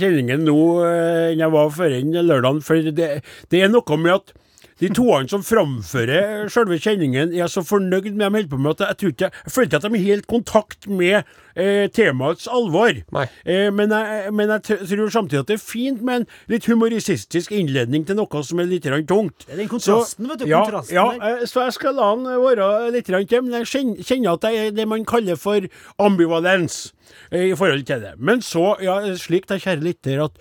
kjenningen 0.00 0.46
nå 0.46 0.58
enn 0.86 1.42
jeg 1.42 1.52
var 1.52 1.72
før 1.74 1.96
lørdagen. 2.24 2.62
For 2.64 2.80
det, 2.80 3.10
det 3.52 3.62
er 3.62 3.72
noe 3.72 3.98
med 4.00 4.16
at 4.16 4.32
de 4.80 4.88
toene 4.96 5.28
som 5.28 5.42
framfører 5.44 6.48
selve 6.52 6.78
kjenningen, 6.80 7.34
er 7.36 7.50
så 7.52 7.62
fornøyd 7.66 8.10
med 8.14 8.24
de 8.26 8.30
holder 8.38 8.50
på 8.50 8.58
med, 8.60 8.80
at 8.80 8.80
jeg, 8.80 8.96
jeg, 9.00 9.14
ikke, 9.14 9.30
jeg 9.44 9.52
føler 9.54 9.68
ikke 9.68 9.80
at 9.80 9.86
de 9.86 9.90
har 9.94 10.06
helt 10.06 10.26
kontakt 10.30 10.88
med 10.88 11.16
eh, 11.56 11.86
temaets 11.92 12.48
alvor. 12.50 13.00
Nei. 13.12 13.26
Eh, 13.44 13.68
men 13.74 13.92
jeg, 13.92 14.32
men 14.36 14.52
jeg 14.54 14.62
tror 14.88 15.12
samtidig 15.12 15.42
at 15.44 15.50
det 15.52 15.58
er 15.58 15.64
fint 15.64 16.02
med 16.06 16.22
en 16.22 16.26
litt 16.52 16.68
humoristisk 16.70 17.52
innledning 17.52 18.06
til 18.08 18.16
noe 18.20 18.44
som 18.46 18.62
er 18.62 18.70
litt 18.70 18.88
tungt. 19.08 19.46
Det 19.46 19.54
er 19.56 19.62
den 19.64 19.70
kontrasten, 19.70 20.28
vet 20.30 20.44
du, 20.44 20.48
Ja, 20.50 20.62
kontrasten 20.64 20.96
ja 20.96 21.06
der. 21.12 21.42
eh, 21.42 21.44
så 21.50 21.66
jeg 21.66 21.76
skal 21.76 21.98
la 22.00 22.14
den 22.16 22.30
være 22.44 22.70
litt 22.96 23.10
grann 23.10 23.28
til, 23.30 23.44
men 23.46 23.60
jeg 23.60 24.04
kjenner, 24.06 24.38
at 24.38 24.46
det 24.46 24.54
er 24.56 24.72
det 24.80 24.88
man 24.88 25.04
kaller 25.08 25.36
for 25.40 25.68
ambivalens 26.00 26.90
i 27.30 27.54
forhold 27.56 27.86
til 27.86 28.02
det. 28.02 28.16
Men 28.18 28.42
så, 28.44 28.74
ja, 28.82 29.00
slik 29.18 29.48
da, 29.50 29.58
kjære 29.60 29.84
lytter, 29.84 30.24
at 30.24 30.38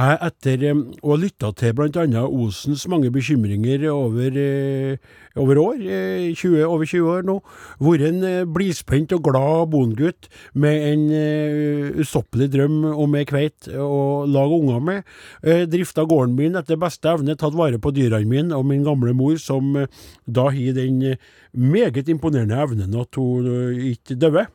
jeg 0.00 0.18
etter 0.22 0.62
eh, 0.70 0.82
å 1.02 1.12
ha 1.12 1.18
lytta 1.18 1.50
til 1.58 1.72
bl.a. 1.76 2.22
Osens 2.24 2.86
mange 2.90 3.10
bekymringer 3.12 3.88
over, 3.90 4.36
eh, 4.38 5.00
over 5.40 5.58
år, 5.60 5.80
eh, 5.82 6.28
20, 6.30 6.62
over 6.64 6.86
20 6.86 7.10
år 7.10 7.26
nå, 7.26 7.36
vært 7.82 8.06
en 8.06 8.22
eh, 8.26 8.46
blidspent 8.46 9.12
og 9.16 9.24
glad 9.26 9.72
bondegutt 9.72 10.30
med 10.54 10.86
en 10.92 11.02
eh, 11.16 11.90
ustoppelig 12.00 12.48
drøm 12.54 12.78
om 12.92 13.18
ei 13.18 13.26
kveit 13.28 13.68
å 13.74 14.24
lage 14.30 14.60
unger 14.60 14.86
med. 14.86 15.10
Eh, 15.42 15.66
drifta 15.70 16.06
gården 16.08 16.38
min 16.38 16.60
etter 16.60 16.80
beste 16.80 17.10
evne, 17.10 17.36
tatt 17.36 17.58
vare 17.58 17.82
på 17.82 17.92
dyrene 17.96 18.30
mine 18.30 18.56
og 18.56 18.68
min 18.70 18.86
gamle 18.86 19.12
mor, 19.16 19.36
som 19.42 19.74
eh, 19.76 19.90
da 20.24 20.48
har 20.54 20.78
den 20.78 21.02
eh, 21.12 21.28
meget 21.50 22.08
imponerende 22.08 22.62
evnen 22.62 22.94
at 23.02 23.20
hun 23.20 23.50
eh, 23.50 23.90
ikke 23.90 24.16
døde. 24.22 24.46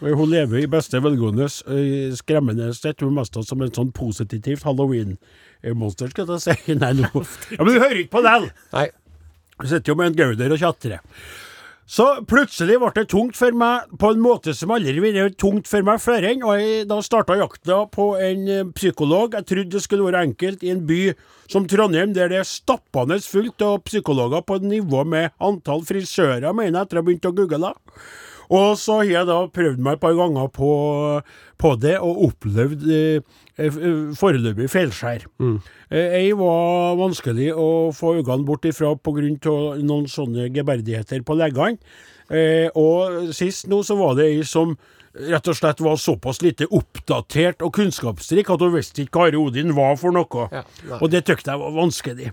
Hun 0.00 0.30
lever 0.32 0.62
i 0.62 0.70
beste 0.70 1.00
velgående, 1.04 1.48
øh, 1.68 2.14
skremmende 2.16 2.70
sett. 2.76 3.04
Hun 3.04 3.14
mest 3.18 3.36
som 3.44 3.60
en 3.62 3.74
sånn 3.74 3.92
positivt 3.92 4.64
halloween-monster, 4.64 6.10
skal 6.14 6.32
jeg 6.34 6.46
si. 6.46 6.74
Nei, 6.80 6.94
nå 6.96 7.10
Ja, 7.12 7.60
Men 7.60 7.74
du 7.74 7.78
hører 7.78 8.00
ikke 8.00 8.16
på 8.16 8.24
den. 8.24 8.50
Nei. 8.72 8.88
Jeg 9.60 9.72
sitter 9.74 9.92
jo 9.92 10.00
med 10.00 10.12
en 10.12 10.16
gauder 10.16 10.56
og 10.56 10.60
tjatrer. 10.62 11.00
Så 11.90 12.04
plutselig 12.30 12.76
ble 12.78 12.88
det 12.94 13.08
tungt 13.10 13.34
for 13.34 13.50
meg, 13.58 13.90
på 13.98 14.12
en 14.14 14.20
måte 14.22 14.52
som 14.54 14.70
aldri 14.70 14.94
har 14.94 15.26
vært 15.26 15.40
tungt 15.42 15.66
for 15.66 15.82
meg 15.82 15.98
før. 15.98 16.22
enn, 16.28 16.44
Og 16.46 16.60
jeg 16.60 16.86
da 16.88 17.00
starta 17.02 17.34
jakta 17.34 17.80
på 17.90 18.06
en 18.22 18.46
eh, 18.48 18.68
psykolog. 18.78 19.34
Jeg 19.34 19.48
trodde 19.50 19.74
det 19.74 19.82
skulle 19.82 20.06
være 20.06 20.22
enkelt 20.28 20.62
i 20.62 20.70
en 20.70 20.84
by 20.86 21.00
som 21.50 21.66
Trondheim, 21.66 22.14
der 22.14 22.30
det 22.30 22.38
er 22.38 22.46
stappende 22.46 23.18
fullt 23.20 23.60
av 23.66 23.82
psykologer 23.82 24.46
på 24.46 24.60
nivå 24.62 25.02
med 25.04 25.34
antall 25.42 25.82
frisører, 25.82 26.52
mener 26.54 26.78
jeg, 26.78 26.86
etter 26.86 27.00
å 27.00 27.02
ha 27.02 27.08
begynt 27.10 27.26
å 27.26 27.34
google. 27.34 27.74
Og 28.50 28.74
så 28.80 29.00
har 29.00 29.08
jeg 29.08 29.28
da 29.28 29.38
prøvd 29.54 29.82
meg 29.82 29.96
et 29.96 30.02
par 30.02 30.16
ganger 30.18 30.48
på, 30.54 30.70
på 31.60 31.72
det, 31.78 31.96
og 32.02 32.24
opplevd 32.26 32.86
eh, 32.90 33.34
eh, 33.62 33.80
foreløpig 34.18 34.66
feilskjær. 34.72 35.26
Mm. 35.38 35.58
Ei 35.94 36.30
var 36.38 36.98
vanskelig 36.98 37.52
å 37.54 37.68
få 37.94 38.16
øynene 38.18 38.46
bort 38.46 38.66
ifra 38.66 38.96
pga. 38.98 39.28
noen 39.78 40.08
sånne 40.10 40.50
geberdigheter 40.54 41.22
på 41.22 41.38
leggene. 41.38 41.78
Eh, 42.30 42.70
og 42.78 43.30
sist 43.34 43.66
nå 43.70 43.82
så 43.86 43.96
var 43.98 44.18
det 44.18 44.30
ei 44.30 44.42
som 44.46 44.76
rett 45.10 45.48
og 45.50 45.56
slett 45.58 45.80
var 45.82 45.96
såpass 45.98 46.38
lite 46.44 46.68
oppdatert 46.70 47.64
og 47.66 47.74
kunnskapsrik 47.74 48.50
at 48.50 48.62
hun 48.62 48.76
visste 48.76 49.02
ikke 49.02 49.18
hva 49.18 49.26
Are 49.30 49.40
Odin 49.40 49.74
var 49.74 49.96
for 49.98 50.14
noe. 50.14 50.46
Ja, 50.54 50.62
og 51.00 51.10
det 51.10 51.24
tykte 51.26 51.50
jeg 51.50 51.62
var 51.62 51.74
vanskelig. 51.74 52.30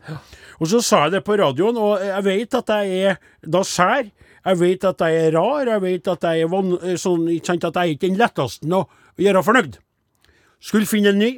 Og 0.61 0.69
så 0.69 0.81
sa 0.85 1.05
jeg 1.05 1.17
det 1.17 1.23
på 1.25 1.37
radioen, 1.41 1.77
og 1.77 2.03
jeg 2.05 2.25
vet 2.27 2.59
at 2.61 2.73
jeg 2.77 3.13
er 3.13 3.19
da 3.41 3.63
sær. 3.65 4.09
Jeg 4.47 4.59
vet 4.61 4.85
at 4.87 5.01
jeg 5.03 5.25
er 5.27 5.33
rar, 5.35 5.67
jeg 5.67 5.81
vet 5.83 6.07
at 6.07 6.23
jeg 6.23 6.45
er 6.45 6.51
van 6.51 6.69
sånn, 6.99 7.25
ikke 7.33 7.51
sant, 7.51 7.65
at 7.67 7.75
jeg 7.75 7.83
er 7.83 7.95
ikke 7.97 8.07
den 8.07 8.19
letteste 8.21 8.69
å 8.71 8.85
gjøre 9.19 9.43
fornøyd. 9.43 9.75
Skulle 10.63 10.87
finne 10.89 11.11
en 11.11 11.19
ny. 11.19 11.31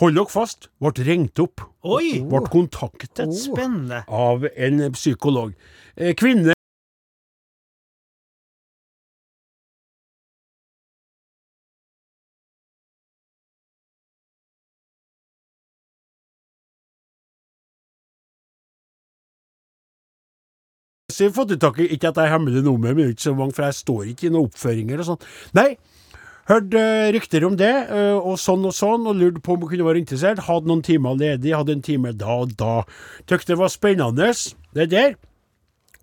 Hold 0.00 0.16
dere 0.16 0.32
fast. 0.32 0.70
Ble 0.80 1.04
ringt 1.04 1.42
opp. 1.42 1.60
Ble 1.84 2.40
kontaktet 2.48 3.34
Spennende. 3.36 4.04
av 4.08 4.46
en 4.56 4.80
psykolog. 4.96 5.52
Eh, 5.96 6.14
Kvinne 6.16 6.54
Så 21.20 21.28
fått 21.36 21.52
tak 21.60 21.78
i, 21.82 21.90
Ikke 21.92 22.08
at 22.08 22.16
jeg 22.16 22.30
er 22.30 22.32
hemmelig 22.32 22.64
nummer, 22.64 22.94
men 22.96 23.12
ikke 23.12 23.28
så 23.28 23.36
mange, 23.36 23.52
for 23.56 23.68
jeg 23.68 23.76
står 23.76 24.12
ikke 24.14 24.28
i 24.28 24.32
noen 24.32 24.48
oppføringer 24.48 25.02
og 25.02 25.08
sånn. 25.10 25.26
Nei, 25.58 25.68
hørte 26.48 26.80
eh, 26.80 27.10
rykter 27.12 27.44
om 27.44 27.58
det, 27.60 27.72
eh, 27.92 28.16
og 28.16 28.38
sånn 28.40 28.64
og 28.64 28.72
sånn, 28.76 29.04
og 29.10 29.20
lurte 29.20 29.42
på 29.44 29.58
om 29.58 29.66
hun 29.66 29.72
kunne 29.74 29.88
være 29.90 30.00
interessert. 30.00 30.46
Hadde 30.48 30.70
noen 30.70 30.84
timer 30.86 31.20
ledig, 31.20 31.52
hadde 31.52 31.76
en 31.76 31.84
time 31.84 32.14
da 32.16 32.40
og 32.46 32.56
da. 32.56 32.78
Tykte 33.28 33.52
det 33.52 33.60
var 33.60 33.72
spennende, 33.72 34.32
det 34.76 34.88
der. 34.94 35.18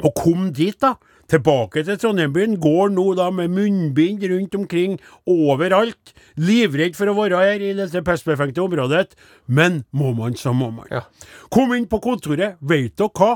Og 0.06 0.14
kom 0.22 0.52
dit, 0.54 0.78
da. 0.84 1.00
Tilbake 1.28 1.82
til 1.84 1.98
Trondheim-byen. 2.00 2.54
Går 2.64 2.94
nå 2.96 3.08
da 3.18 3.26
med 3.36 3.52
munnbind 3.52 4.22
rundt 4.32 4.54
omkring 4.56 4.94
overalt. 5.28 6.14
Livredd 6.40 6.96
for 6.96 7.12
å 7.12 7.18
være 7.18 7.42
her 7.42 7.66
i 7.66 7.74
dette 7.76 8.00
pestbefengte 8.06 8.64
området. 8.64 9.18
Men 9.52 9.82
må 9.92 10.14
man, 10.16 10.38
så 10.40 10.54
må 10.56 10.70
man. 10.72 10.88
Ja. 10.94 11.04
Kom 11.52 11.74
inn 11.76 11.90
på 11.92 12.00
kontoret. 12.06 12.56
Veit 12.62 12.96
dere 12.96 13.12
hva? 13.12 13.34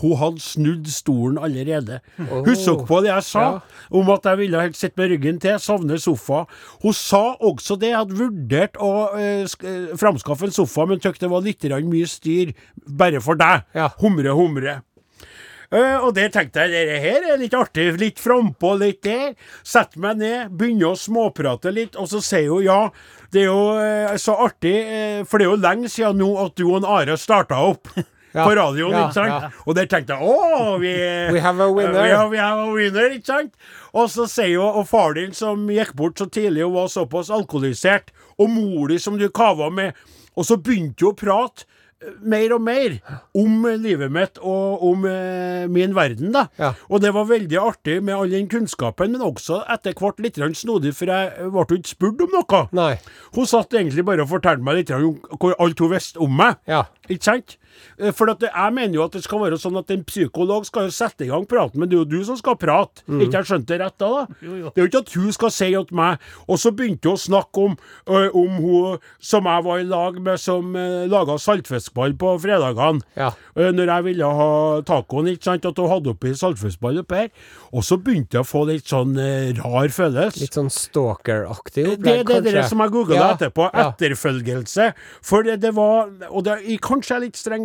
Hun 0.00 0.16
hadde 0.16 0.40
snudd 0.40 0.86
stolen 0.88 1.36
allerede. 1.36 1.98
Husk 2.16 2.64
dere 2.64 2.86
på 2.88 3.00
det 3.04 3.10
jeg 3.10 3.24
sa 3.28 3.42
Ja. 3.42 3.58
om 3.90 4.10
at 4.10 4.24
jeg 4.24 4.38
ville 4.38 4.60
helt 4.60 4.76
sitte 4.76 4.96
med 4.96 5.10
ryggen 5.10 5.40
til, 5.40 5.58
savne 5.60 5.98
sofa. 6.00 6.46
Hun 6.82 6.92
sa 6.96 7.36
også 7.36 7.78
det, 7.78 7.90
jeg 7.92 7.98
hadde 7.98 8.16
vurdert 8.16 8.78
å 8.80 8.92
eh, 9.18 9.44
eh, 9.44 9.92
framskaffe 10.00 10.48
en 10.48 10.56
sofa, 10.56 10.86
men 10.86 11.00
syntes 11.00 11.20
det 11.20 11.30
var 11.30 11.44
litt 11.44 11.62
mye 11.62 12.06
styr 12.08 12.54
bare 12.88 13.20
for 13.20 13.34
deg. 13.34 13.68
Ja. 13.74 13.90
Humre, 14.00 14.32
humre. 14.32 14.80
Uh, 15.72 16.04
og 16.04 16.10
det 16.18 16.26
tenkte 16.34 16.66
jeg, 16.68 16.84
det 16.84 16.98
her 17.00 17.24
er 17.32 17.38
litt 17.40 17.54
artig, 17.56 17.86
litt 17.96 18.20
frampå, 18.20 18.74
litt 18.76 19.00
der. 19.06 19.32
Sett 19.64 19.96
meg 19.96 20.18
ned, 20.20 20.52
begynner 20.52 20.92
å 20.92 20.98
småprate 21.00 21.72
litt, 21.72 21.96
og 21.96 22.10
så 22.12 22.20
sier 22.20 22.50
hun 22.52 22.66
ja, 22.66 22.80
det 23.32 23.46
er 23.46 23.48
jo 23.48 23.62
uh, 23.80 24.12
så 24.20 24.36
artig, 24.44 24.74
uh, 24.84 25.22
for 25.24 25.40
det 25.40 25.46
er 25.46 25.54
jo 25.54 25.62
lenge 25.62 25.88
siden 25.88 26.20
nå 26.20 26.28
at 26.44 26.58
du 26.60 26.66
og 26.68 26.84
Are 26.84 27.16
starta 27.16 27.62
opp. 27.70 27.88
På 28.32 28.48
radioen, 28.56 28.96
ikke 28.96 29.16
sant? 29.18 29.58
Og 29.66 29.76
der 29.76 29.88
tenkte 29.90 30.16
jeg 30.16 30.24
å, 30.24 30.76
vi, 30.80 30.94
We 31.34 31.42
have 31.44 31.60
a 31.60 31.68
winner. 31.72 32.00
We 32.00 32.14
have, 32.14 32.30
we 32.32 32.40
have 32.40 32.64
a 32.64 32.72
winner, 32.72 33.12
ikke 33.18 33.28
sant? 33.28 33.52
Og 33.92 34.08
så 34.12 34.26
sier 34.30 34.54
jo 34.54 34.64
og 34.70 34.86
far 34.88 35.16
din 35.18 35.34
som 35.36 35.68
gikk 35.70 35.92
bort 35.98 36.20
så 36.20 36.28
tidlig 36.32 36.64
og 36.66 36.78
var 36.78 36.88
såpass 36.92 37.32
alkoholisert, 37.32 38.12
og 38.40 38.48
mor 38.50 38.88
di 38.88 38.98
som 39.02 39.18
du 39.20 39.28
kava 39.34 39.68
med, 39.72 39.92
og 40.32 40.48
så 40.48 40.56
begynte 40.56 41.04
hun 41.04 41.12
å 41.12 41.18
prate 41.18 41.66
eh, 42.00 42.14
mer 42.24 42.54
og 42.56 42.62
mer 42.64 42.94
om 43.36 43.66
eh, 43.68 43.76
livet 43.80 44.12
mitt 44.12 44.40
og 44.40 44.84
om 44.88 45.04
eh, 45.08 45.66
min 45.68 45.92
verden, 45.96 46.32
da. 46.32 46.46
Ja. 46.56 46.72
Og 46.88 47.04
det 47.04 47.12
var 47.12 47.28
veldig 47.28 47.58
artig 47.60 47.98
med 48.00 48.16
all 48.16 48.32
den 48.32 48.48
kunnskapen, 48.52 49.12
men 49.12 49.24
også 49.26 49.60
etter 49.72 49.92
hvert 49.98 50.22
litt 50.24 50.40
snodig, 50.56 50.94
for 50.96 51.12
jeg 51.12 51.50
ble 51.52 51.66
jo 51.68 51.80
ikke 51.82 51.92
spurt 51.92 52.24
om 52.24 52.32
noe. 52.38 52.62
Nei. 52.80 52.94
Hun 53.36 53.50
satt 53.50 53.76
egentlig 53.76 54.06
bare 54.08 54.24
og 54.24 54.32
fortalte 54.32 54.64
meg 54.64 54.80
litt 54.80 54.94
om 54.96 55.52
alt 55.52 55.84
hun 55.84 55.92
visste 55.92 56.22
om 56.24 56.32
meg. 56.40 56.56
Ja. 56.70 56.86
Ikke 57.12 57.28
sant? 57.28 57.58
Eh, 57.98 58.12
For 58.12 58.26
jeg 58.32 58.72
mener 58.74 58.94
jo 58.94 59.04
at 59.04 59.12
det 59.16 59.22
skal 59.24 59.40
være 59.44 59.58
sånn 59.60 59.78
at 59.80 59.90
en 59.94 60.04
psykolog 60.04 60.66
skal 60.68 60.88
jo 60.88 60.94
sette 60.94 61.24
i 61.26 61.30
gang 61.30 61.46
praten, 61.48 61.80
men 61.80 61.88
det 61.88 61.96
er 61.96 62.02
jo 62.04 62.10
du 62.12 62.24
som 62.24 62.36
skal 62.38 62.56
prate. 62.60 63.04
Mm. 63.08 63.20
Ikke 63.26 63.40
jeg 63.40 63.48
skjønte 63.50 63.72
det 63.72 63.80
rett 63.82 63.98
da? 63.98 64.08
da? 64.12 64.26
Det 64.42 64.76
er 64.76 64.82
jo 64.84 64.88
ikke 64.90 65.02
at 65.04 65.14
hun 65.16 65.32
skal 65.32 65.50
si 65.54 65.70
til 65.72 65.96
meg 65.96 66.18
Og 66.48 66.58
så 66.60 66.70
begynte 66.74 67.08
hun 67.08 67.16
å 67.16 67.20
snakke 67.22 67.62
om, 67.66 67.76
ø, 68.08 68.20
om 68.36 68.56
hun 68.62 68.98
som 69.22 69.46
jeg 69.48 69.64
var 69.64 69.78
i 69.80 69.86
lag 69.88 70.18
med, 70.20 70.40
som 70.40 70.74
uh, 70.76 71.04
laga 71.08 71.36
saltfiskball 71.38 72.14
på 72.18 72.34
fredagene. 72.42 73.00
Ja. 73.16 73.30
Eh, 73.56 73.70
Når 73.72 73.88
jeg 73.92 74.04
ville 74.08 74.28
ha 74.40 74.50
tacoen, 74.86 75.28
ikke 75.32 75.44
sant, 75.50 75.66
at 75.68 75.78
hun 75.78 75.88
hadde 75.90 76.12
oppi 76.12 76.32
saltfiskball 76.36 77.00
oppi 77.02 77.20
her. 77.24 77.30
Og 77.72 77.84
så 77.86 77.96
begynte 78.02 78.36
jeg 78.38 78.44
å 78.44 78.48
få 78.48 78.64
litt 78.68 78.88
sånn 78.90 79.14
ø, 79.16 79.28
rar 79.62 79.88
følelse. 79.94 80.42
Litt 80.42 80.58
sånn 80.58 80.70
stalker-aktig 80.72 81.84
Det 81.86 81.96
opplegg, 81.96 82.30
er 82.36 82.44
det, 82.46 82.54
det 82.58 82.64
som 82.68 82.82
jeg 82.84 82.92
googla 82.94 83.18
Ja, 83.20 83.30
etterpå. 83.36 83.68
Etterfølgelse. 83.72 84.90
For 85.24 85.46
det, 85.46 85.58
det 85.62 85.72
var 85.76 86.10
Og 86.30 86.44
det, 86.46 86.58
er 86.62 86.82
kanskje 86.82 87.14
jeg 87.14 87.18
er 87.20 87.24
litt 87.26 87.40
streng 87.40 87.61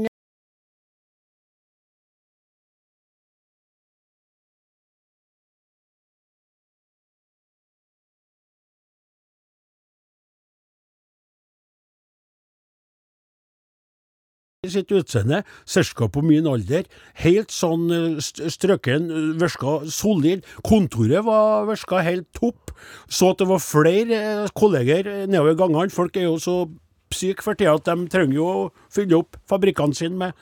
sitt 14.74 14.92
utseende, 14.96 15.44
cirka 15.66 16.08
på 16.12 16.24
min 16.26 16.48
alder. 16.50 16.88
Helt 17.22 17.54
sånn 17.54 17.88
eh, 17.94 18.18
strøken, 18.22 19.08
eh, 19.12 19.30
virka 19.42 19.80
solid. 19.94 20.46
Kontoret 20.68 21.26
var 21.28 21.68
virka 21.70 22.02
helt 22.06 22.30
topp. 22.38 22.74
Så 23.10 23.34
at 23.34 23.44
det 23.44 23.50
var 23.50 23.64
flere 23.64 24.20
eh, 24.20 24.52
kolleger 24.58 25.10
nedover 25.28 25.58
gangene. 25.64 25.94
Folk 25.94 26.18
er 26.18 26.28
jo 26.30 26.38
så 26.42 26.58
syke 27.14 27.46
for 27.46 27.58
tida 27.58 27.78
at 27.78 27.88
de 27.88 28.10
trenger 28.12 28.40
jo 28.40 28.48
å 28.48 28.68
fylle 28.94 29.22
opp 29.22 29.40
fabrikkene 29.48 29.96
sine 29.96 30.20
med 30.20 30.36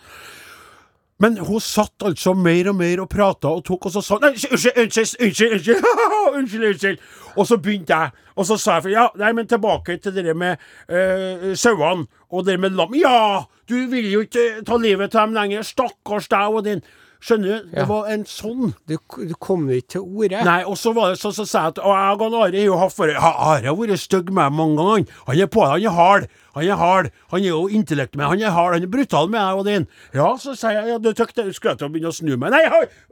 men 1.24 1.38
hun 1.40 1.62
satt 1.64 2.04
altså 2.04 2.34
mer 2.36 2.68
og 2.74 2.76
mer 2.76 3.02
og 3.06 3.10
prata 3.12 3.54
og 3.56 3.64
tok, 3.66 3.88
og 3.88 3.94
så 3.96 4.18
Nei, 4.20 4.34
Unnskyld, 4.36 4.80
unnskyld, 4.84 5.14
unnskyld, 5.24 5.54
unnskyld, 5.56 5.86
unnskyld, 6.40 6.66
unnskyld. 6.70 7.06
Og 7.36 7.48
så 7.48 7.58
begynte 7.58 7.96
jeg, 7.96 8.26
og 8.36 8.48
så 8.50 8.58
sa 8.60 8.80
jeg 8.84 8.96
ja, 8.96 9.06
nei, 9.20 9.32
men 9.36 9.48
tilbake 9.48 9.98
til 10.04 10.16
det 10.16 10.36
med 10.36 10.60
øh, 10.90 11.54
sauene 11.56 12.08
og 12.32 12.46
det 12.48 12.60
med 12.60 12.76
lam. 12.76 12.96
Ja, 13.00 13.46
du 13.70 13.78
vil 13.92 14.12
jo 14.12 14.26
ikke 14.28 14.66
ta 14.68 14.78
livet 14.80 15.16
av 15.16 15.28
dem 15.30 15.38
lenger, 15.40 15.64
stakkars 15.64 16.28
deg 16.32 16.60
og 16.60 16.68
din. 16.68 16.84
Skjønner 17.26 17.48
du? 17.64 17.70
Det 17.72 17.80
Ja. 17.82 17.86
var 17.90 18.08
en 18.14 18.24
sånn. 18.30 18.74
Du, 18.88 18.98
du 19.18 19.34
kom 19.42 19.64
ikke 19.74 19.88
til 19.96 20.02
orde. 20.06 20.44
Nei, 20.46 20.60
og 20.70 20.76
så 20.78 20.92
var 20.94 21.10
det 21.10 21.18
så, 21.18 21.32
så 21.34 21.46
sa 21.50 21.64
jeg 21.64 21.74
at 21.74 21.80
og 21.82 21.94
jeg 21.96 22.20
og 22.22 22.36
Are 22.38 22.52
har 22.54 22.66
jo 22.68 22.76
hatt 22.78 22.94
for 22.94 23.10
Are 23.10 23.64
har 23.66 23.76
vært 23.80 23.98
stygg 24.04 24.30
med 24.30 24.52
meg 24.52 24.54
mange 24.60 24.76
ganger. 24.78 25.16
Han. 25.26 25.40
Er 25.42 25.48
på 25.50 25.66
han 25.66 25.82
er 25.82 25.96
hard. 25.98 26.28
Han 26.54 26.64
er 26.70 26.78
hard. 26.78 27.10
Han 27.34 27.42
er 27.42 27.50
jo 27.50 27.64
intellekt 27.68 28.16
med 28.16 28.28
Han 28.30 28.42
er 28.46 28.54
hard, 28.54 28.74
han 28.78 28.84
er 28.86 28.94
brutal 28.94 29.28
med 29.34 29.42
deg 29.42 29.58
og 29.58 29.66
din. 29.66 29.88
Ja, 30.14 30.30
så 30.38 30.54
sier 30.56 30.78
jeg, 30.78 30.88
ja, 30.94 30.98
du 31.02 31.10
tykte 31.18 31.48
skulle 31.52 31.74
jeg 31.74 31.82
til 31.82 31.88
å 31.90 31.92
begynne 31.96 32.14
å 32.14 32.16
snu 32.16 32.38
meg. 32.38 32.54
Nei, 32.54 32.62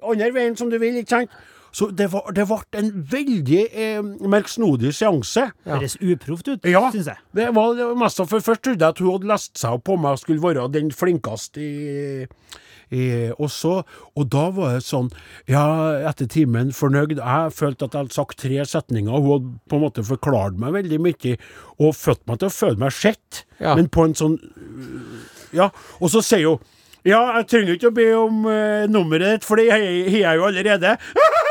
andre 0.05 0.29
veien 0.37 0.55
som 0.61 0.69
du 0.69 0.77
vil, 0.77 1.01
ikke 1.01 1.09
sant? 1.17 1.29
Så 1.73 1.87
det 1.89 2.05
var, 2.13 2.27
det 2.37 2.43
ble 2.45 2.59
en 2.77 2.91
veldig 3.09 3.61
eh, 3.73 4.01
merksnodig 4.29 4.91
seanse. 4.93 5.47
Høres 5.65 5.95
uproft 6.05 6.47
ut, 6.51 6.67
Ja, 6.69 6.83
syns 6.93 7.07
jeg. 7.09 7.17
det 7.33 7.47
var, 7.55 7.73
det 7.73 7.87
var 7.89 7.95
mest 7.97 8.21
for 8.29 8.45
først 8.45 8.61
trodde 8.61 8.77
jeg 8.85 8.93
at 8.93 8.99
hun 9.01 9.09
hadde 9.15 9.31
lest 9.31 9.57
seg 9.57 9.79
opp 9.79 9.83
på 9.89 9.97
meg 9.97 10.11
og 10.13 10.21
skulle 10.21 10.43
være 10.45 10.67
den 10.71 10.91
flinkeste 10.93 11.57
i 11.65 12.27
og, 13.37 13.47
så, 13.51 13.73
og 14.15 14.27
da 14.33 14.43
var 14.53 14.75
det 14.77 14.83
sånn 14.85 15.09
Ja, 15.49 15.63
etter 16.09 16.27
timen 16.29 16.71
fornøyd. 16.75 17.17
Jeg 17.17 17.53
følte 17.55 17.87
at 17.87 17.95
jeg 17.95 18.05
hadde 18.05 18.17
sagt 18.17 18.37
tre 18.43 18.61
setninger. 18.69 19.11
Hun 19.13 19.31
hadde 19.31 19.53
på 19.71 19.79
en 19.79 19.85
måte 19.85 20.05
forklart 20.07 20.59
meg 20.61 20.75
veldig 20.77 20.99
mye 21.03 21.35
og 21.79 21.95
fått 21.97 22.21
meg 22.29 22.39
til 22.43 22.51
å 22.51 22.55
føle 22.57 22.79
meg 22.85 22.93
sett, 22.95 23.43
Ja. 23.59 23.75
men 23.75 23.89
på 23.89 24.05
en 24.07 24.15
sånn 24.17 24.37
Ja. 25.53 25.69
Og 26.01 26.09
så 26.13 26.21
sier 26.25 26.53
hun 26.55 26.59
ja, 27.03 27.17
jeg 27.35 27.47
trenger 27.51 27.75
ikke 27.75 27.89
å 27.91 27.95
be 27.97 28.05
om 28.15 28.45
uh, 28.47 28.85
nummeret 28.87 29.33
ditt, 29.33 29.43
for 29.43 29.59
det 29.59 29.65
jeg 29.67 30.05
har 30.07 30.21
jeg 30.21 30.37
jo 30.39 30.45
allerede. 30.47 30.93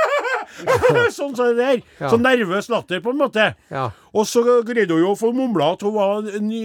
sånn 1.19 1.35
som 1.37 1.51
det 1.51 1.59
der. 1.59 1.83
Ja. 2.01 2.11
Så 2.13 2.19
nervøs 2.21 2.69
latter, 2.73 3.03
på 3.05 3.13
en 3.13 3.21
måte. 3.21 3.49
Ja. 3.73 3.89
Og 4.13 4.27
så 4.29 4.43
greide 4.67 4.93
hun 4.93 5.05
jo 5.05 5.13
å 5.15 5.19
få 5.19 5.33
mumla 5.37 5.73
at 5.77 5.85
hun 5.87 5.95
var 5.97 6.27
ny, 6.45 6.63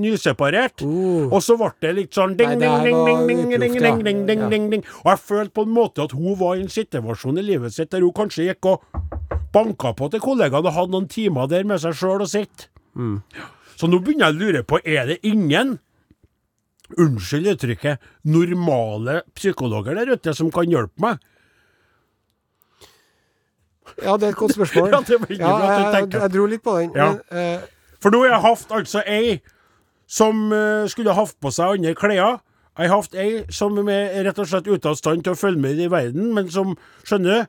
nyseparert. 0.00 0.84
Uh. 0.86 1.26
Og 1.30 1.40
så 1.44 1.58
ble 1.60 1.72
det 1.82 1.94
litt 1.96 2.16
sånn 2.16 2.36
ding, 2.38 2.54
Nei, 2.60 2.70
ding, 2.86 3.00
ding, 3.06 3.26
ding, 3.26 3.26
ding, 3.26 3.56
ding, 3.56 3.78
ding, 3.80 4.04
ding, 4.06 4.22
ding, 4.28 4.44
ding, 4.52 4.68
ding. 4.74 4.86
Og 5.04 5.12
jeg 5.14 5.22
følte 5.24 5.56
på 5.58 5.66
en 5.66 5.74
måte 5.76 6.06
at 6.06 6.14
hun 6.16 6.38
var 6.40 6.56
i 6.56 6.64
en 6.64 6.72
situasjon 6.72 7.42
i 7.42 7.46
livet 7.46 7.74
sitt 7.74 7.92
der 7.94 8.04
hun 8.04 8.14
kanskje 8.16 8.50
gikk 8.50 8.70
og 8.70 8.86
banka 9.54 9.94
på 9.96 10.10
til 10.12 10.22
kollegaene 10.22 10.68
og 10.68 10.76
hadde 10.76 10.94
noen 10.94 11.10
timer 11.10 11.50
der 11.50 11.66
med 11.68 11.82
seg 11.82 11.96
sjøl 11.96 12.24
og 12.24 12.30
sitt. 12.30 12.68
Mm. 12.96 13.18
Så 13.76 13.88
nå 13.90 14.00
begynner 14.00 14.30
jeg 14.30 14.36
å 14.36 14.40
lure 14.40 14.64
på, 14.68 14.80
er 14.84 15.12
det 15.12 15.20
ingen 15.26 15.78
Unnskyld 16.86 17.48
uttrykket. 17.50 18.02
Normale 18.30 19.24
psykologer 19.34 19.96
der 19.98 20.12
ute 20.14 20.34
som 20.38 20.52
kan 20.54 20.70
hjelpe 20.70 21.02
meg? 21.02 21.24
Ja, 24.02 24.16
det 24.16 24.28
er 24.28 24.32
et 24.34 24.38
godt 24.40 24.54
spørsmål. 24.56 24.88
Ja, 24.92 25.00
det 25.00 25.38
Ja, 25.38 25.52
bra 25.52 25.74
at 25.74 25.94
jeg, 26.00 26.08
jeg 26.14 26.32
dro 26.34 26.46
litt 26.50 26.62
på 26.64 26.78
den. 26.78 26.90
Ja. 26.96 27.10
Men, 27.30 27.60
uh, 27.60 27.92
For 28.02 28.12
nå 28.14 28.22
har 28.24 28.34
jeg 28.36 28.42
hatt 28.46 28.74
altså 28.78 29.02
ei 29.06 29.36
som 30.06 30.46
uh, 30.52 30.86
skulle 30.90 31.14
hatt 31.16 31.34
på 31.42 31.50
seg 31.54 31.78
andre 31.78 31.94
klær. 31.98 32.40
Jeg 32.76 32.90
har 32.90 33.00
hatt 33.00 33.14
ei 33.16 33.44
som 33.50 33.78
er 33.88 34.18
rett 34.26 34.38
og 34.42 34.48
slett 34.50 34.66
ute 34.68 34.90
av 34.90 34.98
stand 34.98 35.24
til 35.24 35.32
å 35.32 35.38
følge 35.38 35.62
med 35.62 35.78
i 35.80 35.88
verden, 35.90 36.32
men 36.36 36.50
som 36.52 36.74
skjønner? 37.08 37.46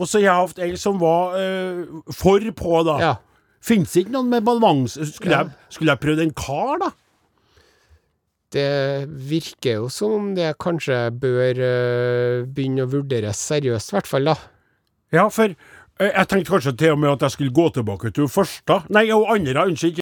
Og 0.00 0.06
så 0.08 0.18
har 0.18 0.24
jeg 0.24 0.38
hatt 0.46 0.62
ei 0.64 0.70
som 0.80 0.96
var 1.02 1.36
uh, 1.36 2.00
for 2.16 2.40
på, 2.56 2.78
da. 2.88 2.96
ja. 3.02 3.12
Fins 3.60 3.92
ikke 4.00 4.14
noen 4.14 4.30
med 4.32 4.46
balanse? 4.46 5.04
Skulle, 5.04 5.36
Ja. 5.36 5.42
jeg, 5.44 5.74
skulle 5.76 5.92
jeg 5.92 6.00
prøvd 6.00 6.22
en 6.24 6.30
kar, 6.32 6.78
da? 6.80 6.88
Det 8.50 9.06
virker 9.30 9.76
jo 9.82 9.90
som 9.92 10.14
om 10.16 10.30
det 10.34 10.54
kanskje 10.58 10.96
bør 11.22 11.60
uh, 11.60 12.46
begynne 12.50 12.86
å 12.86 12.90
vurderes 12.90 13.38
seriøst, 13.50 13.92
i 13.92 13.96
hvert 13.98 14.08
fall, 14.10 14.32
da. 14.32 14.34
Ja, 15.14 15.28
for 15.30 15.52
jeg 16.00 16.28
tenkte 16.28 16.50
kanskje 16.50 16.76
til 16.76 16.94
og 16.94 16.98
med 16.98 17.10
at 17.12 17.22
jeg 17.22 17.30
skulle 17.30 17.52
gå 17.52 17.68
tilbake 17.76 18.10
til 18.10 18.24
hun 18.24 18.32
første. 18.32 18.82
Nei, 18.88 19.10
og 19.12 19.34
andre, 19.34 19.66
unnskyld. 19.68 20.00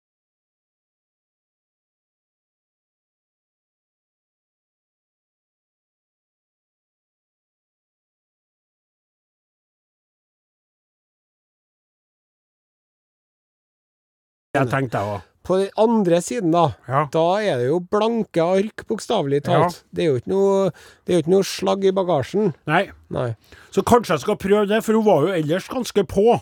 Jeg 14.54 14.70
tenkte 14.70 14.98
jeg 14.98 15.18
òg. 15.18 15.37
På 15.48 15.56
den 15.56 15.70
andre 15.80 16.18
siden, 16.20 16.50
da, 16.52 16.74
Ja. 16.86 17.06
da 17.10 17.22
er 17.40 17.56
det 17.56 17.68
jo 17.70 17.78
blanke 17.80 18.42
ark, 18.44 18.82
bokstavelig 18.86 19.42
talt. 19.46 19.78
Det 19.94 20.04
er 20.04 20.10
jo 20.12 20.18
ikke 20.20 20.28
noe, 20.34 20.70
det 21.06 21.14
er 21.14 21.16
jo 21.16 21.22
ikke 21.24 21.32
noe 21.32 21.46
slagg 21.48 21.86
i 21.88 21.92
bagasjen. 21.96 22.52
Nei. 22.68 22.90
Nei. 23.10 23.30
Så 23.72 23.80
kanskje 23.82 24.18
jeg 24.18 24.20
skal 24.26 24.36
prøve 24.36 24.68
det, 24.68 24.82
for 24.84 24.92
hun 24.98 25.04
var 25.08 25.24
jo 25.26 25.32
ellers 25.32 25.66
ganske 25.72 26.04
på. 26.06 26.36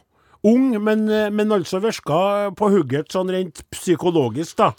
Ung, 0.44 0.74
men, 0.82 1.08
eh, 1.08 1.30
men 1.30 1.48
altså 1.54 1.80
virka 1.80 2.50
på 2.58 2.68
hugget 2.74 3.08
sånn 3.14 3.30
rent 3.30 3.62
psykologisk, 3.70 4.56
da. 4.56 4.72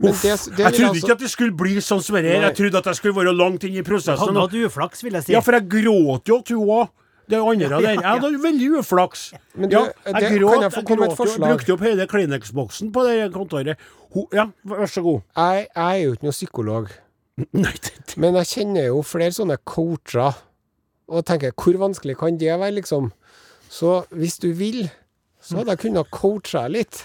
Uff, 0.00 0.22
det- 0.22 0.54
det 0.54 0.58
jeg 0.62 0.74
trodde 0.74 0.88
altså- 0.94 1.02
ikke 1.02 1.10
at 1.12 1.18
det 1.18 1.30
skulle 1.30 1.56
bli 1.56 1.74
sånn 1.82 2.00
som 2.02 2.14
det 2.14 2.24
her. 2.24 2.40
Jeg 2.52 2.54
trodde 2.56 2.78
at 2.78 2.84
jeg 2.84 2.94
skulle 2.94 3.14
være 3.14 3.34
langt 3.36 3.64
inn 3.64 3.74
i 3.76 3.82
prosessen. 3.82 4.16
Hadde 4.28 4.40
hatt 4.40 4.52
uflaks, 4.52 5.02
vil 5.02 5.12
jeg 5.12 5.24
si. 5.24 5.32
Ja, 5.32 5.40
for 5.40 5.52
jeg 5.52 5.68
gråt 5.68 6.24
jo 6.24 6.40
til 6.42 6.56
hun 6.58 6.68
òg. 6.68 6.88
Det 7.28 7.38
andre 7.40 7.68
der. 7.82 7.88
Jeg 7.98 8.04
hadde 8.04 8.30
veldig 8.42 8.68
uflaks. 8.80 9.26
Men 9.54 9.68
du, 9.70 9.76
ja, 9.76 9.84
det- 10.16 10.30
gråt, 10.38 10.54
kan 10.54 10.62
jeg 10.66 10.72
få 10.72 10.82
komme 10.88 11.04
med 11.04 11.12
et 11.12 11.18
forslag? 11.18 11.52
Brukte 11.52 11.74
opp 11.76 11.84
hele 11.84 12.06
Kleenex-boksen 12.08 12.92
på 12.94 13.04
det 13.08 13.16
kontoret. 13.34 13.84
Ho, 14.14 14.24
ja, 14.32 14.46
vær 14.64 14.88
så 14.88 15.02
god. 15.04 15.20
Jeg, 15.36 15.66
jeg 15.76 15.98
er 15.98 16.02
jo 16.06 16.14
ikke 16.16 16.28
noen 16.28 16.36
psykolog, 16.38 16.88
Nei, 17.54 17.74
det, 17.84 18.16
men 18.18 18.34
jeg 18.40 18.48
kjenner 18.50 18.88
jo 18.88 19.02
flere 19.06 19.30
sånne 19.36 19.58
coacher, 19.68 20.34
og 21.08 21.22
tenker 21.28 21.52
hvor 21.54 21.76
vanskelig 21.84 22.16
kan 22.18 22.36
det 22.40 22.48
være, 22.58 22.72
liksom? 22.80 23.12
Så 23.70 24.00
hvis 24.16 24.38
du 24.42 24.48
vil, 24.56 24.88
så 25.40 25.60
hadde 25.60 25.76
jeg 25.76 25.82
kunnet 25.84 26.10
coache 26.10 26.56
deg 26.64 26.72
litt. 26.80 27.02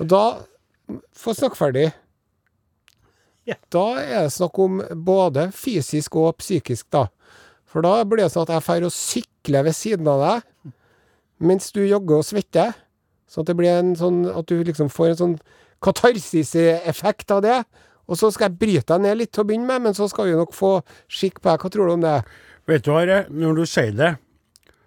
Og 0.00 0.08
da 0.10 0.22
Få 1.12 1.34
snakke 1.36 1.58
ferdig. 1.60 1.82
Ja. 3.48 3.54
Da 3.72 3.82
er 4.00 4.22
det 4.24 4.32
snakk 4.32 4.56
om 4.60 4.78
både 5.04 5.50
fysisk 5.52 6.16
og 6.20 6.38
psykisk, 6.40 6.86
da. 6.92 7.06
For 7.68 7.84
da 7.84 8.00
blir 8.08 8.24
det 8.24 8.32
sånn 8.32 8.46
at 8.46 8.54
jeg 8.56 8.66
drar 8.66 8.88
og 8.88 8.94
sykler 8.96 9.66
ved 9.66 9.76
siden 9.76 10.08
av 10.08 10.24
deg, 10.24 10.72
mens 11.48 11.70
du 11.74 11.82
jogger 11.84 12.22
og 12.22 12.26
svetter. 12.26 12.72
Sånn 13.28 13.44
at 13.44 13.50
det 13.50 13.58
blir 13.58 13.74
en 13.76 13.90
sånn 13.98 14.22
At 14.32 14.48
du 14.48 14.62
liksom 14.64 14.88
får 14.88 15.10
en 15.12 15.18
sånn 15.20 15.34
katarsiseffekt 15.84 17.30
av 17.34 17.42
det. 17.44 17.58
Og 18.08 18.16
så 18.16 18.30
skal 18.32 18.48
jeg 18.48 18.60
bryte 18.62 18.94
deg 18.94 19.04
ned 19.04 19.18
litt 19.20 19.34
til 19.36 19.44
å 19.44 19.48
begynne 19.50 19.68
med, 19.68 19.84
men 19.84 19.96
så 19.96 20.08
skal 20.08 20.30
vi 20.30 20.38
nok 20.38 20.54
få 20.56 20.78
skikk 21.12 21.42
på 21.42 21.50
deg. 21.50 21.60
Hva 21.60 21.70
tror 21.74 21.90
du 21.90 21.96
om 21.98 22.06
det? 22.06 22.16
vet 22.68 22.84
du, 22.84 22.92
Are, 22.92 23.22
når 23.32 23.62
du 23.62 23.66
sier 23.68 23.94
det, 23.96 24.14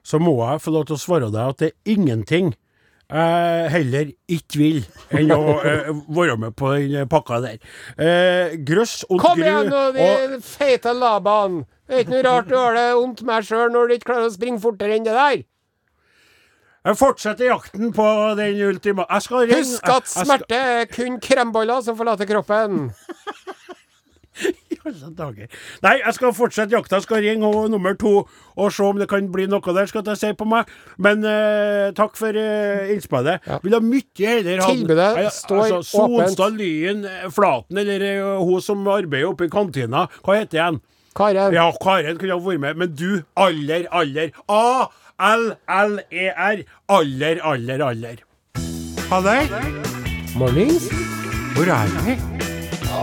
så 0.05 0.19
må 0.21 0.35
jeg 0.41 0.61
få 0.61 0.73
lov 0.73 0.87
til 0.89 0.97
å 0.97 1.01
svare 1.01 1.29
deg 1.33 1.53
at 1.53 1.61
det 1.61 1.71
er 1.71 1.95
ingenting 1.95 2.53
jeg 3.11 3.71
heller 3.73 4.11
ikke 4.31 4.59
vil 4.61 4.77
enn 5.19 5.33
å 5.35 5.57
eh, 5.67 5.89
være 6.15 6.37
med 6.39 6.55
på 6.55 6.69
den 6.79 7.09
pakka 7.11 7.41
der. 7.43 7.57
Eh, 7.99 8.53
grøss 8.63 9.01
og 9.09 9.19
Kom 9.19 9.41
igjen 9.41 9.67
nå, 9.67 9.81
og 9.91 10.31
de 10.31 10.39
feite 10.45 10.93
Laban! 10.95 11.65
Det 11.91 11.97
er 11.97 12.05
ikke 12.05 12.13
noe 12.13 12.23
rart 12.23 12.45
du 12.47 12.53
har 12.55 12.77
det 12.77 12.83
vondt 12.95 13.21
med 13.27 13.43
sjøl 13.43 13.73
når 13.73 13.89
du 13.89 13.93
ikke 13.97 14.13
klarer 14.13 14.29
å 14.29 14.31
springe 14.31 14.61
fortere 14.63 14.95
enn 14.95 15.03
det 15.03 15.11
der. 15.11 15.41
Jeg 16.87 16.97
fortsetter 16.97 17.49
jakten 17.49 17.89
på 17.93 18.05
den 18.39 18.61
ultima... 18.63 19.03
Husk 19.11 19.89
at 19.91 20.07
smerte 20.07 20.55
er 20.55 20.85
kun 20.87 21.17
kremboller 21.19 21.83
som 21.83 21.97
forlater 21.99 22.29
kroppen. 22.29 22.93
I 24.71 24.77
alle 24.87 25.09
dager. 25.17 25.49
Nei, 25.83 25.97
jeg 25.99 26.15
skal 26.15 26.31
fortsette 26.33 26.73
jakta. 26.77 27.01
Jeg 27.01 27.05
skal 27.09 27.19
ringe 27.25 27.49
og 27.49 27.67
nummer 27.73 27.97
to 27.99 28.13
og 28.55 28.71
se 28.71 28.87
om 28.87 29.01
det 29.03 29.09
kan 29.11 29.27
bli 29.33 29.49
noe 29.51 29.75
der, 29.75 29.89
skal 29.91 30.07
jeg 30.07 30.21
si 30.21 30.31
på 30.39 30.47
meg. 30.47 30.71
Men 30.95 31.27
uh, 31.27 31.91
takk 31.97 32.15
for 32.17 32.39
uh, 32.39 32.87
innspillet. 32.95 33.43
Ja. 33.51 33.59
Vil 33.65 33.75
ha 33.75 33.81
mye 33.83 34.31
heller 34.31 34.63
ha 34.63 34.71
Tilbudet 34.71 35.09
Nei, 35.19 35.27
står 35.35 35.61
altså, 35.67 36.07
åpent. 36.07 36.31
Sonstad 36.31 36.55
Lyen 36.55 37.03
eh, 37.03 37.27
Flaten, 37.35 37.83
eller 37.83 38.39
hun 38.39 38.63
som 38.63 38.87
arbeider 38.87 39.35
oppe 39.35 39.51
i 39.51 39.53
kantina. 39.53 40.07
Hva 40.23 40.39
heter 40.39 40.61
igjen? 40.61 40.81
Karen, 41.15 41.53
Ja, 41.53 41.71
Karen 41.83 42.17
kunne 42.17 42.33
ha 42.37 42.39
vært 42.39 42.59
med. 42.63 42.75
Men 42.81 42.93
du, 42.95 43.21
aller, 43.35 43.85
aller 43.91 44.29
A-L-L-E-R. 44.47 46.63
Aller, 46.89 47.41
aller, 47.43 47.83
aller. 47.87 48.15
Halløy. 49.11 49.43
mornings. 50.35 50.87
Hvor 51.55 51.67
er 51.67 51.87
vi? 52.05 52.15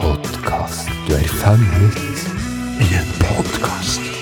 Podkast. 0.00 0.88
Du 1.09 1.12
er 1.14 1.28
fanget. 1.42 1.96
I 2.80 2.82
en 3.00 3.09
podkast. 3.20 4.17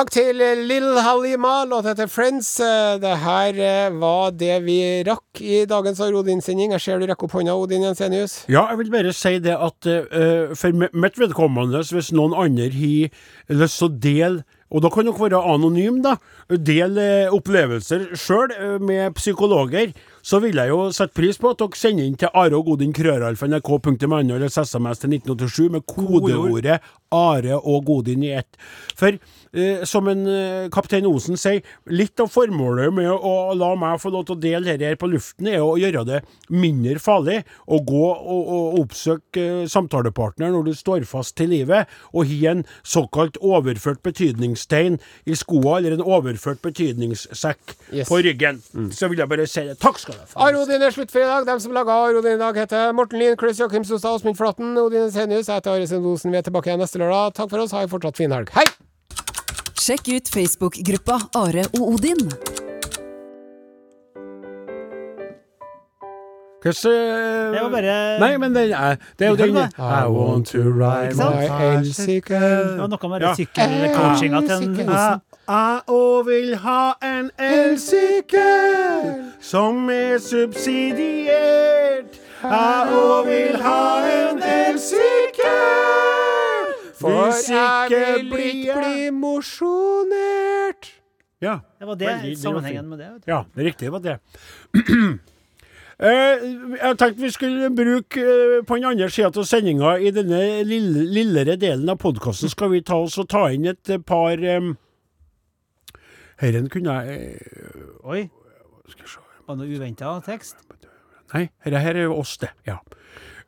Takk 0.00 0.14
til 0.14 0.38
eh, 0.40 0.56
Lill 0.64 0.96
Halima, 1.04 1.66
Låta 1.68 1.90
heter 1.90 2.08
Friends. 2.08 2.54
Eh, 2.64 2.94
Det 3.02 3.16
her 3.20 3.58
eh, 3.60 3.90
var 4.00 4.30
det 4.32 4.54
vi 4.64 4.78
rakk 5.04 5.42
i 5.44 5.66
dagens 5.68 6.00
Odin-sending. 6.00 6.72
Jeg 6.72 6.80
ser 6.80 7.02
du 7.02 7.04
rekker 7.04 7.28
opp 7.28 7.34
hånda, 7.36 7.52
Odin 7.52 7.84
Jensenius. 7.84 8.38
Ja, 8.48 8.62
jeg 8.70 8.78
vil 8.80 8.94
bare 8.94 9.12
si 9.12 9.34
det 9.44 9.52
at 9.52 9.90
uh, 9.92 10.54
for 10.56 10.72
mi- 10.72 10.88
mitt 10.96 11.20
vedkommende, 11.20 11.84
hvis 11.84 12.14
noen 12.16 12.32
andre 12.32 12.70
har 12.72 13.60
lyst 13.60 13.82
til 13.82 13.90
å 13.90 13.98
dele 14.06 14.46
og 14.70 14.84
da 14.84 14.90
kan 14.94 15.02
dere 15.02 15.18
være 15.18 15.38
anonym, 15.50 15.96
da. 16.04 16.12
Del 16.46 16.94
eh, 17.02 17.32
opplevelser 17.34 18.12
sjøl 18.18 18.52
med 18.86 19.16
psykologer. 19.18 19.90
Så 20.22 20.38
vil 20.44 20.60
jeg 20.60 20.70
jo 20.70 20.84
sette 20.94 21.16
pris 21.16 21.40
på 21.42 21.50
at 21.50 21.58
dere 21.58 21.78
sender 21.80 22.06
inn 22.06 22.14
til 22.20 22.30
Are 22.38 22.54
og 22.54 22.68
Godin 22.68 22.94
krøralfa.nrk.no 22.94 24.20
eller 24.20 24.46
SMS 24.46 25.02
til 25.02 25.16
1987 25.18 25.74
med 25.74 25.86
kodeordet 25.90 26.78
Are 27.10 27.58
og 27.58 27.88
Godin 27.88 28.22
i 28.28 28.30
ett. 28.38 28.60
For 28.94 29.18
eh, 29.54 29.84
som 29.88 30.08
en 30.10 30.26
eh, 30.30 30.68
kaptein 30.72 31.06
Osen 31.08 31.36
sier, 31.40 31.62
litt 31.90 32.20
av 32.20 32.28
formålet 32.30 32.92
med 32.94 33.10
å 33.10 33.54
la 33.58 33.72
meg 33.78 34.00
få 34.02 34.12
lov 34.14 34.26
til 34.28 34.36
å 34.36 34.40
dele 34.42 34.64
dette 34.68 34.86
her 34.90 34.98
på 35.00 35.08
luften, 35.10 35.48
er 35.50 35.64
å 35.64 35.76
gjøre 35.80 36.04
det 36.08 36.20
mindre 36.50 36.98
farlig 37.02 37.40
å 37.66 37.80
gå 37.86 38.04
og, 38.10 38.50
og 38.56 38.78
oppsøke 38.82 39.44
eh, 39.62 39.66
samtalepartner 39.70 40.52
når 40.54 40.70
du 40.70 40.72
står 40.78 41.06
fast 41.08 41.36
til 41.40 41.50
livet, 41.54 41.88
og 42.12 42.26
har 42.30 42.54
en 42.56 42.64
såkalt 42.86 43.38
overført 43.40 44.02
betydningstegn 44.06 44.98
i 45.26 45.34
skoa, 45.38 45.78
eller 45.80 45.98
en 45.98 46.04
overført 46.06 46.62
betydningssekk 46.66 47.76
Yes. 47.90 48.06
på 48.08 48.20
ryggen. 48.22 48.60
Så 48.94 49.08
vil 49.10 49.18
jeg 49.18 49.28
bare 49.30 49.46
si 49.50 49.62
det. 49.66 49.78
Takk 49.82 49.98
skal 49.98 50.14
du 50.14 50.20
ha. 50.20 50.46
Arodin 50.46 50.82
er 50.86 50.92
slutt 50.94 51.10
for 51.10 51.22
i 51.22 51.26
dag. 51.26 51.46
De 51.48 51.56
som 51.64 51.72
laga 51.74 51.96
Arodin 52.06 52.36
i 52.36 52.40
dag, 52.40 52.54
heter 52.60 52.92
Morten 52.94 53.18
Lien, 53.18 53.34
Chris 53.40 53.58
Joakim 53.58 53.84
Sostad, 53.88 54.20
Åsmund 54.20 54.38
Flatten, 54.38 54.76
Odin 54.78 55.10
Senius. 55.10 55.48
Jeg 55.50 55.58
heter 55.58 55.74
Are 55.74 55.88
Sendosen. 55.90 56.30
Vi 56.30 56.38
er 56.38 56.46
tilbake 56.46 56.70
igjen 56.70 56.78
neste 56.84 57.00
lørdag. 57.02 57.34
Takk 57.40 57.50
for 57.50 57.64
oss. 57.64 57.74
Ha 57.74 57.82
en 57.82 57.90
fortsatt 57.92 58.20
fin 58.20 58.30
helg. 58.36 58.52
Hei! 58.54 58.68
Sjekk 59.90 60.08
ut 60.14 60.28
Facebook-gruppa 60.30 61.16
Are 61.34 61.64
og 61.74 61.80
Odin. 61.82 62.28
Kanskje 66.62 66.92
Det 67.50 67.62
var 67.62 67.70
bare 67.72 68.18
Nei, 68.20 68.36
men 68.38 68.54
den 68.54 68.70
er 68.70 68.96
Det 69.18 69.26
er 69.26 69.30
jo 69.30 69.36
den 69.36 69.56
I 69.56 70.06
want 70.06 70.46
to 70.46 70.58
ride 70.58 71.16
my? 71.18 71.22
My 71.24 71.82
Det 71.82 72.22
var 72.78 72.86
noe 72.86 73.08
med 73.10 73.20
Ja. 73.20 73.34
sykkelcoachinga 73.34 74.40
til 74.46 74.54
en. 74.62 74.86
Jeg 75.48 75.80
òg 75.88 76.26
vil 76.26 76.56
ha 76.56 76.92
en 77.02 77.30
elsykkel 77.38 79.24
som 79.40 79.90
er 79.90 80.18
subsidiert. 80.18 82.14
Jeg 82.42 82.86
òg 82.94 83.26
vil 83.26 83.56
ha 83.62 84.06
en 84.06 84.38
elsykkel. 84.42 85.89
For 87.00 87.30
Hvis 87.30 87.46
ikke 87.48 88.28
blikk 88.28 88.70
blir 88.76 89.10
mosjonert. 89.16 90.90
Ja. 91.40 91.58
Det 91.80 91.86
var 91.88 91.96
det, 91.96 92.08
Veldig- 92.08 92.36
sammenhengen 92.38 92.88
med 92.88 92.98
det. 93.00 93.08
vet 93.14 93.24
du. 93.24 93.30
Ja, 93.32 93.42
det 93.54 93.62
er 93.62 93.68
riktig, 93.70 93.86
det 93.88 93.92
var 93.92 94.04
det. 94.04 94.18
Eh, 96.00 96.40
jeg 96.80 96.96
tenkte 96.96 97.20
vi 97.20 97.28
skulle 97.28 97.66
bruke 97.76 98.22
eh, 98.24 98.62
på 98.64 98.78
den 98.78 98.86
andre 98.88 99.10
sida 99.12 99.28
av 99.28 99.44
sendinga, 99.44 99.98
i 100.00 100.08
denne 100.16 100.62
lille, 100.64 101.02
lillere 101.12 101.58
delen 101.60 101.90
av 101.92 101.98
podkasten, 102.00 102.48
skal 102.48 102.70
vi 102.72 102.80
ta 102.80 102.96
oss 103.04 103.18
og 103.20 103.26
ta 103.28 103.42
inn 103.52 103.66
et 103.68 103.90
eh, 103.92 103.98
par 104.00 104.40
um, 104.40 104.70
Herren 106.40 106.70
kunne 106.72 106.94
jeg 107.02 107.18
eh, 107.36 108.08
Oi, 108.08 108.22
Skal 108.88 109.04
jeg 109.04 109.12
se 109.12 109.20
var 109.44 109.58
det 109.58 109.66
noe 109.66 109.76
uventa 109.76 110.14
tekst? 110.24 110.56
Nei, 111.34 111.50
dette 111.66 111.84
her 111.84 111.98
er 112.00 112.08
jo 112.08 112.16
oss, 112.22 112.36
det. 112.40 112.48
Ja. 112.64 112.78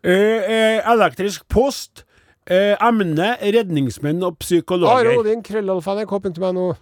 Eh, 0.04 0.44
eh, 0.44 0.92
elektrisk 0.92 1.48
post. 1.48 2.04
Eh, 2.50 2.74
emne 2.82 3.36
redningsmenn 3.38 4.22
og 4.22 4.34
Are 4.34 4.42
psykologer. 4.42 5.12
Odin, 5.20 5.42
krøllalfa, 5.46 5.94
nrk.no. 6.00 6.72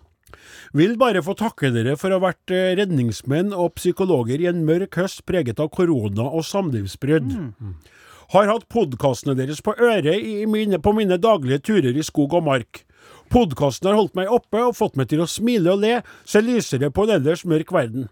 Vil 0.72 0.94
bare 0.96 1.20
få 1.26 1.34
takke 1.36 1.72
dere 1.74 1.96
for 2.00 2.12
å 2.12 2.20
ha 2.20 2.30
vært 2.30 2.52
eh, 2.54 2.72
redningsmenn 2.78 3.52
og 3.52 3.74
psykologer 3.76 4.40
i 4.40 4.48
en 4.48 4.62
mørk 4.64 4.96
høst 5.00 5.26
preget 5.28 5.60
av 5.60 5.68
korona 5.74 6.28
og 6.30 6.46
samlivsbrudd. 6.48 7.32
Mm. 7.34 7.74
Har 8.30 8.46
hatt 8.46 8.68
podkastene 8.70 9.34
deres 9.36 9.60
på 9.60 9.74
øret 9.74 10.14
i 10.14 10.46
mine, 10.46 10.78
på 10.78 10.94
mine 10.96 11.18
daglige 11.20 11.64
turer 11.66 11.98
i 11.98 12.06
skog 12.06 12.38
og 12.38 12.46
mark. 12.46 12.84
Podkasten 13.30 13.90
har 13.90 13.98
holdt 13.98 14.16
meg 14.18 14.30
oppe 14.32 14.62
og 14.64 14.78
fått 14.78 14.96
meg 14.98 15.10
til 15.10 15.20
å 15.22 15.28
smile 15.28 15.74
og 15.74 15.84
le, 15.84 15.98
se 16.24 16.40
lysere 16.42 16.92
på 16.94 17.04
en 17.04 17.18
ellers 17.18 17.44
mørk 17.44 17.74
verden. 17.74 18.08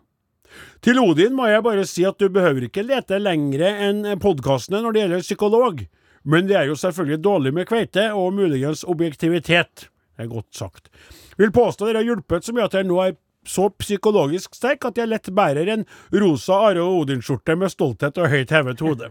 Til 0.83 0.99
Odin 1.01 1.37
må 1.37 1.47
jeg 1.49 1.65
bare 1.65 1.87
si 1.87 2.05
at 2.09 2.19
du 2.21 2.29
behøver 2.33 2.67
ikke 2.67 2.87
lete 2.87 3.19
lengre 3.21 3.71
enn 3.89 4.05
podkastene 4.21 4.83
når 4.83 4.95
det 4.95 5.03
gjelder 5.03 5.25
psykolog, 5.27 5.83
men 6.29 6.49
det 6.49 6.59
er 6.61 6.69
jo 6.69 6.77
selvfølgelig 6.77 7.23
dårlig 7.25 7.55
med 7.57 7.69
kveite 7.71 8.11
og 8.13 8.35
muligens 8.37 8.85
objektivitet. 8.85 9.89
Det 9.89 10.27
er 10.27 10.31
godt 10.33 10.53
sagt. 10.57 10.91
Vil 11.39 11.55
påstå 11.55 11.89
dere 11.89 12.03
har 12.03 12.09
hjulpet 12.11 12.45
så 12.45 12.53
mye 12.53 12.67
at 12.69 12.77
jeg 12.77 12.89
nå 12.89 12.99
er 13.01 13.17
så 13.49 13.69
psykologisk 13.81 14.57
sterk 14.59 14.85
at 14.85 14.99
jeg 14.99 15.09
lett 15.09 15.31
bærer 15.33 15.71
en 15.73 15.87
rosa 16.13 16.59
Are 16.69 16.85
Odin-skjorte 16.85 17.57
med 17.57 17.73
stolthet 17.73 18.19
og 18.21 18.29
høyt 18.33 18.53
hevet 18.53 18.83
hode. 18.85 19.09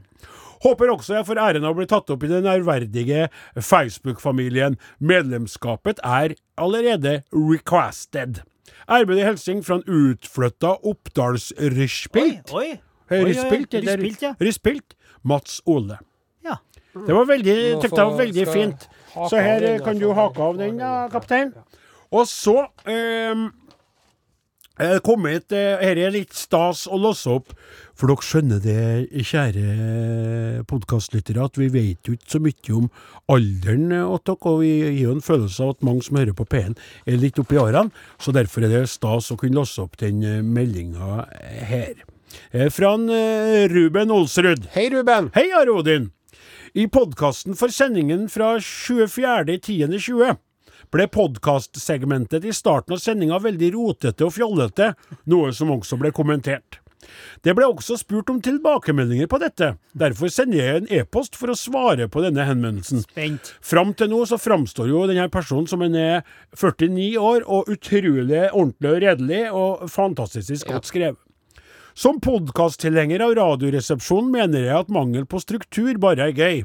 Håper 0.65 0.91
også 0.93 1.17
jeg 1.17 1.27
får 1.27 1.41
æren 1.41 1.65
av 1.65 1.75
å 1.75 1.77
bli 1.79 1.87
tatt 1.89 2.11
opp 2.13 2.25
i 2.25 2.29
den 2.31 2.49
ærverdige 2.49 3.27
Facebook-familien. 3.55 4.77
Medlemskapet 4.99 6.01
er 6.05 6.35
allerede 6.57 7.21
requested. 7.33 8.41
Ærbødig 8.89 9.25
hilsen 9.25 9.63
fra 9.65 9.79
en 9.79 9.87
utflytta 9.89 10.75
Oppdalsryspilt. 10.85 12.53
Oi, 12.53 12.69
oi. 12.73 12.77
Ryspilt. 14.43 14.97
Mats 15.27 15.61
Ole. 15.65 15.99
Det 17.05 17.15
var 17.15 17.29
veldig, 17.29 17.57
Nå 17.75 17.81
det 17.83 17.91
var 17.97 18.17
veldig 18.17 18.47
fint. 18.49 18.89
Så 19.13 19.37
her 19.37 19.61
den, 19.61 19.75
eh, 19.75 19.83
kan 19.83 19.95
altså. 19.95 20.01
du 20.01 20.13
hake 20.13 20.43
av 20.49 20.57
den, 20.57 20.79
ja, 20.79 21.07
kaptein. 21.11 21.53
Og 22.11 22.27
så 22.29 22.55
um, 22.87 23.47
er 24.77 24.93
det 24.93 25.03
kommet 25.03 25.51
eh, 25.51 25.81
Her 25.81 25.99
er 25.99 26.13
litt 26.13 26.35
stas 26.37 26.85
å 26.87 26.99
låse 27.01 27.29
opp. 27.33 27.53
For 27.97 28.11
dere 28.11 28.21
skjønner 28.21 28.59
det, 28.61 28.81
kjære 29.25 30.63
podkastlyttere, 30.69 31.47
at 31.49 31.57
vi 31.57 31.69
vet 31.73 32.05
jo 32.05 32.13
ikke 32.13 32.35
så 32.35 32.41
mye 32.45 32.75
om 32.77 32.89
alderen 33.33 33.87
til 33.89 34.03
dere, 34.29 34.35
og 34.51 34.59
vi 34.61 34.73
gir 34.75 34.99
jo 35.07 35.15
en 35.15 35.23
følelse 35.25 35.65
av 35.65 35.73
at 35.73 35.87
mange 35.87 36.05
som 36.05 36.19
hører 36.21 36.37
på 36.37 36.45
P1 36.45 36.77
er 37.09 37.17
litt 37.17 37.41
oppi 37.41 37.57
årene, 37.57 37.89
så 38.21 38.35
derfor 38.37 38.67
er 38.67 38.75
det 38.75 38.83
stas 38.93 39.31
å 39.33 39.39
kunne 39.41 39.57
låse 39.57 39.81
opp 39.81 39.97
den 40.03 40.21
eh, 40.21 40.43
meldinga 40.45 41.25
her. 41.71 42.05
Eh, 42.51 42.69
Fra 42.69 42.93
en, 42.93 43.09
eh, 43.09 43.65
Ruben 43.71 44.13
Olsrud. 44.13 44.69
Hei, 44.75 44.89
Ruben. 44.93 45.31
Hei, 45.33 45.49
Are 45.57 45.73
Odin! 45.73 46.11
I 46.73 46.87
podkasten 46.87 47.55
for 47.55 47.71
sendingen 47.71 48.27
fra 48.29 48.57
24.10.20 48.59 50.35
ble 50.93 51.05
podkastsegmentet 51.11 52.45
i 52.47 52.53
starten 52.55 52.95
av 52.95 53.01
sendinga 53.03 53.39
veldig 53.43 53.71
rotete 53.75 54.27
og 54.27 54.35
fjollete, 54.35 54.93
noe 55.27 55.53
som 55.55 55.71
også 55.73 55.99
ble 55.99 56.13
kommentert. 56.15 56.79
Det 57.45 57.53
ble 57.55 57.67
også 57.69 57.95
spurt 57.99 58.29
om 58.33 58.39
tilbakemeldinger 58.43 59.29
på 59.31 59.39
dette, 59.39 59.73
derfor 59.95 60.31
sender 60.33 60.59
jeg 60.59 60.81
en 60.81 60.89
e-post 60.99 61.37
for 61.39 61.53
å 61.53 61.57
svare 61.59 62.09
på 62.11 62.23
denne 62.25 62.43
henvendelsen. 62.47 63.03
Spent. 63.05 63.53
Fram 63.63 63.93
til 63.97 64.11
nå 64.11 64.23
så 64.27 64.39
framstår 64.41 64.91
jo 64.91 65.05
denne 65.09 65.29
personen 65.31 65.69
som 65.71 65.83
en 65.85 65.95
er 65.95 66.25
49 66.57 67.13
år 67.21 67.47
og 67.47 67.71
utrolig 67.71 68.47
ordentlig 68.49 68.91
og 68.91 69.01
redelig 69.05 69.45
og 69.53 69.87
fantastisk 69.93 70.73
godt 70.73 70.91
skrevet. 70.91 71.21
Som 71.97 72.19
podkasttilhenger 72.21 73.23
av 73.25 73.31
Radioresepsjonen 73.35 74.27
mener 74.29 74.67
jeg 74.67 74.81
at 74.83 74.91
mangel 74.93 75.23
på 75.25 75.39
struktur 75.41 75.97
bare 75.97 76.27
er 76.27 76.35
gøy. 76.37 76.59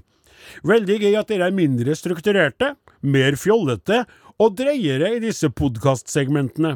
Veldig 0.68 0.98
gøy 1.00 1.14
at 1.16 1.30
dere 1.32 1.46
er 1.48 1.56
mindre 1.56 1.94
strukturerte, 1.96 2.74
mer 3.00 3.38
fjollete 3.40 4.02
og 4.36 4.58
dreiere 4.58 5.14
i 5.16 5.22
disse 5.24 5.48
podkastsegmentene. 5.56 6.74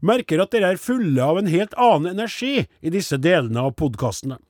Merker 0.00 0.40
at 0.40 0.56
dere 0.56 0.72
er 0.72 0.80
fulle 0.80 1.20
av 1.20 1.42
en 1.42 1.52
helt 1.52 1.76
annen 1.76 2.14
energi 2.14 2.64
i 2.64 2.94
disse 2.94 3.20
delene 3.20 3.66
av 3.68 3.76
podkastene. 3.76 4.40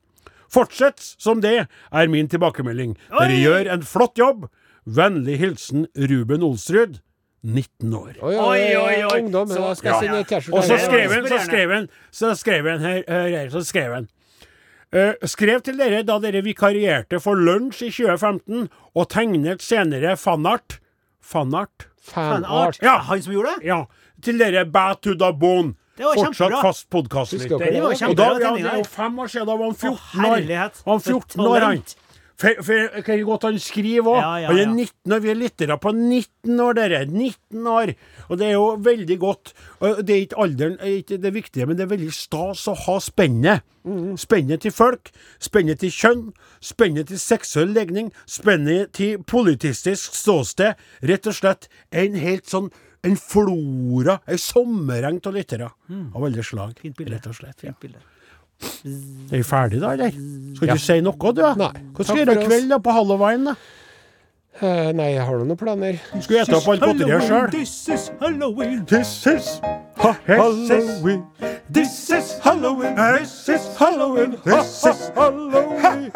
Fortsett 0.47 1.03
som 1.19 1.43
det, 1.43 1.67
er 1.67 2.11
min 2.15 2.31
tilbakemelding. 2.31 2.95
Dere 3.11 3.35
gjør 3.35 3.73
en 3.75 3.83
flott 3.83 4.15
jobb. 4.15 4.47
Vennlig 4.87 5.41
hilsen 5.43 5.89
Ruben 6.07 6.47
Olsrud, 6.47 7.01
19 7.43 7.93
år. 7.93 8.13
Oi, 8.21 8.35
Oi, 8.37 8.75
oi, 8.77 9.03
oi. 9.03 9.21
Ungdom. 9.21 9.47
Så- 9.49 9.75
skal 9.77 9.91
jeg 9.91 10.03
Ja. 10.03 10.11
sende 10.11 10.23
T-skjorte. 10.23 10.57
Og 10.57 10.63
så 10.63 10.77
skrev 10.77 11.11
han, 11.11 11.23
så 11.27 11.39
skrev 11.45 11.71
han, 11.73 11.87
så 12.11 12.35
skrev 12.37 12.69
han 12.69 12.79
her, 12.79 13.03
her, 13.07 13.49
så 13.49 13.63
skrev 13.65 13.93
han. 13.93 14.07
Uh, 14.93 15.13
skrev 15.25 15.61
til 15.63 15.77
dere 15.77 16.03
da 16.03 16.19
dere 16.19 16.41
vikarierte 16.43 17.19
for 17.21 17.35
lunsj 17.35 17.81
i 17.87 17.89
2015, 17.91 18.69
og 18.95 19.07
tegnet 19.09 19.61
senere 19.61 20.17
fanart. 20.17 20.79
Fanart? 21.23 21.87
Fanart. 22.03 22.79
Ja. 22.83 22.97
Han 22.97 23.21
som 23.21 23.33
gjorde 23.33 23.55
det? 23.59 23.65
Ja. 23.65 23.85
Til 24.21 24.37
dere 24.37 24.65
Bad 24.65 25.01
to 25.01 25.13
the 25.15 25.31
Bone. 25.31 25.75
Det 25.97 26.05
var 26.05 26.15
Fortsatt 26.15 26.49
kjempebra. 26.51 26.61
fast 26.61 26.89
podkastlytter. 26.89 27.57
dere 27.59 27.71
det? 27.71 27.81
var 27.81 28.09
Og 28.09 28.15
da, 28.17 28.23
ja, 28.39 28.55
det 28.55 28.65
er 28.73 28.77
jo 28.77 28.83
fem 28.83 29.19
år 29.19 29.27
siden. 29.27 29.45
Da 29.47 29.55
var 29.55 29.65
han 29.65 29.75
14 29.75 29.97
Å, 30.21 30.27
år. 30.27 30.35
herlighet. 30.35 30.81
Han 30.85 30.99
14 30.99 31.39
år, 31.47 31.59
han. 31.59 31.83
For, 32.41 32.61
for 32.65 33.01
kan 33.05 33.19
jo 33.19 33.27
godt 33.29 33.45
han 33.45 33.59
skriver 33.61 34.07
òg. 34.15 34.17
Ja, 34.17 34.29
ja, 34.41 34.49
Han 34.49 34.59
er 34.61 34.71
19 34.73 35.13
år, 35.13 35.21
vi 35.21 35.31
er 35.31 35.37
lyttere 35.37 35.77
på 35.81 35.93
19 35.93 36.63
år, 36.65 36.77
dere. 36.79 37.01
19 37.05 37.67
år. 37.69 37.93
Og 38.29 38.39
det 38.41 38.47
er 38.47 38.55
jo 38.55 38.67
veldig 38.81 39.17
godt. 39.21 39.53
Det 40.01 40.15
er 40.15 40.23
ikke 40.25 40.39
alderen 40.41 40.77
er 40.79 40.95
ikke 41.01 41.19
det 41.21 41.33
viktige, 41.35 41.67
men 41.69 41.77
det 41.77 41.85
er 41.85 41.91
veldig 41.93 42.13
stas 42.15 42.65
å 42.71 42.75
ha 42.87 42.97
spennet. 43.03 43.67
Spennet 44.21 44.61
til 44.65 44.73
folk, 44.73 45.09
spennet 45.41 45.81
til 45.81 45.93
kjønn, 45.93 46.27
spennet 46.61 47.09
til 47.09 47.21
seksuell 47.21 47.73
legning, 47.77 48.11
spennet 48.29 48.93
til 48.97 49.21
politistisk 49.25 50.17
ståsted. 50.17 50.81
Rett 51.09 51.29
og 51.29 51.37
slett 51.37 51.69
en 51.93 52.17
helt 52.21 52.49
sånn 52.49 52.71
en 53.01 53.17
flora, 53.17 54.19
ei 54.29 54.37
sommereng 54.37 55.17
av 55.25 55.33
lyttere 55.33 55.71
av 55.89 56.25
alle 56.25 56.45
slag. 56.45 56.77
Fint 56.81 56.97
bilde. 56.97 57.17
Rett 57.17 57.29
og 57.31 57.37
slett. 57.37 57.63
Ja. 57.63 57.71
Fint 57.71 57.87
bilde. 57.87 58.10
Er 58.61 59.37
vi 59.37 59.43
ferdige 59.47 59.81
da, 59.81 59.93
eller? 59.95 60.15
Skal 60.55 60.73
du 60.75 60.81
si 60.81 60.97
noe, 61.01 61.33
du? 61.35 61.41
Nei. 61.61 61.71
Hva 61.95 62.05
skal 62.05 62.17
du 62.17 62.21
gjøre 62.23 62.35
i 62.37 62.47
kveld, 62.49 62.67
da? 62.73 62.81
På 62.83 62.95
halloween, 62.95 63.47
da? 63.51 63.55
Eh, 64.59 64.91
nei, 64.91 65.13
jeg 65.15 65.23
har 65.23 65.37
nå 65.39 65.45
noen 65.47 65.57
planer. 65.57 65.95
Skal 66.19 66.35
du 66.35 66.39
ete 66.41 66.57
opp 66.57 66.67
alt 66.73 66.81
godteriet 66.83 67.23
sjøl? 67.23 67.47
This 67.53 67.71
is 67.87 68.09
Halloween. 68.19 68.81
This 68.85 69.13
is 69.31 69.47
ha 70.01 70.11
Halloween. 70.27 71.23
This 71.71 71.93
is 72.11 72.33
Halloween. 72.43 72.97
This 72.99 73.47
is 73.55 73.67
Halloween. 73.79 74.35
This 74.43 74.73
is 74.91 74.99
Halloween. 75.15 76.11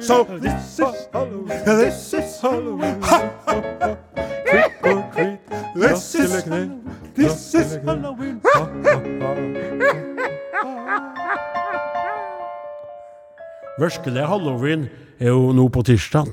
So 0.00 0.24
this 0.24 0.80
is 0.80 1.08
Halloween. 1.12 1.64
This 1.68 2.14
is 2.14 2.40
Halloween. 2.40 3.00
Trick 4.48 4.72
or 4.82 5.04
treat. 5.12 5.38
This 5.76 6.14
is 6.14 6.44
This 7.14 7.54
is 7.54 7.78
Halloween. 7.84 8.40
Virkelig 13.78 14.26
halloween 14.26 14.88
er 15.20 15.28
jo 15.28 15.52
nå 15.52 15.68
på 15.68 15.82
tirsdag. 15.82 16.32